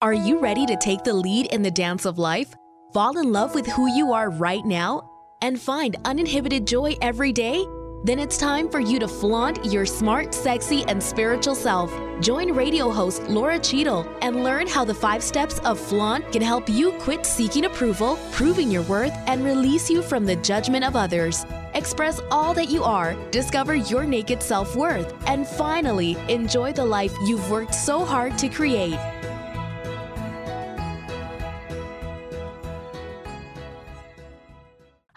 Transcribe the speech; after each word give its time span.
Are 0.00 0.14
you 0.14 0.38
ready 0.38 0.64
to 0.64 0.76
take 0.76 1.02
the 1.02 1.12
lead 1.12 1.46
in 1.46 1.60
the 1.60 1.72
dance 1.72 2.04
of 2.04 2.18
life? 2.18 2.54
Fall 2.94 3.18
in 3.18 3.32
love 3.32 3.56
with 3.56 3.66
who 3.66 3.92
you 3.92 4.12
are 4.12 4.30
right 4.30 4.64
now? 4.64 5.10
And 5.42 5.60
find 5.60 5.96
uninhibited 6.04 6.68
joy 6.68 6.94
every 7.02 7.32
day? 7.32 7.66
Then 8.04 8.20
it's 8.20 8.38
time 8.38 8.68
for 8.68 8.78
you 8.78 9.00
to 9.00 9.08
flaunt 9.08 9.64
your 9.64 9.84
smart, 9.84 10.32
sexy, 10.32 10.84
and 10.84 11.02
spiritual 11.02 11.56
self. 11.56 11.92
Join 12.20 12.52
radio 12.52 12.92
host 12.92 13.24
Laura 13.24 13.58
Cheadle 13.58 14.06
and 14.22 14.44
learn 14.44 14.68
how 14.68 14.84
the 14.84 14.94
five 14.94 15.20
steps 15.20 15.58
of 15.60 15.80
flaunt 15.80 16.30
can 16.30 16.42
help 16.42 16.68
you 16.68 16.92
quit 17.00 17.26
seeking 17.26 17.64
approval, 17.64 18.20
proving 18.30 18.70
your 18.70 18.82
worth, 18.82 19.16
and 19.26 19.44
release 19.44 19.90
you 19.90 20.00
from 20.00 20.24
the 20.24 20.36
judgment 20.36 20.84
of 20.84 20.94
others. 20.94 21.44
Express 21.74 22.20
all 22.30 22.54
that 22.54 22.70
you 22.70 22.84
are, 22.84 23.16
discover 23.32 23.74
your 23.74 24.04
naked 24.04 24.44
self 24.44 24.76
worth, 24.76 25.12
and 25.26 25.44
finally 25.44 26.16
enjoy 26.28 26.72
the 26.72 26.84
life 26.84 27.12
you've 27.24 27.50
worked 27.50 27.74
so 27.74 28.04
hard 28.04 28.38
to 28.38 28.48
create. 28.48 28.96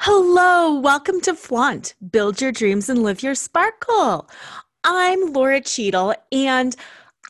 Hello, 0.04 0.80
welcome 0.80 1.22
to 1.22 1.36
Flaunt. 1.36 1.94
Build 2.10 2.42
your 2.42 2.52
dreams 2.52 2.90
and 2.90 3.04
live 3.04 3.22
your 3.22 3.36
sparkle. 3.36 4.28
I'm 4.84 5.32
Laura 5.32 5.62
Cheadle, 5.62 6.16
and 6.32 6.76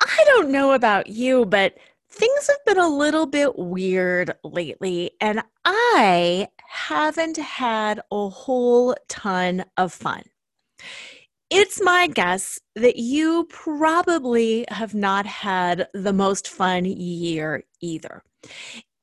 I 0.02 0.24
don't 0.28 0.52
know 0.52 0.72
about 0.72 1.08
you, 1.08 1.46
but 1.46 1.76
things 2.10 2.48
have 2.48 2.64
been 2.66 2.82
a 2.82 2.88
little 2.88 3.26
bit 3.26 3.60
weird 3.60 4.38
lately, 4.46 5.12
and 5.20 5.44
I 5.66 6.48
haven't 6.66 7.36
had 7.36 8.00
a 8.10 8.30
whole 8.30 8.96
ton 9.10 9.66
of 9.76 9.92
fun. 9.92 10.24
It's 11.50 11.82
my 11.82 12.08
guess 12.08 12.58
that 12.78 12.96
you 12.96 13.48
probably 13.50 14.64
have 14.70 14.96
not 14.96 15.26
had 15.26 15.90
the 15.94 16.14
most 16.14 16.48
fun 16.48 16.86
year 16.86 17.66
either. 17.82 18.24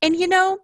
And 0.01 0.15
you 0.15 0.27
know, 0.27 0.57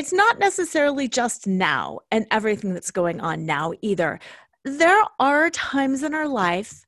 it's 0.00 0.14
not 0.14 0.38
necessarily 0.38 1.06
just 1.06 1.46
now 1.46 2.00
and 2.10 2.26
everything 2.30 2.72
that's 2.72 2.90
going 2.90 3.20
on 3.20 3.44
now 3.44 3.74
either. 3.82 4.18
There 4.64 5.04
are 5.18 5.50
times 5.50 6.02
in 6.02 6.14
our 6.14 6.26
life 6.26 6.86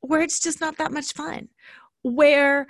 where 0.00 0.22
it's 0.22 0.40
just 0.40 0.62
not 0.62 0.78
that 0.78 0.90
much 0.90 1.12
fun, 1.12 1.50
where 2.00 2.66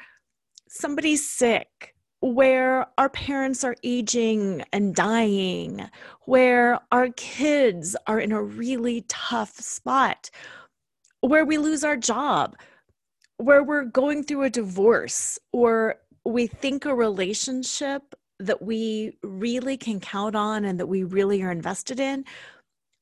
somebody's 0.69 1.30
sick, 1.30 1.94
where 2.19 2.88
our 2.98 3.08
parents 3.08 3.62
are 3.62 3.77
aging 3.84 4.64
and 4.72 4.96
dying, 4.96 5.88
where 6.22 6.80
our 6.91 7.10
kids 7.10 7.94
are 8.08 8.19
in 8.19 8.32
a 8.32 8.42
really 8.42 9.04
tough 9.06 9.52
spot, 9.60 10.28
where 11.20 11.44
we 11.44 11.56
lose 11.56 11.84
our 11.84 11.97
job, 11.97 12.56
where 13.36 13.62
we're 13.62 13.84
going 13.84 14.24
through 14.24 14.42
a 14.42 14.50
divorce, 14.50 15.38
or 15.52 15.94
we 16.24 16.48
think 16.48 16.84
a 16.84 16.92
relationship 16.92 18.02
that 18.40 18.62
we 18.62 19.16
really 19.22 19.77
can 19.77 20.00
count 20.00 20.34
on 20.34 20.64
and 20.64 20.80
that 20.80 20.86
we 20.86 21.04
really 21.04 21.42
are 21.42 21.52
invested 21.52 22.00
in 22.00 22.24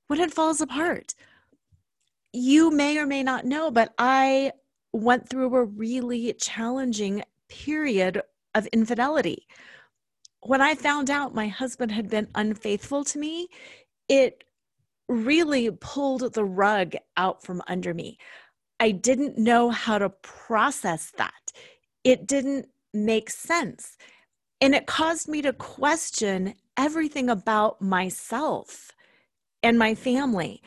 when 0.08 0.20
it 0.20 0.32
falls 0.32 0.60
apart. 0.60 1.14
You 2.32 2.70
may 2.70 2.98
or 2.98 3.06
may 3.06 3.22
not 3.22 3.44
know, 3.44 3.70
but 3.70 3.92
I 3.98 4.52
went 4.92 5.28
through 5.28 5.54
a 5.54 5.64
really 5.64 6.34
challenging 6.34 7.22
period 7.48 8.22
of 8.54 8.66
infidelity. 8.68 9.46
When 10.40 10.60
I 10.60 10.74
found 10.74 11.10
out 11.10 11.34
my 11.34 11.48
husband 11.48 11.92
had 11.92 12.08
been 12.08 12.28
unfaithful 12.34 13.04
to 13.04 13.18
me, 13.18 13.48
it 14.08 14.44
really 15.08 15.70
pulled 15.70 16.34
the 16.34 16.44
rug 16.44 16.94
out 17.16 17.44
from 17.44 17.62
under 17.66 17.94
me. 17.94 18.18
I 18.80 18.90
didn't 18.90 19.38
know 19.38 19.70
how 19.70 19.98
to 19.98 20.10
process 20.10 21.12
that. 21.16 21.52
It 22.04 22.26
didn't 22.26 22.66
make 22.92 23.30
sense. 23.30 23.96
And 24.62 24.76
it 24.76 24.86
caused 24.86 25.28
me 25.28 25.42
to 25.42 25.52
question 25.52 26.54
everything 26.76 27.28
about 27.28 27.82
myself 27.82 28.92
and 29.60 29.76
my 29.76 29.96
family 29.96 30.62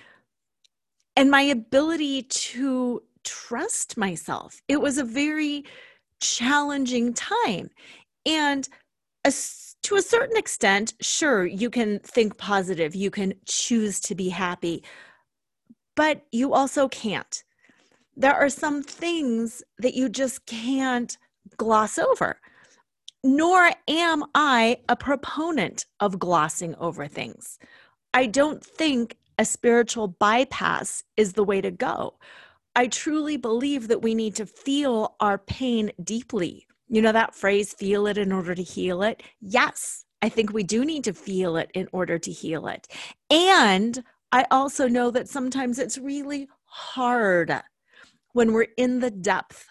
and 1.16 1.32
my 1.32 1.44
ability 1.44 2.24
to 2.24 3.02
trust 3.24 3.96
myself. 3.96 4.62
It 4.68 4.82
was 4.82 4.98
a 4.98 5.06
very 5.06 5.64
challenging 6.20 7.14
time. 7.14 7.70
And 8.26 8.68
a, 9.24 9.32
to 9.84 9.96
a 9.96 10.02
certain 10.02 10.36
extent, 10.36 10.94
sure, 11.00 11.46
you 11.46 11.70
can 11.70 12.00
think 12.00 12.38
positive, 12.38 12.96
you 12.96 13.10
can 13.10 13.36
choose 13.46 14.02
to 14.02 14.14
be 14.14 14.28
happy, 14.28 14.84
but 15.96 16.24
you 16.34 16.54
also 16.54 16.90
can't. 16.90 17.46
There 18.18 18.36
are 18.36 18.50
some 18.50 18.84
things 18.84 19.64
that 19.80 19.94
you 19.94 20.10
just 20.10 20.46
can't 20.46 21.18
gloss 21.56 21.98
over 21.98 22.42
nor 23.26 23.72
am 23.88 24.24
I 24.36 24.78
a 24.88 24.96
proponent 24.96 25.88
of 26.00 26.20
glossing 26.20 26.76
over 26.76 27.08
things. 27.08 27.58
I 28.14 28.28
don't 28.28 28.64
think 28.64 29.18
a 29.40 29.46
spiritual 29.46 30.08
bypass 30.08 31.04
is 31.18 31.34
the 31.34 31.44
way 31.44 31.60
to 31.60 31.72
go. 31.72 32.20
I 32.76 32.86
truly 32.86 33.38
believe 33.38 33.88
that 33.88 34.04
we 34.04 34.14
need 34.14 34.36
to 34.36 34.46
feel 34.46 35.16
our 35.20 35.40
pain 35.40 35.92
deeply. 36.04 36.68
You 36.88 37.02
know 37.02 37.12
that 37.14 37.34
phrase, 37.34 37.74
feel 37.74 38.06
it 38.06 38.20
in 38.20 38.32
order 38.32 38.54
to 38.54 38.62
heal 38.62 39.02
it? 39.02 39.24
Yes, 39.42 40.06
I 40.22 40.30
think 40.30 40.54
we 40.54 40.64
do 40.64 40.86
need 40.86 41.04
to 41.06 41.14
feel 41.14 41.58
it 41.58 41.72
in 41.74 41.88
order 41.92 42.20
to 42.20 42.32
heal 42.32 42.68
it. 42.68 42.88
And 43.32 44.04
I 44.32 44.46
also 44.52 44.88
know 44.88 45.10
that 45.10 45.30
sometimes 45.30 45.80
it's 45.80 45.98
really 45.98 46.48
hard 46.66 47.60
when 48.34 48.54
we're 48.54 48.68
in 48.78 49.00
the 49.00 49.12
depth 49.12 49.66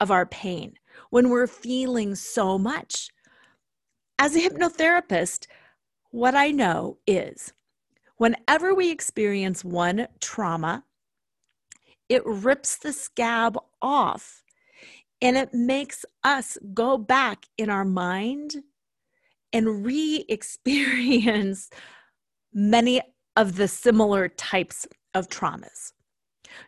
of 0.00 0.10
our 0.10 0.26
pain 0.26 0.74
when 1.16 1.30
we're 1.30 1.46
feeling 1.46 2.14
so 2.14 2.58
much. 2.58 3.08
As 4.18 4.36
a 4.36 4.38
hypnotherapist, 4.38 5.46
what 6.10 6.34
I 6.34 6.50
know 6.50 6.98
is 7.06 7.54
whenever 8.18 8.74
we 8.74 8.90
experience 8.90 9.64
one 9.64 10.08
trauma, 10.20 10.84
it 12.10 12.22
rips 12.26 12.76
the 12.76 12.92
scab 12.92 13.56
off 13.80 14.42
and 15.22 15.38
it 15.38 15.54
makes 15.54 16.04
us 16.22 16.58
go 16.74 16.98
back 16.98 17.46
in 17.56 17.70
our 17.70 17.86
mind 17.86 18.56
and 19.54 19.86
re 19.86 20.22
experience 20.28 21.70
many 22.52 23.00
of 23.36 23.56
the 23.56 23.68
similar 23.68 24.28
types 24.28 24.86
of 25.14 25.30
traumas. 25.30 25.94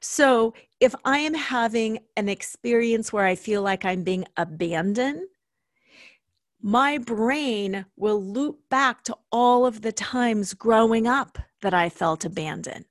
So, 0.00 0.54
if 0.80 0.94
I 1.04 1.18
am 1.18 1.34
having 1.34 1.98
an 2.16 2.28
experience 2.28 3.12
where 3.12 3.24
I 3.24 3.34
feel 3.34 3.62
like 3.62 3.84
I'm 3.84 4.04
being 4.04 4.24
abandoned, 4.36 5.26
my 6.60 6.98
brain 6.98 7.86
will 7.96 8.22
loop 8.22 8.58
back 8.68 9.02
to 9.04 9.16
all 9.30 9.66
of 9.66 9.82
the 9.82 9.92
times 9.92 10.54
growing 10.54 11.06
up 11.06 11.38
that 11.62 11.74
I 11.74 11.88
felt 11.88 12.24
abandoned. 12.24 12.84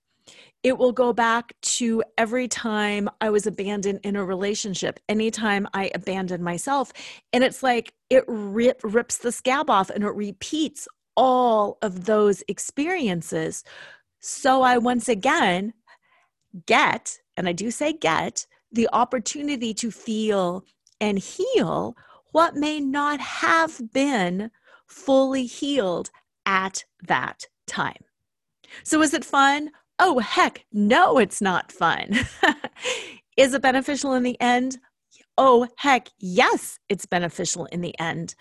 It 0.64 0.78
will 0.78 0.92
go 0.92 1.14
back 1.14 1.54
to 1.62 2.04
every 2.18 2.48
time 2.48 3.10
I 3.22 3.30
was 3.30 3.46
abandoned 3.46 4.00
in 4.04 4.16
a 4.16 4.26
relationship, 4.26 5.00
anytime 5.08 5.68
I 5.74 5.92
abandoned 5.94 6.44
myself. 6.44 6.92
And 7.32 7.44
it's 7.44 7.62
like 7.62 7.94
it 8.10 8.24
rip, 8.28 8.82
rips 8.84 9.20
the 9.20 9.32
scab 9.32 9.70
off 9.70 9.90
and 9.90 10.04
it 10.04 10.16
repeats 10.16 10.88
all 11.16 11.78
of 11.82 12.06
those 12.06 12.44
experiences. 12.48 13.64
So 14.20 14.62
I 14.62 14.78
once 14.78 15.08
again 15.08 15.74
get, 16.66 17.20
and 17.38 17.48
I 17.48 17.54
do 17.54 17.72
say 17.72 17.94
get, 17.94 18.46
the 18.72 18.90
opportunity 18.92 19.74
to 19.76 19.92
feel 19.92 20.66
and 21.00 21.20
heal 21.20 21.96
what 22.32 22.56
may 22.56 22.80
not 22.80 23.20
have 23.22 23.94
been 23.94 24.52
fully 24.88 25.46
healed 25.46 26.10
at 26.46 26.84
that 27.08 27.46
time. 27.68 28.04
So, 28.84 29.02
is 29.02 29.14
it 29.14 29.24
fun? 29.24 29.72
Oh, 30.00 30.20
heck, 30.20 30.66
no, 30.74 31.18
it's 31.18 31.42
not 31.42 31.72
fun. 31.72 32.20
is 33.38 33.54
it 33.54 33.62
beneficial 33.62 34.14
in 34.14 34.24
the 34.24 34.40
end? 34.42 34.78
Oh, 35.38 35.68
heck, 35.78 36.10
yes, 36.20 36.80
it's 36.90 37.06
beneficial 37.06 37.66
in 37.68 37.82
the 37.82 37.98
end. 38.00 38.36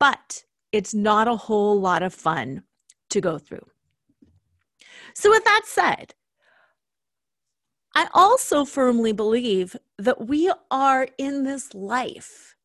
But 0.00 0.44
it's 0.72 0.94
not 0.94 1.28
a 1.28 1.36
whole 1.36 1.80
lot 1.80 2.02
of 2.02 2.12
fun 2.12 2.64
to 3.10 3.20
go 3.20 3.38
through. 3.38 3.66
So, 5.14 5.30
with 5.30 5.44
that 5.44 5.62
said, 5.64 6.14
I 7.94 8.08
also 8.12 8.64
firmly 8.64 9.12
believe 9.12 9.76
that 9.98 10.26
we 10.26 10.52
are 10.70 11.06
in 11.16 11.44
this 11.44 11.74
life 11.74 12.56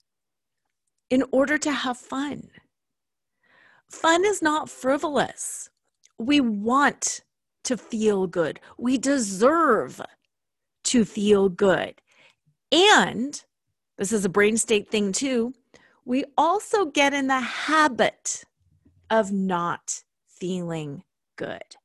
in 1.09 1.23
order 1.31 1.57
to 1.59 1.71
have 1.71 1.97
fun. 1.97 2.49
Fun 3.89 4.25
is 4.25 4.41
not 4.41 4.69
frivolous. 4.69 5.69
We 6.17 6.39
want 6.39 7.21
to 7.63 7.77
feel 7.77 8.25
good. 8.25 8.59
We 8.77 8.97
deserve 8.97 10.01
to 10.85 11.05
feel 11.05 11.49
good. 11.49 12.01
And 12.71 13.43
this 13.97 14.11
is 14.11 14.25
a 14.25 14.29
brain 14.29 14.57
state 14.57 14.89
thing 14.89 15.11
too. 15.11 15.53
We 16.05 16.25
also 16.37 16.85
get 16.85 17.13
in 17.13 17.27
the 17.27 17.39
habit 17.39 18.45
of 19.11 19.31
not 19.31 20.03
feeling 20.27 21.03
good. 21.35 21.75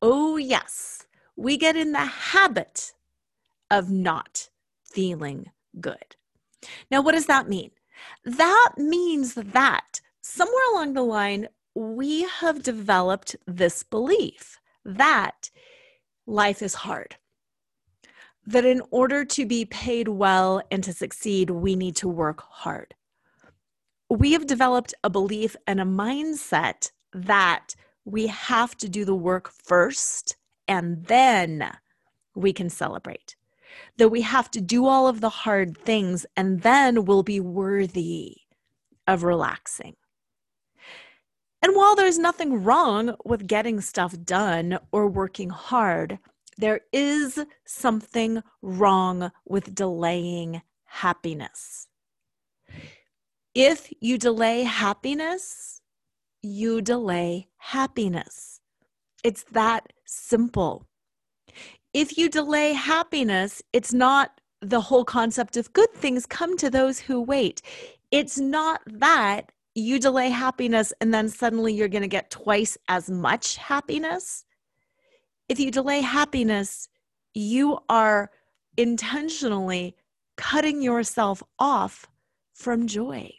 Oh, 0.00 0.38
yes 0.38 1.06
we 1.40 1.56
get 1.56 1.74
in 1.74 1.92
the 1.92 1.98
habit 2.04 2.92
of 3.70 3.90
not 3.90 4.50
feeling 4.84 5.50
good. 5.80 6.16
Now, 6.90 7.00
what 7.00 7.12
does 7.12 7.26
that 7.26 7.48
mean? 7.48 7.70
That 8.24 8.72
means 8.76 9.32
that 9.34 10.02
somewhere 10.20 10.62
along 10.70 10.92
the 10.92 11.02
line, 11.02 11.48
we 11.74 12.24
have 12.24 12.62
developed 12.62 13.36
this 13.46 13.82
belief 13.82 14.60
that 14.84 15.50
life 16.26 16.60
is 16.60 16.74
hard. 16.74 17.16
That 18.46 18.66
in 18.66 18.82
order 18.90 19.24
to 19.24 19.46
be 19.46 19.64
paid 19.64 20.08
well 20.08 20.60
and 20.70 20.84
to 20.84 20.92
succeed, 20.92 21.48
we 21.48 21.74
need 21.74 21.96
to 21.96 22.08
work 22.08 22.42
hard. 22.50 22.94
We 24.10 24.32
have 24.32 24.46
developed 24.46 24.92
a 25.02 25.08
belief 25.08 25.56
and 25.66 25.80
a 25.80 25.84
mindset 25.84 26.90
that 27.14 27.74
we 28.04 28.26
have 28.26 28.76
to 28.76 28.90
do 28.90 29.06
the 29.06 29.14
work 29.14 29.48
first 29.48 30.36
and 30.70 31.04
then 31.06 31.68
we 32.36 32.52
can 32.52 32.70
celebrate. 32.70 33.34
That 33.98 34.08
we 34.08 34.22
have 34.22 34.50
to 34.52 34.60
do 34.60 34.86
all 34.86 35.08
of 35.08 35.20
the 35.20 35.28
hard 35.28 35.76
things 35.76 36.24
and 36.36 36.62
then 36.62 37.04
we'll 37.04 37.24
be 37.24 37.40
worthy 37.40 38.36
of 39.06 39.24
relaxing. 39.24 39.96
And 41.60 41.74
while 41.74 41.94
there's 41.96 42.18
nothing 42.18 42.62
wrong 42.62 43.16
with 43.24 43.46
getting 43.46 43.80
stuff 43.80 44.14
done 44.22 44.78
or 44.92 45.08
working 45.08 45.50
hard, 45.50 46.18
there 46.56 46.82
is 46.92 47.38
something 47.66 48.42
wrong 48.62 49.32
with 49.44 49.74
delaying 49.74 50.62
happiness. 50.84 51.88
If 53.54 53.92
you 54.00 54.18
delay 54.18 54.62
happiness, 54.62 55.80
you 56.42 56.80
delay 56.80 57.48
happiness. 57.58 58.60
It's 59.24 59.42
that 59.50 59.92
simple. 60.10 60.86
If 61.92 62.16
you 62.16 62.28
delay 62.28 62.72
happiness, 62.72 63.62
it's 63.72 63.92
not 63.92 64.40
the 64.60 64.80
whole 64.80 65.04
concept 65.04 65.56
of 65.56 65.72
good 65.72 65.92
things 65.94 66.26
come 66.26 66.56
to 66.58 66.70
those 66.70 66.98
who 67.00 67.20
wait. 67.20 67.62
It's 68.10 68.38
not 68.38 68.82
that 68.86 69.52
you 69.74 69.98
delay 69.98 70.30
happiness 70.30 70.92
and 71.00 71.14
then 71.14 71.28
suddenly 71.28 71.72
you're 71.72 71.88
going 71.88 72.02
to 72.02 72.08
get 72.08 72.30
twice 72.30 72.76
as 72.88 73.08
much 73.08 73.56
happiness. 73.56 74.44
If 75.48 75.58
you 75.58 75.70
delay 75.70 76.00
happiness, 76.00 76.88
you 77.34 77.78
are 77.88 78.30
intentionally 78.76 79.96
cutting 80.36 80.82
yourself 80.82 81.42
off 81.58 82.06
from 82.52 82.86
joy, 82.86 83.32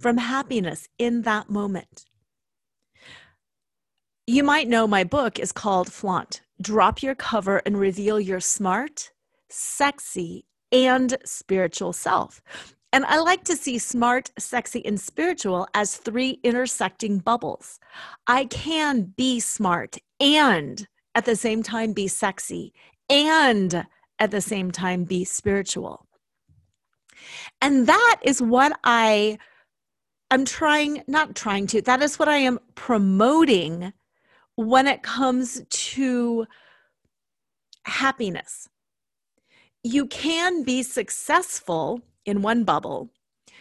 from 0.00 0.16
happiness 0.16 0.88
in 0.98 1.22
that 1.22 1.48
moment. 1.48 2.07
You 4.28 4.44
might 4.44 4.68
know 4.68 4.86
my 4.86 5.04
book 5.04 5.38
is 5.38 5.52
called 5.52 5.90
Flaunt 5.90 6.42
Drop 6.60 7.02
Your 7.02 7.14
Cover 7.14 7.62
and 7.64 7.80
Reveal 7.80 8.20
Your 8.20 8.40
Smart, 8.40 9.10
Sexy, 9.48 10.44
and 10.70 11.16
Spiritual 11.24 11.94
Self. 11.94 12.42
And 12.92 13.06
I 13.06 13.20
like 13.20 13.44
to 13.44 13.56
see 13.56 13.78
smart, 13.78 14.30
sexy, 14.38 14.84
and 14.84 15.00
spiritual 15.00 15.66
as 15.72 15.96
three 15.96 16.40
intersecting 16.42 17.20
bubbles. 17.20 17.80
I 18.26 18.44
can 18.44 19.14
be 19.16 19.40
smart 19.40 19.96
and 20.20 20.86
at 21.14 21.24
the 21.24 21.34
same 21.34 21.62
time 21.62 21.94
be 21.94 22.06
sexy 22.06 22.74
and 23.08 23.86
at 24.18 24.30
the 24.30 24.42
same 24.42 24.70
time 24.70 25.04
be 25.04 25.24
spiritual. 25.24 26.04
And 27.62 27.86
that 27.86 28.16
is 28.22 28.42
what 28.42 28.78
I 28.84 29.38
am 30.30 30.44
trying, 30.44 31.02
not 31.06 31.34
trying 31.34 31.66
to, 31.68 31.80
that 31.80 32.02
is 32.02 32.18
what 32.18 32.28
I 32.28 32.36
am 32.36 32.58
promoting 32.74 33.94
when 34.58 34.88
it 34.88 35.04
comes 35.04 35.62
to 35.70 36.44
happiness. 37.84 38.68
You 39.84 40.06
can 40.06 40.64
be 40.64 40.82
successful 40.82 42.00
in 42.26 42.42
one 42.42 42.64
bubble. 42.64 43.08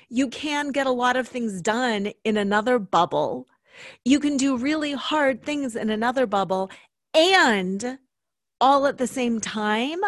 You 0.09 0.27
can 0.27 0.71
get 0.71 0.88
a 0.88 0.91
lot 0.91 1.15
of 1.15 1.27
things 1.27 1.61
done 1.61 2.13
in 2.23 2.35
another 2.35 2.79
bubble. 2.79 3.47
You 4.05 4.19
can 4.19 4.38
do 4.38 4.57
really 4.57 4.94
hard 4.94 5.44
things 5.44 5.75
in 5.75 5.91
another 5.91 6.25
bubble. 6.25 6.71
And 7.13 8.00
all 8.59 8.88
at 8.88 8.97
the 8.97 9.05
same 9.05 9.39
time, 9.39 10.00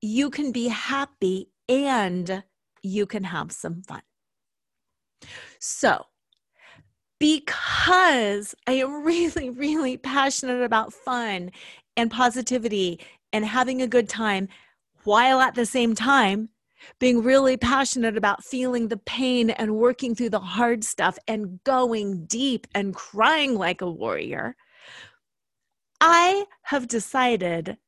you 0.00 0.30
can 0.30 0.52
be 0.52 0.68
happy 0.68 1.50
and 1.68 2.44
you 2.82 3.04
can 3.04 3.24
have 3.24 3.52
some 3.52 3.82
fun. 3.82 4.00
So, 5.58 6.06
because 7.18 8.54
I 8.66 8.72
am 8.72 9.02
really, 9.04 9.50
really 9.50 9.96
passionate 9.96 10.62
about 10.62 10.92
fun 10.92 11.50
and 11.96 12.10
positivity 12.10 13.00
and 13.32 13.44
having 13.44 13.82
a 13.82 13.88
good 13.88 14.08
time, 14.08 14.48
while 15.04 15.40
at 15.40 15.54
the 15.54 15.66
same 15.66 15.94
time 15.94 16.48
being 16.98 17.22
really 17.22 17.56
passionate 17.56 18.16
about 18.16 18.44
feeling 18.44 18.88
the 18.88 18.96
pain 18.98 19.50
and 19.50 19.76
working 19.76 20.14
through 20.14 20.30
the 20.30 20.40
hard 20.40 20.84
stuff 20.84 21.18
and 21.26 21.62
going 21.64 22.26
deep 22.26 22.66
and 22.74 22.94
crying 22.94 23.56
like 23.56 23.80
a 23.80 23.90
warrior, 23.90 24.54
I 26.00 26.44
have 26.62 26.88
decided 26.88 27.78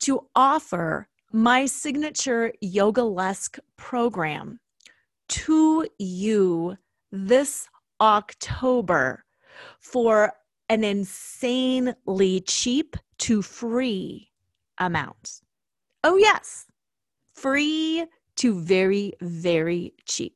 to 0.00 0.26
offer 0.34 1.08
my 1.32 1.66
signature 1.66 2.52
Yogalesque 2.62 3.58
program 3.76 4.60
to 5.28 5.86
you 5.98 6.76
this 7.10 7.68
October 8.02 9.24
for 9.78 10.32
an 10.68 10.82
insanely 10.82 12.40
cheap 12.40 12.96
to 13.18 13.40
free 13.40 14.30
amount. 14.78 15.40
Oh, 16.02 16.16
yes, 16.16 16.66
free 17.32 18.04
to 18.36 18.60
very, 18.60 19.12
very 19.20 19.94
cheap. 20.04 20.34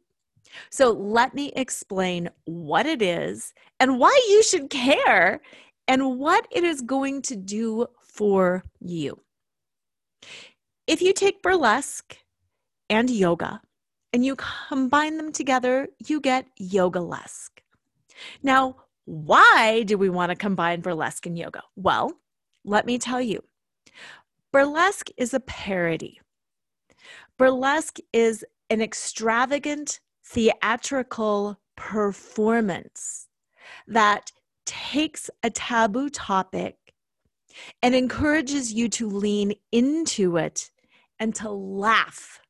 So, 0.71 0.93
let 0.93 1.35
me 1.35 1.53
explain 1.57 2.31
what 2.45 2.87
it 2.87 3.03
is 3.03 3.53
and 3.81 3.99
why 3.99 4.19
you 4.29 4.43
should 4.45 4.71
care 4.71 5.41
and 5.89 6.19
what 6.19 6.47
it 6.53 6.63
is 6.63 6.81
going 6.81 7.23
to 7.23 7.37
do 7.37 7.87
for 8.01 8.63
you. 8.81 9.21
If 10.87 11.03
you 11.03 11.13
take 11.13 11.43
burlesque 11.43 12.17
and 12.89 13.11
yoga 13.11 13.61
and 14.17 14.25
you 14.25 14.35
combine 14.35 15.19
them 15.19 15.31
together, 15.31 15.89
you 16.07 16.23
get 16.23 16.47
yogalesque. 16.59 17.61
Now, 18.43 18.77
why 19.05 19.83
do 19.83 19.99
we 19.99 20.09
want 20.09 20.31
to 20.31 20.37
combine 20.37 20.81
burlesque 20.81 21.27
and 21.27 21.37
yoga? 21.37 21.63
Well, 21.77 22.13
let 22.65 22.87
me 22.87 22.97
tell 22.97 23.21
you. 23.21 23.45
Burlesque 24.53 25.11
is 25.19 25.35
a 25.35 25.41
parody 25.41 26.19
Burlesque 27.37 27.99
is 28.15 28.43
an 28.71 28.81
extravagant 28.81 30.01
theatrical 30.25 31.61
performance 31.77 33.29
that 33.87 34.33
takes 34.65 35.29
a 35.43 35.51
taboo 35.51 36.09
topic 36.09 36.77
and 37.83 37.95
encourages 37.95 38.73
you 38.73 38.89
to 38.89 39.11
lean 39.11 39.53
into 39.73 40.39
it 40.39 40.71
and 41.19 41.35
to 41.35 41.51
laugh 41.51 42.41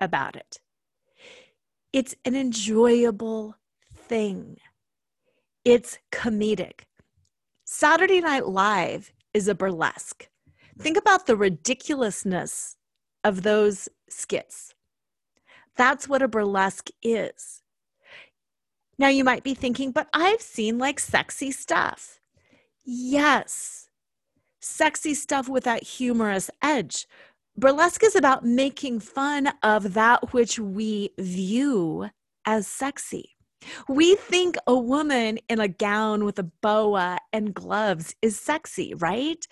about 0.00 0.36
it. 0.36 0.60
It's 1.92 2.14
an 2.26 2.36
enjoyable 2.36 3.56
thing, 3.96 4.58
it's 5.64 5.98
comedic. 6.12 6.82
Saturday 7.64 8.20
Night 8.20 8.46
Live 8.46 9.10
is 9.32 9.48
a 9.48 9.54
burlesque. 9.54 10.28
Think 10.78 10.98
about 10.98 11.26
the 11.26 11.36
ridiculousness 11.36 12.76
of 13.24 13.42
those 13.42 13.88
skits. 14.08 14.74
That's 15.76 16.06
what 16.06 16.22
a 16.22 16.28
burlesque 16.28 16.90
is. 17.02 17.62
Now 18.98 19.08
you 19.08 19.24
might 19.24 19.42
be 19.42 19.54
thinking, 19.54 19.90
but 19.90 20.08
I've 20.12 20.42
seen 20.42 20.76
like 20.76 21.00
sexy 21.00 21.50
stuff. 21.52 22.20
Yes, 22.84 23.88
sexy 24.60 25.14
stuff 25.14 25.48
with 25.48 25.64
that 25.64 25.84
humorous 25.84 26.50
edge. 26.60 27.06
Burlesque 27.58 28.04
is 28.04 28.14
about 28.14 28.44
making 28.44 29.00
fun 29.00 29.52
of 29.62 29.94
that 29.94 30.32
which 30.32 30.58
we 30.58 31.10
view 31.18 32.08
as 32.46 32.66
sexy. 32.66 33.36
We 33.88 34.14
think 34.14 34.56
a 34.66 34.78
woman 34.78 35.38
in 35.48 35.60
a 35.60 35.68
gown 35.68 36.24
with 36.24 36.38
a 36.38 36.44
boa 36.44 37.18
and 37.32 37.52
gloves 37.52 38.14
is 38.22 38.38
sexy, 38.38 38.94
right? 38.94 39.44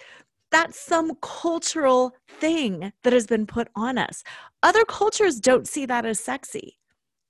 that's 0.57 0.79
some 0.79 1.13
cultural 1.21 2.15
thing 2.29 2.93
that 3.03 3.13
has 3.13 3.27
been 3.27 3.47
put 3.47 3.69
on 3.75 3.99
us. 3.99 4.23
Other 4.63 4.85
cultures 4.85 5.41
don't 5.41 5.69
see 5.69 5.87
that 5.87 6.07
as 6.07 6.21
sexy. 6.21 6.79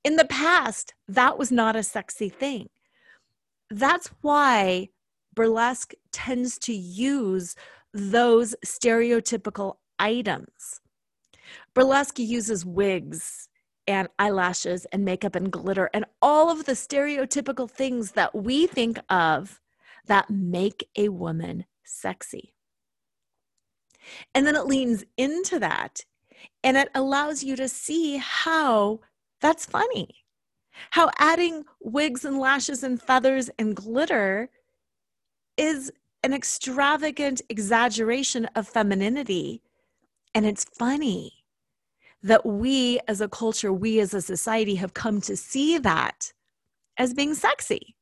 In 0.05 0.17
the 0.17 0.27
past, 0.27 0.95
that 1.09 1.39
was 1.39 1.51
not 1.51 1.77
a 1.77 1.83
sexy 1.83 2.29
thing. 2.29 2.69
That's 3.71 4.11
why 4.21 4.91
burlesque 5.35 5.93
tends 6.13 6.59
to 6.61 6.73
use 6.73 7.57
those 7.93 8.55
stereotypical 8.65 9.79
items. 9.99 10.81
Burlesque 11.75 12.19
uses 12.19 12.65
wigs 12.65 13.49
and 13.87 14.09
eyelashes 14.19 14.85
and 14.87 15.05
makeup 15.05 15.35
and 15.35 15.51
glitter 15.51 15.89
and 15.95 16.05
all 16.21 16.51
of 16.51 16.65
the 16.65 16.73
stereotypical 16.73 17.71
things 17.71 18.13
that 18.13 18.35
we 18.35 18.67
think 18.67 18.99
of 19.09 19.61
that 20.07 20.31
make 20.31 20.89
a 20.97 21.09
woman 21.09 21.65
sexy. 21.85 22.55
And 24.35 24.47
then 24.47 24.57
it 24.57 24.67
leans 24.67 25.05
into 25.17 25.59
that 25.59 26.05
and 26.63 26.77
it 26.77 26.89
allows 26.95 27.43
you 27.43 27.57
to 27.57 27.69
see 27.69 28.17
how 28.17 29.01
that's 29.41 29.67
funny. 29.67 30.25
How 30.91 31.11
adding 31.19 31.65
wigs 31.81 32.25
and 32.25 32.39
lashes 32.39 32.83
and 32.83 33.01
feathers 33.01 33.51
and 33.59 33.75
glitter 33.75 34.51
is 35.57 35.91
an 36.23 36.35
extravagant 36.35 37.41
exaggeration 37.49 38.47
of 38.55 38.69
femininity. 38.69 39.63
And 40.37 40.45
it's 40.45 40.65
funny 40.65 41.33
that 42.23 42.45
we 42.45 43.01
as 43.09 43.23
a 43.23 43.29
culture, 43.29 43.73
we 43.73 44.01
as 44.01 44.13
a 44.13 44.21
society 44.21 44.75
have 44.75 44.93
come 44.93 45.23
to 45.23 45.35
see 45.35 45.79
that 45.79 46.35
as 46.99 47.15
being 47.15 47.33
sexy. 47.33 47.97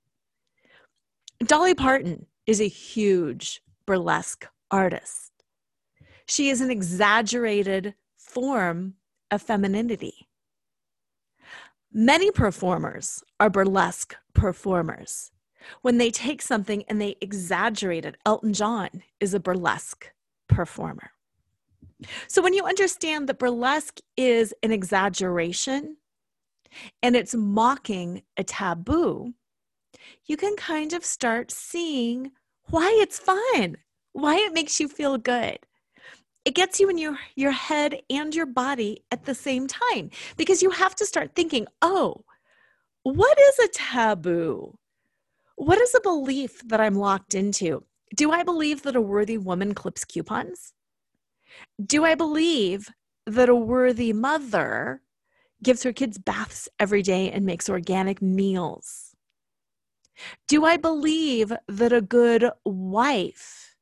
Dolly 1.44 1.76
Parton 1.76 2.26
is 2.48 2.60
a 2.60 2.66
huge 2.66 3.62
burlesque 3.86 4.48
artist. 4.72 5.30
She 6.26 6.48
is 6.48 6.60
an 6.60 6.72
exaggerated 6.72 7.94
form 8.16 8.94
of 9.30 9.40
femininity. 9.40 10.26
Many 11.92 12.32
performers 12.32 13.22
are 13.38 13.48
burlesque 13.48 14.16
performers. 14.32 15.30
When 15.82 15.98
they 15.98 16.10
take 16.10 16.42
something 16.42 16.82
and 16.88 17.00
they 17.00 17.14
exaggerate 17.20 18.04
it, 18.04 18.16
Elton 18.26 18.54
John 18.54 19.04
is 19.20 19.34
a 19.34 19.40
burlesque 19.40 20.10
performer. 20.48 21.13
So 22.28 22.42
when 22.42 22.54
you 22.54 22.64
understand 22.64 23.28
that 23.28 23.38
burlesque 23.38 24.00
is 24.16 24.54
an 24.62 24.72
exaggeration 24.72 25.96
and 27.02 27.16
it's 27.16 27.34
mocking 27.34 28.22
a 28.36 28.44
taboo, 28.44 29.34
you 30.26 30.36
can 30.36 30.56
kind 30.56 30.92
of 30.92 31.04
start 31.04 31.50
seeing 31.50 32.32
why 32.70 32.94
it's 33.00 33.18
fun, 33.18 33.76
why 34.12 34.36
it 34.36 34.52
makes 34.52 34.80
you 34.80 34.88
feel 34.88 35.18
good. 35.18 35.58
It 36.44 36.54
gets 36.54 36.78
you 36.78 36.90
in 36.90 36.98
your 36.98 37.18
your 37.36 37.52
head 37.52 38.02
and 38.10 38.34
your 38.34 38.46
body 38.46 39.02
at 39.10 39.24
the 39.24 39.34
same 39.34 39.66
time 39.66 40.10
because 40.36 40.62
you 40.62 40.70
have 40.70 40.94
to 40.96 41.06
start 41.06 41.34
thinking 41.34 41.66
oh 41.80 42.24
what 43.02 43.38
is 43.38 43.58
a 43.58 43.68
taboo? 43.68 44.78
What 45.56 45.78
is 45.80 45.94
a 45.94 46.00
belief 46.00 46.60
that 46.68 46.80
i'm 46.80 46.96
locked 46.96 47.34
into? 47.34 47.84
Do 48.14 48.30
i 48.30 48.42
believe 48.42 48.82
that 48.82 48.96
a 48.96 49.00
worthy 49.00 49.38
woman 49.38 49.72
clips 49.74 50.04
coupons 50.04 50.73
do 51.84 52.04
i 52.04 52.14
believe 52.14 52.88
that 53.26 53.48
a 53.48 53.54
worthy 53.54 54.12
mother 54.12 55.02
gives 55.62 55.82
her 55.82 55.92
kids 55.92 56.18
baths 56.18 56.68
every 56.78 57.02
day 57.02 57.30
and 57.30 57.46
makes 57.46 57.68
organic 57.68 58.20
meals 58.20 59.14
do 60.48 60.64
i 60.64 60.76
believe 60.76 61.52
that 61.68 61.92
a 61.92 62.00
good 62.00 62.50
wife 62.64 63.74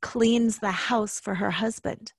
cleans 0.00 0.58
the 0.58 0.70
house 0.70 1.20
for 1.20 1.34
her 1.36 1.50
husband? 1.50 2.12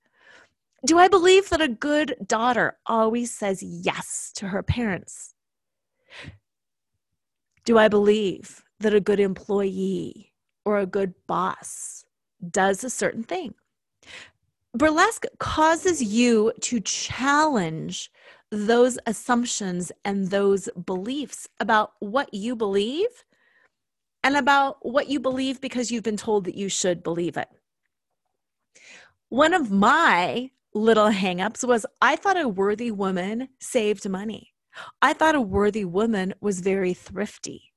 Do 0.85 0.97
I 0.97 1.07
believe 1.07 1.49
that 1.49 1.61
a 1.61 1.67
good 1.67 2.15
daughter 2.25 2.77
always 2.85 3.31
says 3.31 3.61
yes 3.61 4.31
to 4.35 4.47
her 4.47 4.63
parents? 4.63 5.35
Do 7.65 7.77
I 7.77 7.87
believe 7.87 8.63
that 8.79 8.93
a 8.93 8.99
good 8.99 9.19
employee 9.19 10.33
or 10.65 10.79
a 10.79 10.87
good 10.87 11.13
boss 11.27 12.05
does 12.49 12.83
a 12.83 12.89
certain 12.89 13.23
thing? 13.23 13.53
Burlesque 14.73 15.25
causes 15.39 16.01
you 16.01 16.53
to 16.61 16.79
challenge 16.79 18.09
those 18.51 18.97
assumptions 19.05 19.91
and 20.05 20.29
those 20.29 20.69
beliefs 20.85 21.47
about 21.59 21.93
what 21.99 22.33
you 22.33 22.55
believe 22.55 23.25
and 24.23 24.37
about 24.37 24.77
what 24.81 25.09
you 25.09 25.19
believe 25.19 25.59
because 25.59 25.91
you've 25.91 26.03
been 26.03 26.17
told 26.17 26.45
that 26.45 26.55
you 26.55 26.69
should 26.69 27.03
believe 27.03 27.37
it. 27.37 27.49
One 29.29 29.53
of 29.53 29.71
my 29.71 30.51
little 30.73 31.09
hangups 31.09 31.67
was 31.67 31.85
I 32.01 32.15
thought 32.15 32.39
a 32.39 32.47
worthy 32.47 32.91
woman 32.91 33.49
saved 33.59 34.07
money. 34.07 34.53
I 35.01 35.13
thought 35.13 35.35
a 35.35 35.41
worthy 35.41 35.85
woman 35.85 36.33
was 36.39 36.61
very 36.61 36.93
thrifty. 36.93 37.73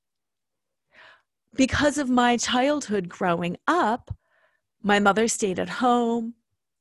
Because 1.53 1.97
of 1.97 2.09
my 2.09 2.37
childhood 2.37 3.09
growing 3.09 3.57
up, 3.67 4.15
my 4.81 4.99
mother 4.99 5.27
stayed 5.27 5.59
at 5.59 5.69
home. 5.69 6.35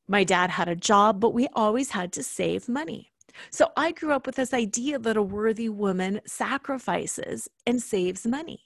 My 0.06 0.24
dad 0.24 0.50
had 0.50 0.68
a 0.68 0.76
job, 0.76 1.20
but 1.20 1.34
we 1.34 1.48
always 1.54 1.90
had 1.90 2.12
to 2.12 2.22
save 2.22 2.68
money. 2.68 3.12
So 3.50 3.72
I 3.76 3.92
grew 3.92 4.12
up 4.12 4.26
with 4.26 4.36
this 4.36 4.54
idea 4.54 4.98
that 4.98 5.16
a 5.16 5.22
worthy 5.22 5.68
woman 5.68 6.20
sacrifices 6.26 7.48
and 7.66 7.82
saves 7.82 8.26
money. 8.26 8.60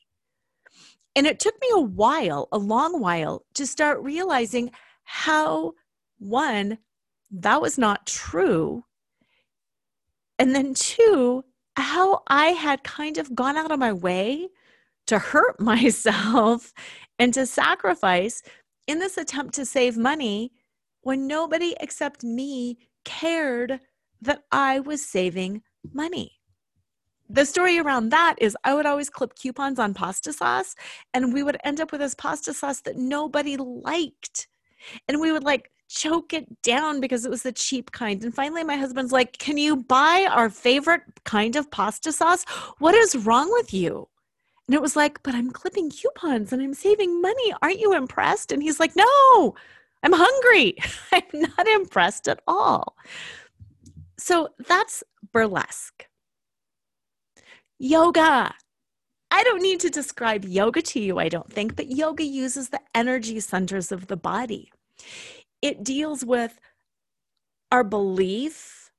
And 1.16 1.26
it 1.26 1.40
took 1.40 1.54
me 1.60 1.68
a 1.72 1.80
while, 1.80 2.48
a 2.52 2.58
long 2.58 3.00
while, 3.00 3.44
to 3.54 3.66
start 3.66 4.02
realizing 4.02 4.70
how 5.04 5.72
one, 6.18 6.78
that 7.30 7.60
was 7.60 7.78
not 7.78 8.06
true. 8.06 8.84
And 10.38 10.54
then 10.54 10.74
two, 10.74 11.44
how 11.76 12.22
I 12.26 12.48
had 12.48 12.84
kind 12.84 13.18
of 13.18 13.34
gone 13.34 13.56
out 13.56 13.70
of 13.70 13.78
my 13.78 13.92
way 13.92 14.48
to 15.06 15.18
hurt 15.18 15.60
myself 15.60 16.72
and 17.18 17.32
to 17.34 17.46
sacrifice 17.46 18.42
in 18.86 18.98
this 18.98 19.16
attempt 19.16 19.54
to 19.54 19.66
save 19.66 19.96
money 19.96 20.52
when 21.08 21.26
nobody 21.26 21.74
except 21.80 22.22
me 22.22 22.76
cared 23.06 23.80
that 24.20 24.42
I 24.52 24.80
was 24.80 25.02
saving 25.02 25.62
money. 25.94 26.32
The 27.30 27.46
story 27.46 27.78
around 27.78 28.10
that 28.10 28.34
is 28.36 28.54
I 28.62 28.74
would 28.74 28.84
always 28.84 29.08
clip 29.08 29.34
coupons 29.34 29.78
on 29.78 29.94
pasta 29.94 30.34
sauce, 30.34 30.74
and 31.14 31.32
we 31.32 31.42
would 31.42 31.56
end 31.64 31.80
up 31.80 31.92
with 31.92 32.02
this 32.02 32.14
pasta 32.14 32.52
sauce 32.52 32.82
that 32.82 32.98
nobody 32.98 33.56
liked. 33.56 34.48
And 35.08 35.18
we 35.18 35.32
would 35.32 35.44
like 35.44 35.70
choke 35.88 36.34
it 36.34 36.60
down 36.60 37.00
because 37.00 37.24
it 37.24 37.30
was 37.30 37.42
the 37.42 37.52
cheap 37.52 37.90
kind. 37.92 38.22
And 38.22 38.34
finally, 38.34 38.62
my 38.62 38.76
husband's 38.76 39.10
like, 39.10 39.38
Can 39.38 39.56
you 39.56 39.76
buy 39.76 40.28
our 40.30 40.50
favorite 40.50 41.04
kind 41.24 41.56
of 41.56 41.70
pasta 41.70 42.12
sauce? 42.12 42.44
What 42.80 42.94
is 42.94 43.16
wrong 43.16 43.50
with 43.52 43.72
you? 43.72 44.10
And 44.66 44.74
it 44.74 44.82
was 44.82 44.94
like, 44.94 45.22
But 45.22 45.34
I'm 45.34 45.52
clipping 45.52 45.88
coupons 45.88 46.52
and 46.52 46.60
I'm 46.60 46.74
saving 46.74 47.22
money. 47.22 47.54
Aren't 47.62 47.80
you 47.80 47.94
impressed? 47.94 48.52
And 48.52 48.62
he's 48.62 48.78
like, 48.78 48.94
No, 48.94 49.54
I'm 50.02 50.12
hungry. 50.14 50.76
I'm 51.12 51.40
not 51.40 51.66
impressed 51.66 52.28
at 52.28 52.40
all. 52.46 52.96
So 54.18 54.50
that's 54.66 55.04
burlesque. 55.32 56.06
Yoga. 57.78 58.54
I 59.30 59.42
don't 59.44 59.62
need 59.62 59.80
to 59.80 59.90
describe 59.90 60.44
yoga 60.44 60.80
to 60.82 61.00
you, 61.00 61.18
I 61.18 61.28
don't 61.28 61.52
think, 61.52 61.76
but 61.76 61.90
yoga 61.90 62.24
uses 62.24 62.70
the 62.70 62.80
energy 62.94 63.40
centers 63.40 63.92
of 63.92 64.06
the 64.06 64.16
body 64.16 64.70
it 65.62 65.82
deals 65.84 66.24
with 66.24 66.58
our 67.70 67.84
belief, 67.84 68.90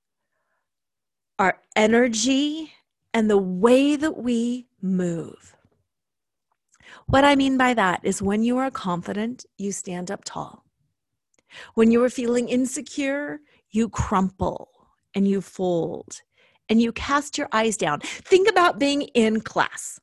our 1.38 1.60
energy, 1.75 2.72
and 3.13 3.29
the 3.29 3.38
way 3.38 3.96
that 3.96 4.18
we 4.18 4.68
move. 4.82 5.56
What 7.08 7.24
I 7.24 7.36
mean 7.36 7.58
by 7.58 7.74
that 7.74 8.01
is 8.03 8.22
when 8.22 8.44
you 8.44 8.58
are 8.58 8.70
confident, 8.70 9.46
you 9.58 9.72
stand 9.72 10.12
up 10.12 10.24
tall. 10.25 10.65
When 11.75 11.91
you 11.91 12.03
are 12.03 12.10
feeling 12.10 12.50
insecure, 12.50 13.39
you 13.72 13.89
crumple 13.89 14.70
and 15.15 15.27
you 15.27 15.41
fold 15.41 16.22
and 16.70 16.82
you 16.82 16.91
cast 16.91 17.38
your 17.38 17.48
eyes 17.51 17.77
down. 17.77 18.00
Think 18.01 18.50
about 18.50 18.79
being 18.79 19.03
in 19.13 19.41
class. 19.41 20.00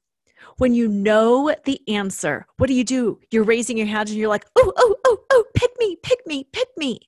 When 0.58 0.74
you 0.74 0.88
know 0.88 1.54
the 1.64 1.80
answer, 1.88 2.46
what 2.56 2.66
do 2.66 2.74
you 2.74 2.84
do? 2.84 3.20
You're 3.30 3.44
raising 3.44 3.76
your 3.76 3.86
hand 3.86 4.08
and 4.08 4.18
you're 4.18 4.28
like, 4.28 4.46
oh, 4.56 4.72
oh, 4.76 4.96
oh, 5.04 5.18
oh, 5.30 5.44
pick 5.54 5.70
me, 5.78 5.96
pick 6.02 6.26
me, 6.26 6.44
pick 6.52 6.68
me. 6.76 6.98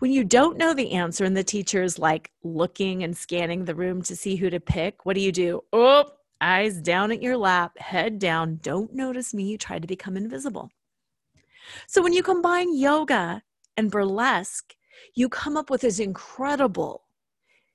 When 0.00 0.12
you 0.12 0.24
don't 0.24 0.56
know 0.56 0.72
the 0.72 0.92
answer 0.92 1.24
and 1.24 1.36
the 1.36 1.44
teacher 1.44 1.82
is 1.82 1.98
like 1.98 2.30
looking 2.42 3.02
and 3.02 3.16
scanning 3.16 3.64
the 3.64 3.74
room 3.74 4.02
to 4.02 4.16
see 4.16 4.36
who 4.36 4.48
to 4.50 4.60
pick, 4.60 5.04
what 5.04 5.14
do 5.14 5.20
you 5.20 5.32
do? 5.32 5.62
Oh, 5.72 6.10
eyes 6.40 6.80
down 6.80 7.12
at 7.12 7.22
your 7.22 7.36
lap, 7.36 7.78
head 7.78 8.18
down, 8.18 8.60
don't 8.62 8.94
notice 8.94 9.34
me, 9.34 9.44
you 9.44 9.58
try 9.58 9.78
to 9.78 9.86
become 9.86 10.16
invisible. 10.16 10.70
So 11.86 12.02
when 12.02 12.12
you 12.12 12.22
combine 12.22 12.76
yoga 12.76 13.42
and 13.76 13.90
burlesque, 13.90 14.74
you 15.14 15.28
come 15.28 15.56
up 15.56 15.70
with 15.70 15.80
this 15.82 15.98
incredible 15.98 17.04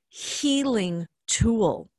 healing 0.09 1.07
tool 1.27 1.89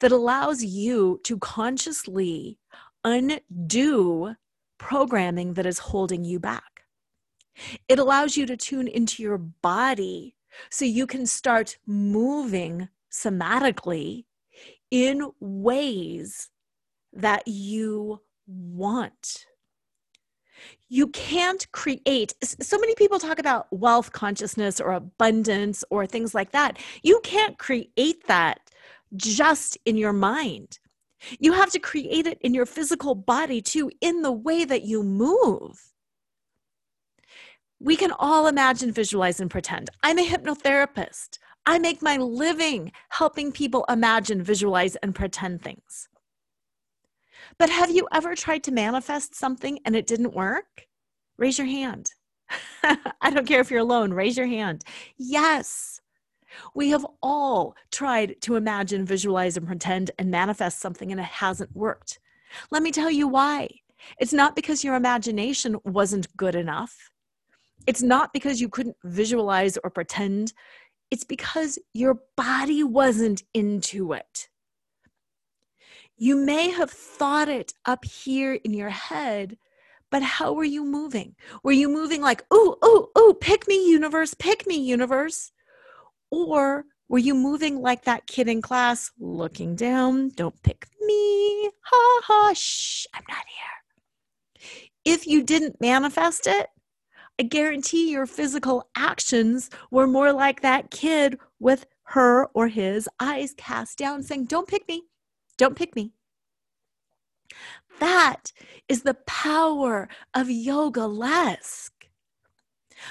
that 0.00 0.12
allows 0.12 0.62
you 0.62 1.20
to 1.24 1.38
consciously 1.38 2.58
undo 3.04 4.34
programming 4.78 5.54
that 5.54 5.66
is 5.66 5.78
holding 5.78 6.24
you 6.24 6.38
back. 6.38 6.82
It 7.88 7.98
allows 7.98 8.36
you 8.36 8.46
to 8.46 8.56
tune 8.56 8.86
into 8.86 9.22
your 9.22 9.38
body 9.38 10.36
so 10.70 10.84
you 10.84 11.06
can 11.06 11.26
start 11.26 11.78
moving 11.86 12.88
somatically 13.10 14.24
in 14.90 15.30
ways 15.40 16.50
that 17.12 17.46
you 17.46 18.20
want. 18.46 19.46
You 20.88 21.08
can't 21.08 21.70
create, 21.72 22.34
so 22.42 22.78
many 22.78 22.94
people 22.94 23.18
talk 23.18 23.38
about 23.38 23.66
wealth 23.70 24.12
consciousness 24.12 24.80
or 24.80 24.92
abundance 24.92 25.84
or 25.90 26.06
things 26.06 26.34
like 26.34 26.52
that. 26.52 26.78
You 27.02 27.20
can't 27.22 27.58
create 27.58 28.26
that 28.26 28.60
just 29.16 29.76
in 29.84 29.96
your 29.96 30.12
mind. 30.12 30.78
You 31.38 31.52
have 31.52 31.70
to 31.72 31.78
create 31.78 32.26
it 32.26 32.38
in 32.40 32.54
your 32.54 32.66
physical 32.66 33.14
body 33.14 33.60
too, 33.60 33.90
in 34.00 34.22
the 34.22 34.32
way 34.32 34.64
that 34.64 34.82
you 34.82 35.02
move. 35.02 35.92
We 37.80 37.96
can 37.96 38.12
all 38.18 38.46
imagine, 38.46 38.92
visualize, 38.92 39.40
and 39.40 39.50
pretend. 39.50 39.90
I'm 40.02 40.18
a 40.18 40.26
hypnotherapist. 40.26 41.38
I 41.66 41.78
make 41.78 42.02
my 42.02 42.16
living 42.16 42.92
helping 43.10 43.52
people 43.52 43.84
imagine, 43.88 44.42
visualize, 44.42 44.96
and 44.96 45.14
pretend 45.14 45.62
things. 45.62 46.08
But 47.58 47.70
have 47.70 47.90
you 47.90 48.06
ever 48.12 48.34
tried 48.34 48.62
to 48.64 48.72
manifest 48.72 49.34
something 49.34 49.80
and 49.84 49.96
it 49.96 50.06
didn't 50.06 50.34
work? 50.34 50.86
Raise 51.38 51.58
your 51.58 51.66
hand. 51.66 52.10
I 52.82 53.30
don't 53.30 53.46
care 53.46 53.60
if 53.60 53.70
you're 53.70 53.80
alone, 53.80 54.12
raise 54.12 54.36
your 54.36 54.46
hand. 54.46 54.84
Yes. 55.16 56.00
We 56.74 56.90
have 56.90 57.04
all 57.22 57.74
tried 57.90 58.40
to 58.42 58.56
imagine, 58.56 59.04
visualize, 59.04 59.56
and 59.56 59.66
pretend 59.66 60.12
and 60.18 60.30
manifest 60.30 60.80
something, 60.80 61.10
and 61.10 61.20
it 61.20 61.24
hasn't 61.24 61.74
worked. 61.74 62.20
Let 62.70 62.82
me 62.82 62.90
tell 62.90 63.10
you 63.10 63.28
why. 63.28 63.68
It's 64.18 64.32
not 64.32 64.56
because 64.56 64.84
your 64.84 64.94
imagination 64.94 65.76
wasn't 65.84 66.34
good 66.36 66.54
enough. 66.54 67.10
It's 67.86 68.02
not 68.02 68.32
because 68.32 68.60
you 68.60 68.68
couldn't 68.68 68.96
visualize 69.04 69.76
or 69.82 69.90
pretend. 69.90 70.52
It's 71.10 71.24
because 71.24 71.78
your 71.92 72.20
body 72.36 72.82
wasn't 72.84 73.42
into 73.52 74.12
it. 74.12 74.48
You 76.20 76.34
may 76.34 76.70
have 76.70 76.90
thought 76.90 77.48
it 77.48 77.74
up 77.84 78.04
here 78.04 78.54
in 78.54 78.74
your 78.74 78.88
head, 78.88 79.56
but 80.10 80.20
how 80.20 80.52
were 80.52 80.64
you 80.64 80.84
moving? 80.84 81.36
Were 81.62 81.70
you 81.70 81.88
moving 81.88 82.20
like, 82.20 82.44
ooh, 82.52 82.74
ooh, 82.84 83.06
ooh, 83.16 83.34
pick 83.40 83.68
me, 83.68 83.88
universe, 83.88 84.34
pick 84.34 84.66
me, 84.66 84.74
universe? 84.74 85.52
Or 86.32 86.86
were 87.08 87.20
you 87.20 87.36
moving 87.36 87.80
like 87.80 88.04
that 88.04 88.26
kid 88.26 88.48
in 88.48 88.62
class, 88.62 89.12
looking 89.20 89.76
down, 89.76 90.30
don't 90.30 90.60
pick 90.64 90.88
me, 91.00 91.70
ha 91.82 92.20
ha, 92.24 92.52
shh, 92.52 93.06
I'm 93.14 93.22
not 93.28 93.44
here? 93.46 94.74
If 95.04 95.24
you 95.24 95.44
didn't 95.44 95.80
manifest 95.80 96.48
it, 96.48 96.66
I 97.38 97.44
guarantee 97.44 98.10
your 98.10 98.26
physical 98.26 98.90
actions 98.96 99.70
were 99.92 100.08
more 100.08 100.32
like 100.32 100.62
that 100.62 100.90
kid 100.90 101.38
with 101.60 101.86
her 102.06 102.46
or 102.54 102.66
his 102.66 103.08
eyes 103.20 103.54
cast 103.56 103.98
down, 103.98 104.24
saying, 104.24 104.46
Don't 104.46 104.66
pick 104.66 104.88
me, 104.88 105.04
don't 105.58 105.76
pick 105.76 105.94
me. 105.94 106.12
That 108.00 108.52
is 108.88 109.02
the 109.02 109.14
power 109.26 110.08
of 110.34 110.46
Yogalesque. 110.46 111.90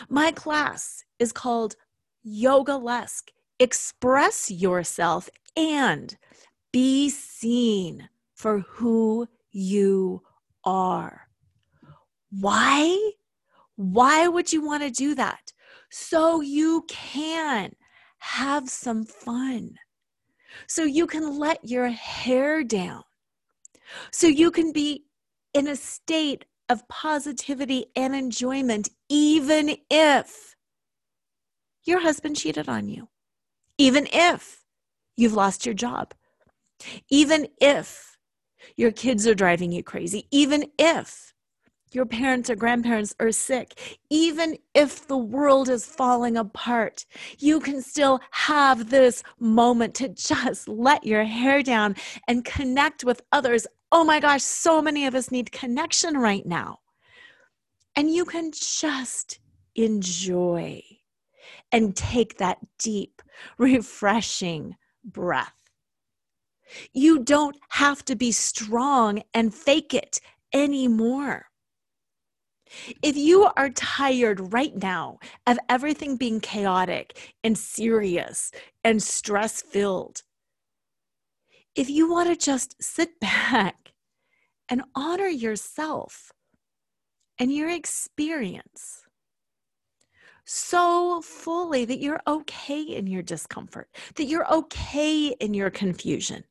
My 0.09 0.31
class 0.31 1.03
is 1.19 1.31
called 1.31 1.75
Yogalesque. 2.25 3.29
Express 3.59 4.49
yourself 4.49 5.29
and 5.55 6.17
be 6.71 7.09
seen 7.09 8.09
for 8.33 8.59
who 8.59 9.27
you 9.51 10.21
are. 10.63 11.27
Why? 12.29 13.11
Why 13.75 14.27
would 14.27 14.53
you 14.53 14.65
want 14.65 14.83
to 14.83 14.89
do 14.89 15.15
that? 15.15 15.53
So 15.89 16.41
you 16.41 16.85
can 16.87 17.73
have 18.19 18.69
some 18.69 19.05
fun. 19.05 19.75
So 20.65 20.83
you 20.83 21.07
can 21.07 21.37
let 21.37 21.63
your 21.63 21.89
hair 21.89 22.63
down. 22.63 23.03
So 24.11 24.27
you 24.27 24.51
can 24.51 24.71
be 24.71 25.05
in 25.53 25.67
a 25.67 25.75
state 25.75 26.45
of 26.69 26.87
positivity 26.87 27.85
and 27.95 28.15
enjoyment, 28.15 28.89
even 29.09 29.77
if 29.89 30.55
your 31.85 32.01
husband 32.01 32.35
cheated 32.35 32.67
on 32.67 32.89
you, 32.89 33.07
even 33.77 34.07
if 34.11 34.63
you've 35.15 35.33
lost 35.33 35.65
your 35.65 35.75
job, 35.75 36.13
even 37.09 37.47
if 37.61 38.17
your 38.75 38.91
kids 38.91 39.25
are 39.25 39.35
driving 39.35 39.71
you 39.71 39.83
crazy, 39.83 40.27
even 40.31 40.65
if 40.77 41.33
your 41.91 42.05
parents 42.05 42.49
or 42.49 42.55
grandparents 42.55 43.15
are 43.19 43.31
sick, 43.31 43.99
even 44.09 44.57
if 44.73 45.07
the 45.07 45.17
world 45.17 45.69
is 45.69 45.85
falling 45.85 46.37
apart, 46.37 47.05
you 47.39 47.59
can 47.59 47.81
still 47.81 48.19
have 48.31 48.89
this 48.89 49.23
moment 49.39 49.93
to 49.95 50.09
just 50.09 50.67
let 50.67 51.05
your 51.05 51.23
hair 51.23 51.63
down 51.63 51.95
and 52.27 52.45
connect 52.45 53.03
with 53.03 53.21
others. 53.31 53.67
Oh 53.91 54.03
my 54.03 54.19
gosh, 54.19 54.43
so 54.43 54.81
many 54.81 55.05
of 55.05 55.15
us 55.15 55.31
need 55.31 55.51
connection 55.51 56.17
right 56.17 56.45
now. 56.45 56.79
And 57.95 58.13
you 58.13 58.25
can 58.25 58.51
just 58.51 59.39
enjoy 59.75 60.83
and 61.71 61.95
take 61.95 62.37
that 62.37 62.59
deep, 62.77 63.21
refreshing 63.57 64.75
breath. 65.03 65.53
You 66.93 67.19
don't 67.19 67.57
have 67.69 68.03
to 68.05 68.15
be 68.15 68.31
strong 68.31 69.23
and 69.33 69.53
fake 69.53 69.93
it 69.93 70.19
anymore. 70.53 71.46
If 73.01 73.15
you 73.15 73.49
are 73.55 73.69
tired 73.69 74.53
right 74.53 74.75
now 74.75 75.19
of 75.45 75.59
everything 75.69 76.17
being 76.17 76.39
chaotic 76.39 77.35
and 77.43 77.57
serious 77.57 78.51
and 78.83 79.01
stress 79.01 79.61
filled, 79.61 80.23
if 81.75 81.89
you 81.89 82.09
want 82.09 82.29
to 82.29 82.35
just 82.35 82.75
sit 82.81 83.19
back 83.19 83.93
and 84.69 84.83
honor 84.95 85.27
yourself 85.27 86.31
and 87.39 87.53
your 87.53 87.69
experience 87.69 89.03
so 90.49 91.21
fully 91.21 91.83
that 91.85 91.99
you're 91.99 92.21
okay 92.25 92.81
in 92.81 93.05
your 93.05 93.21
discomfort, 93.21 93.89
that 94.15 94.25
you're 94.25 94.49
okay 94.51 95.35
in 95.41 95.53
your 95.53 95.69
confusion, 95.69 96.43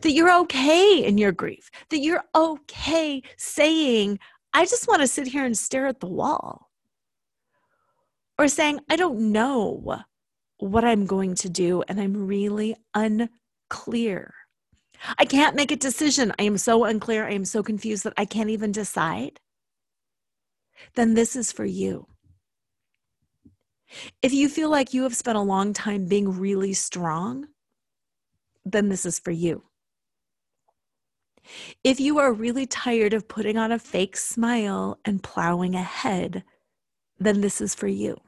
that 0.00 0.12
you're 0.12 0.34
okay 0.40 1.04
in 1.04 1.18
your 1.18 1.32
grief, 1.32 1.70
that 1.90 1.98
you're 1.98 2.24
okay 2.34 3.22
saying, 3.36 4.18
I 4.56 4.64
just 4.64 4.88
want 4.88 5.02
to 5.02 5.06
sit 5.06 5.26
here 5.26 5.44
and 5.44 5.56
stare 5.56 5.86
at 5.86 6.00
the 6.00 6.06
wall. 6.06 6.70
Or 8.38 8.48
saying, 8.48 8.80
I 8.88 8.96
don't 8.96 9.30
know 9.30 10.02
what 10.56 10.82
I'm 10.82 11.04
going 11.04 11.34
to 11.34 11.50
do 11.50 11.82
and 11.86 12.00
I'm 12.00 12.26
really 12.26 12.74
unclear. 12.94 14.32
I 15.18 15.26
can't 15.26 15.56
make 15.56 15.72
a 15.72 15.76
decision. 15.76 16.32
I 16.38 16.44
am 16.44 16.56
so 16.56 16.84
unclear. 16.84 17.26
I 17.26 17.32
am 17.32 17.44
so 17.44 17.62
confused 17.62 18.04
that 18.04 18.14
I 18.16 18.24
can't 18.24 18.48
even 18.48 18.72
decide. 18.72 19.40
Then 20.94 21.12
this 21.12 21.36
is 21.36 21.52
for 21.52 21.66
you. 21.66 22.06
If 24.22 24.32
you 24.32 24.48
feel 24.48 24.70
like 24.70 24.94
you 24.94 25.02
have 25.02 25.14
spent 25.14 25.36
a 25.36 25.42
long 25.42 25.74
time 25.74 26.06
being 26.06 26.40
really 26.40 26.72
strong, 26.72 27.48
then 28.64 28.88
this 28.88 29.04
is 29.04 29.18
for 29.18 29.32
you. 29.32 29.64
If 31.84 32.00
you 32.00 32.18
are 32.18 32.32
really 32.32 32.66
tired 32.66 33.12
of 33.12 33.28
putting 33.28 33.56
on 33.56 33.72
a 33.72 33.78
fake 33.78 34.16
smile 34.16 34.98
and 35.04 35.22
plowing 35.22 35.74
ahead, 35.74 36.44
then 37.18 37.40
this 37.40 37.60
is 37.60 37.74
for 37.74 37.88
you. 37.88 38.20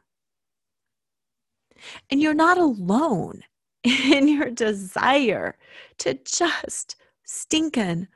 And 2.11 2.20
you're 2.20 2.35
not 2.35 2.59
alone 2.59 3.42
in 3.85 4.28
your 4.28 4.50
desire 4.50 5.57
to 5.98 6.14
just 6.24 6.96
stinkin' 7.24 8.09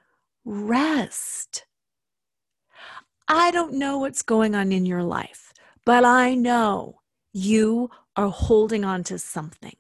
rest. 0.45 1.67
I 3.29 3.51
don't 3.51 3.75
know 3.75 3.99
what's 3.99 4.23
going 4.23 4.55
on 4.55 4.73
in 4.73 4.85
your 4.85 5.03
life, 5.03 5.53
but 5.85 6.05
I 6.05 6.35
know 6.35 7.01
you 7.33 7.91
are 8.17 8.29
holding 8.29 8.85
on 8.85 9.05
to 9.05 9.19
something. 9.19 9.77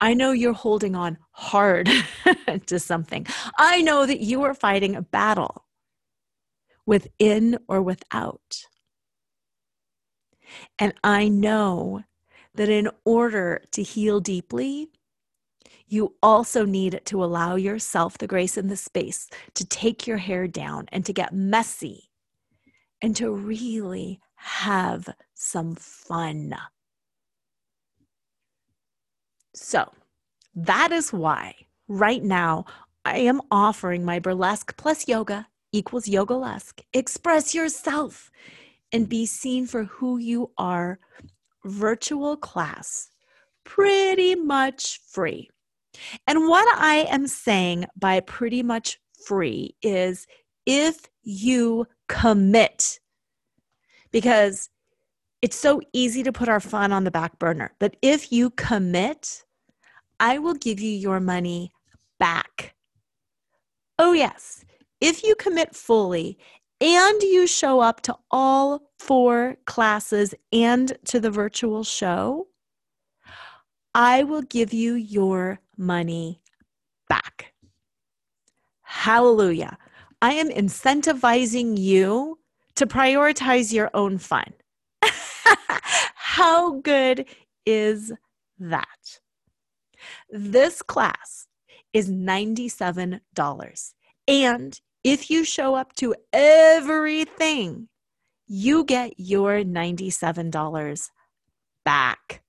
I 0.00 0.14
know 0.14 0.32
you're 0.32 0.52
holding 0.52 0.94
on 0.94 1.18
hard 1.32 1.90
to 2.66 2.78
something. 2.78 3.26
I 3.58 3.82
know 3.82 4.06
that 4.06 4.20
you 4.20 4.42
are 4.42 4.54
fighting 4.54 4.96
a 4.96 5.02
battle 5.02 5.64
within 6.86 7.58
or 7.68 7.82
without. 7.82 8.62
And 10.78 10.94
I 11.02 11.28
know 11.28 12.04
that 12.54 12.68
in 12.68 12.88
order 13.04 13.62
to 13.72 13.82
heal 13.82 14.20
deeply, 14.20 14.88
you 15.88 16.16
also 16.22 16.64
need 16.64 17.00
to 17.04 17.22
allow 17.22 17.56
yourself 17.56 18.18
the 18.18 18.26
grace 18.26 18.56
and 18.56 18.70
the 18.70 18.76
space 18.76 19.28
to 19.54 19.64
take 19.64 20.06
your 20.06 20.16
hair 20.16 20.48
down 20.48 20.86
and 20.90 21.04
to 21.04 21.12
get 21.12 21.34
messy 21.34 22.10
and 23.02 23.14
to 23.16 23.30
really 23.30 24.20
have 24.34 25.08
some 25.34 25.74
fun. 25.74 26.54
So 29.56 29.90
that 30.54 30.92
is 30.92 31.12
why 31.12 31.54
right 31.88 32.22
now 32.22 32.66
I 33.06 33.18
am 33.18 33.40
offering 33.50 34.04
my 34.04 34.18
burlesque 34.18 34.76
plus 34.76 35.08
yoga 35.08 35.48
equals 35.72 36.06
yogalesque. 36.06 36.80
Express 36.92 37.54
yourself 37.54 38.30
and 38.92 39.08
be 39.08 39.24
seen 39.24 39.66
for 39.66 39.84
who 39.84 40.18
you 40.18 40.50
are. 40.58 40.98
Virtual 41.64 42.36
class, 42.36 43.08
pretty 43.64 44.34
much 44.34 45.00
free. 45.08 45.48
And 46.26 46.48
what 46.48 46.68
I 46.78 47.06
am 47.08 47.26
saying 47.26 47.86
by 47.96 48.20
pretty 48.20 48.62
much 48.62 49.00
free 49.26 49.74
is 49.82 50.26
if 50.66 51.06
you 51.22 51.86
commit, 52.08 53.00
because 54.12 54.68
it's 55.42 55.56
so 55.56 55.80
easy 55.92 56.22
to 56.22 56.32
put 56.32 56.48
our 56.48 56.60
fun 56.60 56.92
on 56.92 57.04
the 57.04 57.10
back 57.10 57.38
burner. 57.38 57.72
But 57.78 57.96
if 58.02 58.30
you 58.30 58.50
commit, 58.50 59.44
I 60.18 60.38
will 60.38 60.54
give 60.54 60.80
you 60.80 60.90
your 60.90 61.20
money 61.20 61.72
back. 62.18 62.74
Oh, 63.98 64.12
yes. 64.12 64.64
If 65.00 65.22
you 65.22 65.34
commit 65.34 65.74
fully 65.74 66.38
and 66.80 67.22
you 67.22 67.46
show 67.46 67.80
up 67.80 68.02
to 68.02 68.16
all 68.30 68.90
four 68.98 69.56
classes 69.66 70.34
and 70.52 70.96
to 71.06 71.20
the 71.20 71.30
virtual 71.30 71.84
show, 71.84 72.48
I 73.94 74.24
will 74.24 74.42
give 74.42 74.72
you 74.72 74.94
your 74.94 75.60
money 75.76 76.40
back. 77.08 77.54
Hallelujah. 78.82 79.78
I 80.20 80.32
am 80.32 80.48
incentivizing 80.48 81.78
you 81.78 82.38
to 82.74 82.86
prioritize 82.86 83.72
your 83.72 83.90
own 83.94 84.18
fun. 84.18 84.52
How 86.14 86.80
good 86.80 87.26
is 87.64 88.12
that? 88.58 89.20
This 90.30 90.82
class 90.82 91.46
is 91.92 92.10
$97. 92.10 93.92
And 94.28 94.80
if 95.04 95.30
you 95.30 95.44
show 95.44 95.74
up 95.74 95.94
to 95.96 96.14
everything, 96.32 97.88
you 98.46 98.84
get 98.84 99.14
your 99.18 99.62
$97 99.62 101.10
back. 101.84 102.42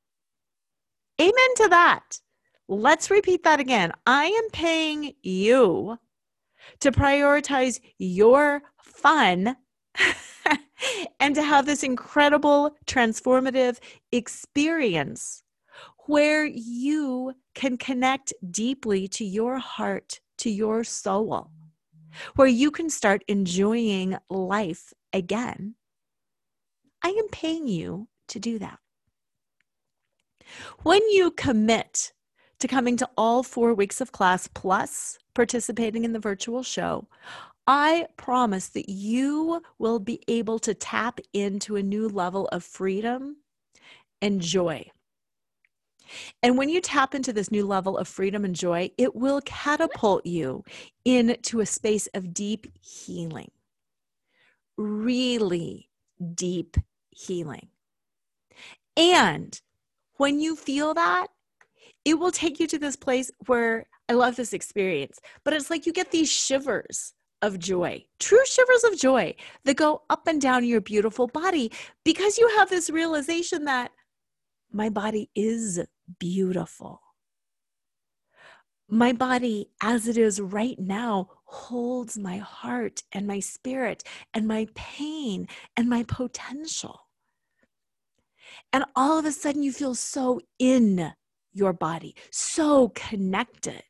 Amen 1.20 1.56
to 1.58 1.68
that. 1.70 2.20
Let's 2.68 3.10
repeat 3.10 3.44
that 3.44 3.60
again. 3.60 3.92
I 4.06 4.26
am 4.26 4.50
paying 4.52 5.14
you 5.22 5.98
to 6.80 6.92
prioritize 6.92 7.80
your 7.98 8.62
fun 8.82 9.56
and 11.20 11.34
to 11.36 11.42
have 11.42 11.66
this 11.66 11.84
incredible 11.84 12.76
transformative 12.86 13.78
experience 14.12 15.44
where 16.08 16.46
you 16.46 17.34
can 17.54 17.78
connect 17.78 18.34
deeply 18.50 19.08
to 19.10 19.26
your 19.26 19.58
heart, 19.60 20.20
to 20.40 20.50
your 20.50 20.84
soul, 20.84 21.52
where 22.36 22.48
you 22.48 22.72
can 22.72 22.90
start 22.90 23.24
enjoying 23.28 24.18
life 24.30 24.94
again. 25.14 25.76
I 27.04 27.10
am 27.10 27.28
paying 27.30 27.68
you 27.68 28.08
to 28.30 28.40
do 28.40 28.60
that. 28.60 28.80
When 30.84 31.02
you 31.10 31.32
commit 31.32 32.14
to 32.60 32.68
coming 32.68 32.98
to 32.98 33.10
all 33.18 33.44
four 33.44 33.74
weeks 33.74 34.02
of 34.02 34.12
class 34.12 34.48
plus 34.48 35.18
participating 35.34 36.06
in 36.06 36.14
the 36.14 36.20
virtual 36.20 36.64
show, 36.64 37.08
I 37.68 38.08
promise 38.16 38.70
that 38.70 38.90
you 38.90 39.62
will 39.78 40.00
be 40.00 40.22
able 40.28 40.58
to 40.60 40.74
tap 40.74 41.20
into 41.34 41.76
a 41.76 41.84
new 41.84 42.08
level 42.08 42.48
of 42.48 42.64
freedom 42.64 43.38
and 44.22 44.42
joy. 44.42 44.90
And 46.44 46.58
when 46.58 46.70
you 46.70 46.82
tap 46.82 47.16
into 47.16 47.34
this 47.34 47.52
new 47.52 47.66
level 47.66 47.98
of 47.98 48.08
freedom 48.08 48.46
and 48.46 48.56
joy, 48.56 48.92
it 48.98 49.16
will 49.16 49.42
catapult 49.46 50.26
you 50.26 50.64
into 51.06 51.60
a 51.60 51.66
space 51.66 52.08
of 52.14 52.34
deep 52.34 52.68
healing, 52.82 53.52
really 54.78 55.90
deep 56.34 56.78
healing. 57.10 57.68
And 58.96 59.60
when 60.16 60.40
you 60.40 60.56
feel 60.56 60.94
that, 60.94 61.28
it 62.04 62.18
will 62.18 62.32
take 62.32 62.60
you 62.60 62.68
to 62.68 62.80
this 62.80 62.96
place 62.96 63.32
where 63.46 63.88
I 64.10 64.14
love 64.14 64.36
this 64.36 64.54
experience, 64.54 65.20
but 65.44 65.54
it's 65.54 65.70
like 65.70 65.86
you 65.86 65.92
get 65.92 66.12
these 66.12 66.32
shivers 66.32 67.14
of 67.42 67.60
joy, 67.60 68.04
true 68.20 68.46
shivers 68.46 68.84
of 68.86 68.98
joy 68.98 69.36
that 69.66 69.76
go 69.76 70.02
up 70.10 70.28
and 70.28 70.42
down 70.42 70.66
your 70.66 70.82
beautiful 70.82 71.28
body 71.28 71.72
because 72.04 72.38
you 72.38 72.48
have 72.58 72.70
this 72.70 72.90
realization 72.90 73.66
that 73.66 73.92
my 74.78 74.90
body 74.90 75.28
is 75.34 75.80
beautiful. 76.20 77.02
My 78.88 79.12
body, 79.12 79.72
as 79.82 80.08
it 80.08 80.20
is 80.20 80.40
right 80.40 80.78
now, 80.78 81.30
holds 81.46 82.16
my 82.16 82.38
heart 82.38 83.02
and 83.12 83.26
my 83.26 83.40
spirit 83.40 84.04
and 84.36 84.48
my 84.48 84.68
pain 84.76 85.48
and 85.76 85.90
my 85.90 86.04
potential. 86.04 87.08
And 88.72 88.86
all 88.96 89.18
of 89.18 89.26
a 89.26 89.32
sudden, 89.32 89.64
you 89.64 89.72
feel 89.72 89.96
so 89.96 90.42
in 90.60 91.12
your 91.54 91.74
body, 91.74 92.16
so 92.30 92.90
connected, 92.90 93.84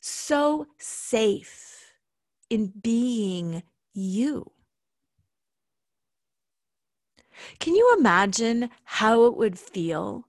so 0.00 0.66
safe 0.76 1.84
in 2.50 2.72
being 2.82 3.62
you. 3.94 4.50
Can 7.58 7.74
you 7.74 7.94
imagine 7.98 8.70
how 8.84 9.24
it 9.24 9.36
would 9.36 9.58
feel 9.58 10.26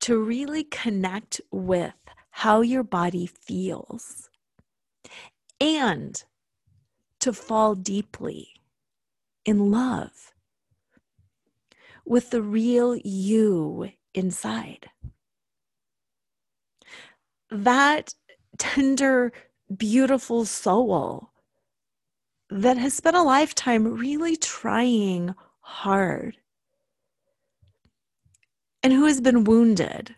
to 0.00 0.18
really 0.18 0.64
connect 0.64 1.40
with 1.50 1.94
how 2.30 2.60
your 2.60 2.82
body 2.82 3.26
feels 3.26 4.28
and 5.60 6.22
to 7.20 7.32
fall 7.32 7.74
deeply 7.74 8.48
in 9.44 9.70
love 9.70 10.32
with 12.04 12.30
the 12.30 12.42
real 12.42 12.96
you 12.96 13.90
inside? 14.14 14.88
That 17.50 18.14
tender, 18.58 19.32
beautiful 19.76 20.44
soul 20.44 21.30
that 22.48 22.76
has 22.76 22.94
spent 22.94 23.16
a 23.16 23.22
lifetime 23.22 23.86
really 23.86 24.36
trying 24.36 25.34
hard 25.70 26.36
and 28.82 28.92
who 28.92 29.06
has 29.06 29.20
been 29.20 29.44
wounded 29.44 30.16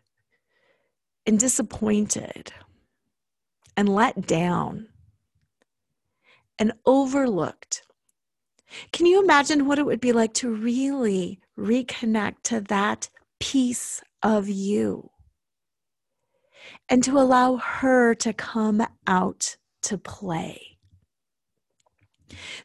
and 1.26 1.38
disappointed 1.38 2.52
and 3.76 3.88
let 3.88 4.26
down 4.26 4.88
and 6.58 6.72
overlooked. 6.86 7.82
Can 8.92 9.06
you 9.06 9.22
imagine 9.22 9.66
what 9.66 9.78
it 9.78 9.86
would 9.86 10.00
be 10.00 10.12
like 10.12 10.32
to 10.34 10.48
really 10.48 11.38
reconnect 11.58 12.36
to 12.44 12.60
that 12.62 13.08
piece 13.38 14.02
of 14.22 14.48
you 14.48 15.10
and 16.88 17.04
to 17.04 17.18
allow 17.18 17.56
her 17.56 18.14
to 18.14 18.32
come 18.32 18.86
out 19.06 19.56
to 19.82 19.98
play? 19.98 20.78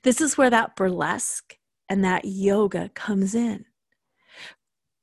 This 0.04 0.22
is 0.22 0.38
where 0.38 0.50
that 0.50 0.76
burlesque 0.76 1.58
and 1.90 2.04
that 2.04 2.26
yoga 2.26 2.90
comes 2.90 3.36
in. 3.36 3.66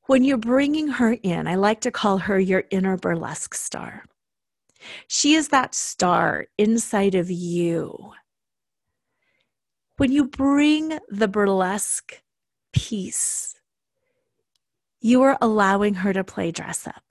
When 0.06 0.22
you're 0.22 0.36
bringing 0.36 0.88
her 0.88 1.16
in, 1.22 1.46
I 1.46 1.54
like 1.54 1.80
to 1.82 1.90
call 1.90 2.18
her 2.18 2.38
your 2.38 2.64
inner 2.70 2.96
burlesque 2.96 3.54
star. 3.54 4.04
She 5.08 5.34
is 5.34 5.48
that 5.48 5.74
star 5.74 6.46
inside 6.58 7.14
of 7.14 7.30
you. 7.30 8.12
When 9.96 10.12
you 10.12 10.26
bring 10.26 10.98
the 11.08 11.28
burlesque 11.28 12.20
piece, 12.72 13.54
you 15.00 15.22
are 15.22 15.38
allowing 15.40 15.94
her 15.94 16.12
to 16.12 16.24
play 16.24 16.50
dress 16.50 16.86
up. 16.86 17.04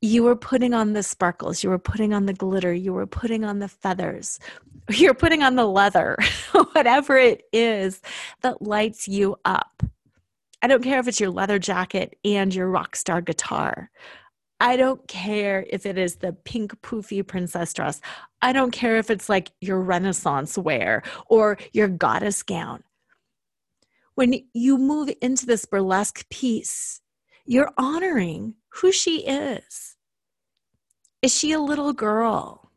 You 0.00 0.22
were 0.22 0.36
putting 0.36 0.74
on 0.74 0.92
the 0.92 1.02
sparkles, 1.02 1.64
you 1.64 1.70
were 1.70 1.78
putting 1.78 2.14
on 2.14 2.26
the 2.26 2.32
glitter, 2.32 2.72
you 2.72 2.92
were 2.92 3.06
putting 3.06 3.44
on 3.44 3.58
the 3.58 3.68
feathers, 3.68 4.38
you're 4.90 5.14
putting 5.14 5.42
on 5.42 5.56
the 5.56 5.66
leather, 5.66 6.16
whatever 6.72 7.16
it 7.16 7.42
is 7.52 8.00
that 8.42 8.62
lights 8.62 9.08
you 9.08 9.36
up. 9.44 9.82
I 10.62 10.66
don't 10.66 10.82
care 10.82 10.98
if 10.98 11.08
it's 11.08 11.20
your 11.20 11.30
leather 11.30 11.58
jacket 11.58 12.16
and 12.24 12.54
your 12.54 12.68
rock 12.68 12.96
star 12.96 13.20
guitar. 13.20 13.90
I 14.60 14.76
don't 14.76 15.06
care 15.06 15.64
if 15.70 15.86
it 15.86 15.96
is 15.96 16.16
the 16.16 16.32
pink 16.32 16.80
poofy 16.82 17.24
princess 17.24 17.72
dress. 17.72 18.00
I 18.42 18.52
don't 18.52 18.72
care 18.72 18.96
if 18.96 19.08
it's 19.08 19.28
like 19.28 19.50
your 19.60 19.80
Renaissance 19.80 20.58
wear 20.58 21.02
or 21.26 21.58
your 21.72 21.86
goddess 21.86 22.42
gown. 22.42 22.82
When 24.16 24.34
you 24.52 24.78
move 24.78 25.10
into 25.22 25.46
this 25.46 25.64
burlesque 25.64 26.28
piece, 26.28 27.00
you're 27.46 27.70
honoring 27.78 28.54
who 28.80 28.92
she 28.92 29.26
is. 29.26 29.96
Is 31.20 31.34
she 31.36 31.52
a 31.52 31.58
little 31.58 31.92
girl? 31.92 32.70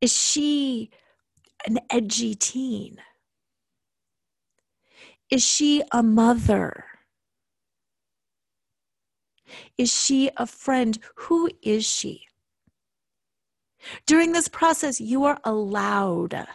Is 0.00 0.12
she 0.12 0.90
an 1.66 1.78
edgy 1.90 2.34
teen? 2.34 2.98
Is 5.30 5.44
she 5.44 5.82
a 5.92 6.02
mother? 6.02 6.84
Is 9.78 9.92
she 9.92 10.30
a 10.36 10.46
friend? 10.46 10.98
Who 11.14 11.50
is 11.62 11.84
she? 11.84 12.26
During 14.06 14.32
this 14.32 14.48
process, 14.48 15.00
you 15.00 15.24
are 15.24 15.38
allowed 15.44 16.46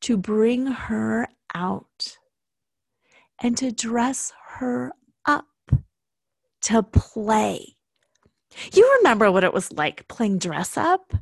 to 0.00 0.16
bring 0.16 0.66
her 0.66 1.28
out 1.54 2.18
and 3.40 3.56
to 3.58 3.70
dress 3.70 4.32
her 4.58 4.92
to 6.68 6.82
play. 6.82 7.76
You 8.72 8.96
remember 8.98 9.30
what 9.30 9.44
it 9.44 9.52
was 9.52 9.72
like 9.72 10.08
playing 10.08 10.38
dress 10.38 10.76
up? 10.76 11.12